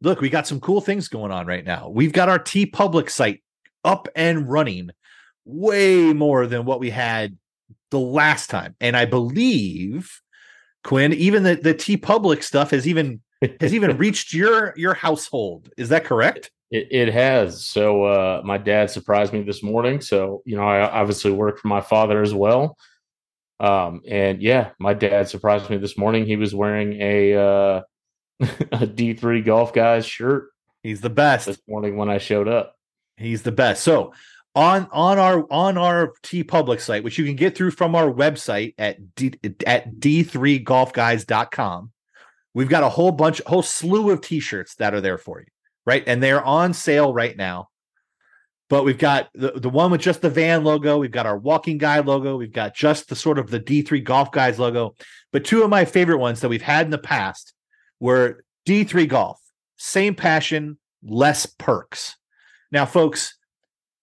look, 0.00 0.20
we 0.20 0.28
got 0.30 0.46
some 0.46 0.60
cool 0.60 0.80
things 0.80 1.08
going 1.08 1.32
on 1.32 1.46
right 1.46 1.64
now. 1.64 1.88
We've 1.88 2.12
got 2.12 2.28
our 2.28 2.38
TeePublic 2.38 3.10
site 3.10 3.42
up 3.84 4.08
and 4.14 4.48
running 4.48 4.90
way 5.44 6.12
more 6.12 6.46
than 6.46 6.64
what 6.64 6.80
we 6.80 6.90
had 6.90 7.36
the 7.90 7.98
last 8.00 8.48
time. 8.48 8.74
And 8.80 8.96
I 8.96 9.04
believe 9.06 10.21
Quinn, 10.84 11.12
even 11.12 11.42
the, 11.42 11.54
the 11.54 11.74
TeePublic 11.74 12.42
stuff 12.42 12.70
has 12.70 12.86
even 12.86 13.20
has 13.60 13.74
even 13.74 13.96
reached 13.98 14.32
your 14.32 14.74
your 14.76 14.94
household. 14.94 15.70
Is 15.76 15.88
that 15.90 16.04
correct? 16.04 16.50
It, 16.70 16.88
it 16.90 17.12
has. 17.12 17.64
So 17.64 18.04
uh, 18.04 18.42
my 18.44 18.58
dad 18.58 18.90
surprised 18.90 19.32
me 19.32 19.42
this 19.42 19.62
morning. 19.62 20.00
So 20.00 20.42
you 20.44 20.56
know, 20.56 20.64
I 20.64 20.88
obviously 20.88 21.32
work 21.32 21.58
for 21.58 21.68
my 21.68 21.80
father 21.80 22.22
as 22.22 22.34
well. 22.34 22.76
Um, 23.60 24.02
and 24.08 24.42
yeah, 24.42 24.70
my 24.80 24.94
dad 24.94 25.28
surprised 25.28 25.70
me 25.70 25.76
this 25.76 25.96
morning. 25.96 26.26
He 26.26 26.36
was 26.36 26.54
wearing 26.54 27.00
a 27.00 27.34
uh, 27.34 27.82
a 28.72 28.86
D 28.86 29.14
three 29.14 29.42
golf 29.42 29.72
guys 29.72 30.04
shirt 30.04 30.48
He's 30.82 31.00
the 31.00 31.10
best. 31.10 31.46
this 31.46 31.60
morning 31.68 31.96
when 31.96 32.10
I 32.10 32.18
showed 32.18 32.48
up. 32.48 32.74
He's 33.16 33.42
the 33.42 33.52
best. 33.52 33.84
So 33.84 34.12
on 34.54 34.88
on 34.92 35.18
our 35.18 35.50
on 35.50 35.78
our 35.78 36.12
TeePublic 36.22 36.80
site, 36.80 37.04
which 37.04 37.18
you 37.18 37.24
can 37.24 37.36
get 37.36 37.56
through 37.56 37.70
from 37.70 37.94
our 37.94 38.12
website 38.12 38.74
at 38.78 39.14
d 39.14 39.34
at 39.66 39.94
d3golfguys.com, 39.94 41.90
we've 42.54 42.68
got 42.68 42.82
a 42.82 42.88
whole 42.88 43.12
bunch, 43.12 43.40
whole 43.46 43.62
slew 43.62 44.10
of 44.10 44.20
t-shirts 44.20 44.74
that 44.76 44.94
are 44.94 45.00
there 45.00 45.18
for 45.18 45.40
you, 45.40 45.46
right? 45.86 46.04
And 46.06 46.22
they're 46.22 46.44
on 46.44 46.74
sale 46.74 47.14
right 47.14 47.36
now. 47.36 47.68
But 48.68 48.84
we've 48.84 48.98
got 48.98 49.28
the, 49.34 49.52
the 49.52 49.68
one 49.68 49.90
with 49.90 50.00
just 50.00 50.22
the 50.22 50.30
van 50.30 50.64
logo, 50.64 50.98
we've 50.98 51.10
got 51.10 51.26
our 51.26 51.36
walking 51.36 51.76
guy 51.76 52.00
logo, 52.00 52.36
we've 52.36 52.52
got 52.52 52.74
just 52.74 53.08
the 53.08 53.16
sort 53.16 53.38
of 53.38 53.50
the 53.50 53.60
D3 53.60 54.02
golf 54.02 54.32
guys 54.32 54.58
logo. 54.58 54.94
But 55.30 55.44
two 55.44 55.62
of 55.62 55.70
my 55.70 55.84
favorite 55.84 56.18
ones 56.18 56.40
that 56.40 56.48
we've 56.48 56.62
had 56.62 56.86
in 56.86 56.90
the 56.90 56.98
past 56.98 57.52
were 58.00 58.44
D3 58.66 59.08
golf, 59.08 59.38
same 59.76 60.14
passion, 60.14 60.78
less 61.02 61.44
perks. 61.44 62.16
Now, 62.70 62.86
folks, 62.86 63.36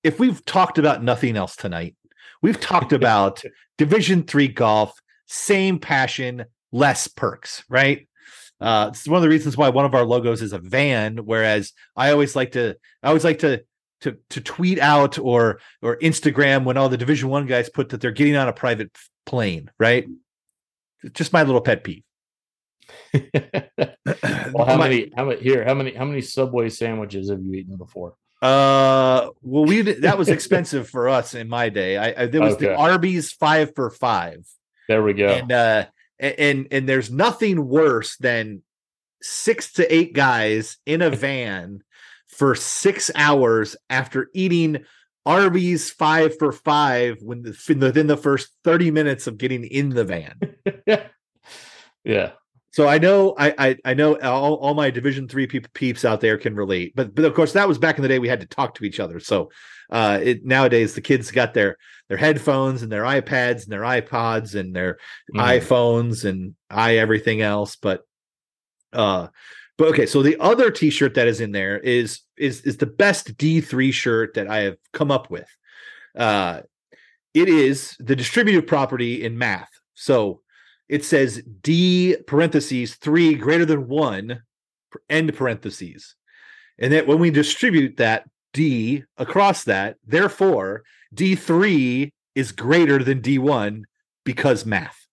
if 0.04 0.20
we've 0.20 0.44
talked 0.46 0.78
about 0.78 1.04
nothing 1.04 1.36
else 1.36 1.56
tonight, 1.56 1.96
we've 2.42 2.60
talked 2.60 2.94
about 2.94 3.44
Division 3.78 4.24
Three 4.24 4.48
golf, 4.48 4.94
same 5.28 5.80
passion, 5.80 6.46
less 6.72 7.08
perks, 7.08 7.64
right? 7.70 8.08
Uh, 8.62 8.90
it's 8.92 9.08
one 9.08 9.18
of 9.18 9.24
the 9.24 9.30
reasons 9.30 9.56
why 9.56 9.70
one 9.70 9.86
of 9.86 9.96
our 9.96 10.04
logos 10.04 10.42
is 10.42 10.52
a 10.52 10.60
van, 10.60 11.18
whereas 11.18 11.72
I 11.96 12.12
always 12.12 12.36
like 12.36 12.52
to, 12.54 12.76
I 13.02 13.08
always 13.08 13.24
like 13.24 13.40
to 13.40 13.64
to 14.02 14.18
to 14.30 14.42
tweet 14.42 14.80
out 14.80 15.18
or 15.18 15.60
or 15.82 15.98
Instagram 15.98 16.64
when 16.66 16.78
all 16.78 16.90
the 16.90 16.98
Division 16.98 17.30
One 17.30 17.46
guys 17.46 17.70
put 17.70 17.90
that 17.90 18.02
they're 18.02 18.12
getting 18.12 18.36
on 18.36 18.48
a 18.48 18.54
private 18.54 18.96
plane, 19.26 19.70
right? 19.80 20.08
Just 21.14 21.32
my 21.34 21.44
little 21.44 21.62
pet 21.62 21.84
peeve. 21.84 22.04
well, 23.14 24.66
how 24.66 24.78
My- 24.78 24.90
many? 24.90 25.12
How 25.16 25.26
many? 25.26 25.42
Here, 25.42 25.64
how 25.64 25.74
many? 25.74 25.94
How 25.94 26.06
many 26.06 26.22
Subway 26.22 26.70
sandwiches 26.70 27.30
have 27.30 27.42
you 27.42 27.54
eaten 27.54 27.78
before? 27.78 28.16
Uh, 28.42 29.30
well, 29.42 29.66
we 29.66 29.82
that 29.82 30.18
was 30.18 30.30
expensive 30.38 30.90
for 30.90 31.10
us 31.10 31.34
in 31.34 31.50
my 31.50 31.70
day. 31.70 31.98
I, 31.98 32.24
I 32.24 32.26
there 32.28 32.42
was 32.42 32.58
the 32.58 32.76
Arby's 32.76 33.32
five 33.32 33.74
for 33.76 33.90
five, 33.90 34.46
There 34.88 35.04
we 35.04 35.14
go. 35.14 35.28
and 35.28 35.52
uh, 35.52 35.86
and 36.20 36.68
and 36.72 36.88
there's 36.88 37.12
nothing 37.12 37.68
worse 37.68 38.16
than 38.18 38.62
six 39.22 39.74
to 39.74 39.94
eight 39.94 40.14
guys 40.14 40.78
in 40.86 41.02
a 41.02 41.10
van 41.16 41.84
for 42.28 42.56
six 42.56 43.12
hours 43.16 43.76
after 43.90 44.30
eating 44.34 44.86
Arby's 45.26 45.92
five 45.92 46.38
for 46.38 46.54
five 46.54 47.18
when 47.22 47.42
the 47.42 47.76
within 47.78 48.08
the 48.08 48.18
first 48.18 48.50
thirty 48.64 48.90
minutes 48.90 49.28
of 49.28 49.38
getting 49.38 49.66
in 49.66 49.90
the 49.90 50.06
van. 50.06 50.40
yeah, 52.06 52.32
So 52.72 52.88
I 52.88 52.98
know 52.98 53.34
I 53.38 53.54
I, 53.58 53.78
I 53.86 53.94
know 53.94 54.20
all, 54.20 54.56
all 54.56 54.74
my 54.74 54.90
Division 54.90 55.28
three 55.28 55.48
people 55.48 55.70
peeps 55.74 56.06
out 56.06 56.22
there 56.22 56.38
can 56.38 56.56
relate, 56.56 56.94
but 56.96 57.16
but 57.16 57.26
of 57.26 57.34
course 57.34 57.54
that 57.54 57.68
was 57.68 57.78
back 57.78 57.98
in 57.98 58.04
the 58.04 58.08
day 58.08 58.20
we 58.20 58.28
had 58.28 58.42
to 58.42 58.48
talk 58.48 58.76
to 58.76 58.86
each 58.86 59.00
other. 59.00 59.20
So 59.20 59.50
uh, 59.90 60.20
it 60.22 60.46
nowadays 60.46 60.94
the 60.94 61.02
kids 61.02 61.32
got 61.32 61.54
their 61.54 61.78
their 62.10 62.18
headphones 62.18 62.84
and 62.84 62.92
their 62.92 63.04
iPads 63.04 63.64
and 63.64 63.72
their 63.72 63.82
iPods 63.82 64.60
and 64.60 64.76
their 64.76 64.98
mm. 65.34 65.40
iPhones 65.40 66.26
and 66.26 66.56
i 66.70 66.98
everything 66.98 67.42
else. 67.42 67.76
But 67.76 68.02
uh, 68.94 69.28
but 69.78 69.88
okay, 69.90 70.06
so 70.06 70.22
the 70.22 70.38
other 70.40 70.72
T-shirt 70.72 71.14
that 71.16 71.28
is 71.28 71.40
in 71.40 71.52
there 71.52 71.80
is 71.80 72.22
is 72.38 72.62
is 72.62 72.78
the 72.78 72.86
best 72.86 73.38
D 73.38 73.62
three 73.62 73.92
shirt 73.92 74.36
that 74.36 74.48
I 74.48 74.60
have 74.60 74.78
come 74.94 75.10
up 75.10 75.32
with. 75.32 75.48
Uh, 76.16 76.62
it 77.34 77.48
is 77.48 77.96
the 78.00 78.16
distributive 78.16 78.68
property 78.68 79.24
in 79.24 79.38
math. 79.38 79.70
So 79.94 80.42
it 80.90 81.06
says 81.06 81.42
D 81.62 82.18
parentheses 82.28 82.96
three 82.96 83.36
greater 83.36 83.66
than 83.66 83.88
one 83.88 84.42
end 85.10 85.36
parentheses. 85.36 86.16
And 86.80 86.92
that 86.94 87.08
when 87.08 87.20
we 87.20 87.30
distribute 87.30 87.98
that 87.98 88.28
D 88.54 89.04
across 89.18 89.64
that, 89.66 89.98
therefore 90.06 90.84
D3 91.16 92.12
is 92.36 92.52
greater 92.52 93.04
than 93.04 93.22
D1 93.22 93.84
because 94.26 94.66
math. 94.66 95.08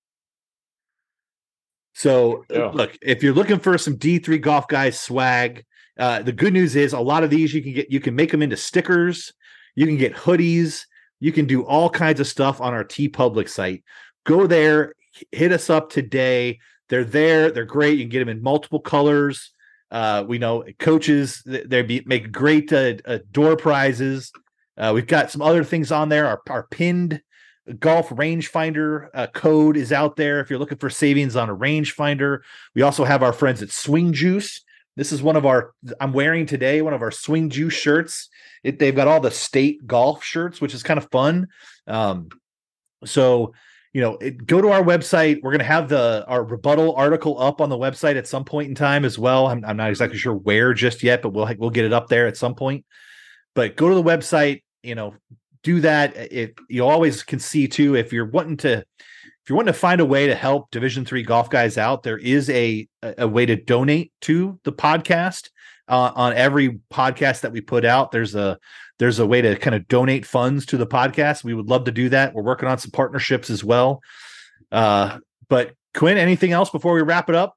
So 1.95 2.45
yeah. 2.51 2.71
look, 2.73 2.97
if 3.03 3.23
you're 3.23 3.35
looking 3.35 3.59
for 3.59 3.77
some 3.79 3.97
D3 3.97 4.41
golf 4.41 4.69
guys 4.69 4.99
swag, 4.99 5.65
uh, 5.99 6.23
the 6.23 6.33
good 6.33 6.53
news 6.53 6.77
is 6.77 6.93
a 6.93 7.01
lot 7.01 7.25
of 7.25 7.31
these 7.31 7.55
you 7.55 7.63
can 7.63 7.73
get 7.73 7.91
you 7.91 8.01
can 8.01 8.15
make 8.15 8.31
them 8.31 8.43
into 8.43 8.57
stickers, 8.57 9.33
you 9.75 9.87
can 9.87 9.97
get 9.97 10.15
hoodies, 10.15 10.83
you 11.21 11.33
can 11.33 11.47
do 11.47 11.65
all 11.65 11.89
kinds 11.89 12.21
of 12.21 12.27
stuff 12.27 12.61
on 12.61 12.75
our 12.75 12.85
TeePublic 12.85 13.49
site. 13.49 13.83
Go 14.25 14.47
there, 14.47 14.93
hit 15.33 15.53
us 15.53 15.71
up 15.71 15.91
today. 15.91 16.59
They're 16.89 17.05
there. 17.05 17.51
They're 17.51 17.65
great. 17.65 17.99
You 17.99 18.05
can 18.05 18.11
get 18.11 18.21
them 18.21 18.29
in 18.29 18.43
multiple 18.43 18.81
colors. 18.81 19.53
Uh, 19.91 20.25
we 20.27 20.39
know 20.39 20.65
coaches 20.79 21.43
they 21.45 21.83
be, 21.83 22.03
make 22.07 22.33
great 22.33 22.73
uh, 22.73 22.95
uh, 23.05 23.19
door 23.31 23.57
prizes. 23.57 24.33
Uh, 24.77 24.93
we've 24.95 25.07
got 25.07 25.31
some 25.31 25.43
other 25.43 25.65
things 25.65 25.93
on 25.93 26.09
there. 26.09 26.27
Our, 26.27 26.41
our 26.51 26.67
pinned 26.69 27.23
golf 27.79 28.11
rangefinder 28.11 29.09
uh, 29.15 29.27
code 29.29 29.77
is 29.77 29.93
out 29.93 30.17
there 30.17 30.41
if 30.41 30.51
you're 30.51 30.59
looking 30.59 30.79
for 30.79 30.91
savings 30.91 31.37
on 31.37 31.51
a 31.51 31.57
rangefinder. 31.57 32.41
We 32.75 32.83
also 32.83 33.05
have 33.05 33.23
our 33.23 33.33
friends 33.33 33.63
at 33.63 33.71
Swing 33.71 34.13
Juice. 34.13 34.63
This 34.97 35.13
is 35.13 35.23
one 35.23 35.37
of 35.37 35.45
our 35.45 35.73
I'm 36.01 36.13
wearing 36.13 36.47
today 36.47 36.83
one 36.83 36.95
of 36.95 37.03
our 37.03 37.11
Swing 37.11 37.51
Juice 37.51 37.75
shirts. 37.75 38.29
It, 38.65 38.79
they've 38.79 38.97
got 38.97 39.09
all 39.09 39.21
the 39.21 39.31
state 39.31 39.87
golf 39.87 40.25
shirts, 40.25 40.61
which 40.61 40.75
is 40.75 40.83
kind 40.83 40.99
of 40.99 41.11
fun. 41.11 41.49
Um, 41.87 42.29
so 43.05 43.53
you 43.97 44.03
know, 44.03 44.19
it, 44.19 44.47
go 44.47 44.61
to 44.61 44.69
our 44.69 44.83
website. 44.83 45.41
We're 45.43 45.53
going 45.53 45.61
to 45.61 45.65
have 45.65 45.89
the 45.89 46.23
our 46.29 46.45
rebuttal 46.45 46.95
article 46.97 47.41
up 47.41 47.63
on 47.63 47.71
the 47.71 47.79
website 47.79 48.17
at 48.17 48.27
some 48.27 48.45
point 48.45 48.69
in 48.69 48.75
time 48.75 49.07
as 49.07 49.19
well. 49.19 49.47
I'm, 49.47 49.65
I'm 49.65 49.79
not 49.79 49.89
exactly 49.89 50.19
mm-hmm. 50.19 50.23
sure 50.23 50.35
where 50.35 50.75
just 50.75 51.03
yet, 51.03 51.23
but 51.23 51.31
we'll 51.31 51.51
we'll 51.57 51.71
get 51.71 51.87
it 51.87 51.95
up 51.95 52.09
there 52.09 52.27
at 52.27 52.37
some 52.37 52.55
point. 52.55 52.85
But 53.55 53.75
go 53.75 53.89
to 53.89 53.95
the 53.95 54.03
website. 54.03 54.65
You 54.83 54.97
know, 54.97 55.15
do 55.63 55.81
that. 55.81 56.15
It 56.15 56.59
you 56.69 56.85
always 56.85 57.23
can 57.23 57.39
see 57.39 57.69
too 57.69 57.97
if 57.97 58.13
you're 58.13 58.27
wanting 58.27 58.59
to 58.59 58.85
if 59.47 59.51
you're 59.51 59.57
wanting 59.59 59.73
to 59.73 59.79
find 59.79 60.01
a 60.01 60.05
way 60.05 60.27
to 60.27 60.35
help 60.35 60.73
Division 60.73 61.05
three 61.05 61.23
golf 61.23 61.49
guys 61.49 61.79
out. 61.79 62.03
There 62.03 62.19
is 62.19 62.51
a 62.51 62.89
a 63.05 63.29
way 63.29 63.47
to 63.47 63.55
donate 63.55 64.11
to 64.23 64.59
the 64.65 64.73
podcast. 64.73 65.51
Uh, 65.87 66.11
on 66.17 66.33
every 66.33 66.81
podcast 66.93 67.43
that 67.43 67.53
we 67.53 67.61
put 67.61 67.85
out, 67.85 68.11
there's 68.11 68.35
a 68.35 68.59
there's 68.99 69.21
a 69.21 69.27
way 69.27 69.41
to 69.41 69.55
kind 69.55 69.77
of 69.77 69.87
donate 69.87 70.27
funds 70.27 70.67
to 70.67 70.77
the 70.77 70.87
podcast. 70.87 71.45
We 71.45 71.55
would 71.55 71.69
love 71.69 71.85
to 71.85 71.93
do 71.93 72.09
that. 72.09 72.35
We're 72.35 72.43
working 72.43 72.69
on 72.69 72.79
some 72.79 72.91
partnerships 72.91 73.49
as 73.49 73.63
well. 73.63 74.03
Uh, 74.73 75.19
but 75.49 75.75
Quinn, 75.95 76.19
anything 76.19 76.51
else 76.51 76.71
before 76.71 76.95
we 76.95 77.03
wrap 77.03 77.29
it 77.29 77.37
up? 77.37 77.57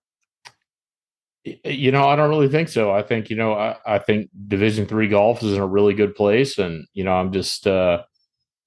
You 1.44 1.92
know, 1.92 2.08
I 2.08 2.16
don't 2.16 2.30
really 2.30 2.50
think 2.50 2.70
so. 2.70 2.92
I 2.92 3.02
think 3.02 3.32
you 3.32 3.36
know, 3.36 3.54
I, 3.56 3.78
I 3.84 3.98
think 3.98 4.30
Division 4.48 4.86
three 4.86 5.08
golf 5.08 5.42
is 5.42 5.54
in 5.54 5.60
a 5.60 5.66
really 5.66 5.96
good 5.96 6.14
place, 6.14 6.60
and 6.60 6.86
you 6.94 7.04
know, 7.04 7.14
I'm 7.14 7.34
just 7.34 7.66
uh, 7.66 8.04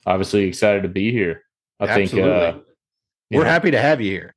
obviously 0.06 0.42
excited 0.42 0.82
to 0.82 0.88
be 0.88 1.12
here. 1.12 1.44
I 1.78 1.84
Absolutely. 1.84 2.30
think 2.30 2.56
uh, 2.56 2.71
we're 3.38 3.44
know, 3.44 3.50
happy 3.50 3.70
to 3.70 3.80
have 3.80 4.00
you 4.00 4.10
here. 4.10 4.34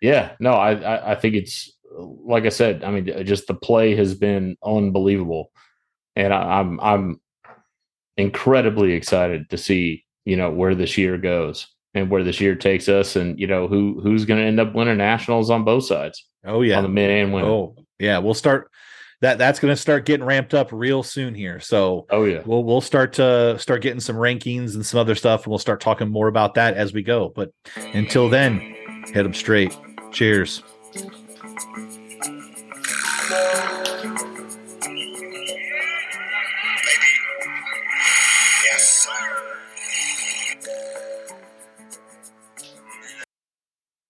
Yeah, 0.00 0.32
no, 0.40 0.52
I, 0.52 0.72
I 0.72 1.12
I 1.12 1.14
think 1.14 1.34
it's 1.34 1.72
like 1.98 2.44
I 2.44 2.48
said. 2.48 2.84
I 2.84 2.90
mean, 2.90 3.24
just 3.24 3.46
the 3.46 3.54
play 3.54 3.94
has 3.96 4.14
been 4.14 4.56
unbelievable, 4.64 5.50
and 6.16 6.32
I, 6.32 6.60
I'm 6.60 6.80
I'm 6.80 7.20
incredibly 8.16 8.92
excited 8.92 9.50
to 9.50 9.58
see 9.58 10.04
you 10.24 10.36
know 10.36 10.50
where 10.50 10.74
this 10.74 10.98
year 10.98 11.18
goes 11.18 11.66
and 11.94 12.10
where 12.10 12.24
this 12.24 12.40
year 12.40 12.54
takes 12.54 12.88
us, 12.88 13.16
and 13.16 13.38
you 13.38 13.46
know 13.46 13.66
who 13.66 14.00
who's 14.02 14.24
going 14.24 14.40
to 14.40 14.46
end 14.46 14.60
up 14.60 14.74
winning 14.74 14.98
nationals 14.98 15.50
on 15.50 15.64
both 15.64 15.84
sides. 15.84 16.26
Oh 16.44 16.62
yeah, 16.62 16.78
on 16.78 16.82
the 16.82 16.88
men 16.88 17.10
and 17.10 17.32
women. 17.32 17.50
Oh 17.50 17.76
yeah, 17.98 18.18
we'll 18.18 18.34
start 18.34 18.70
that. 19.20 19.38
That's 19.38 19.58
going 19.60 19.72
to 19.72 19.80
start 19.80 20.04
getting 20.06 20.24
ramped 20.24 20.54
up 20.54 20.70
real 20.72 21.02
soon 21.02 21.34
here. 21.34 21.60
So 21.60 22.06
oh 22.10 22.24
yeah, 22.24 22.42
we'll 22.44 22.64
we'll 22.64 22.80
start 22.80 23.12
to 23.14 23.58
start 23.58 23.82
getting 23.82 24.00
some 24.00 24.16
rankings 24.16 24.74
and 24.74 24.84
some 24.84 25.00
other 25.00 25.14
stuff, 25.14 25.44
and 25.44 25.50
we'll 25.50 25.58
start 25.58 25.80
talking 25.80 26.08
more 26.08 26.28
about 26.28 26.54
that 26.54 26.76
as 26.76 26.92
we 26.92 27.02
go. 27.02 27.32
But 27.34 27.52
until 27.94 28.28
then, 28.28 28.58
head 29.12 29.24
them 29.24 29.34
straight. 29.34 29.76
Cheers. 30.12 30.62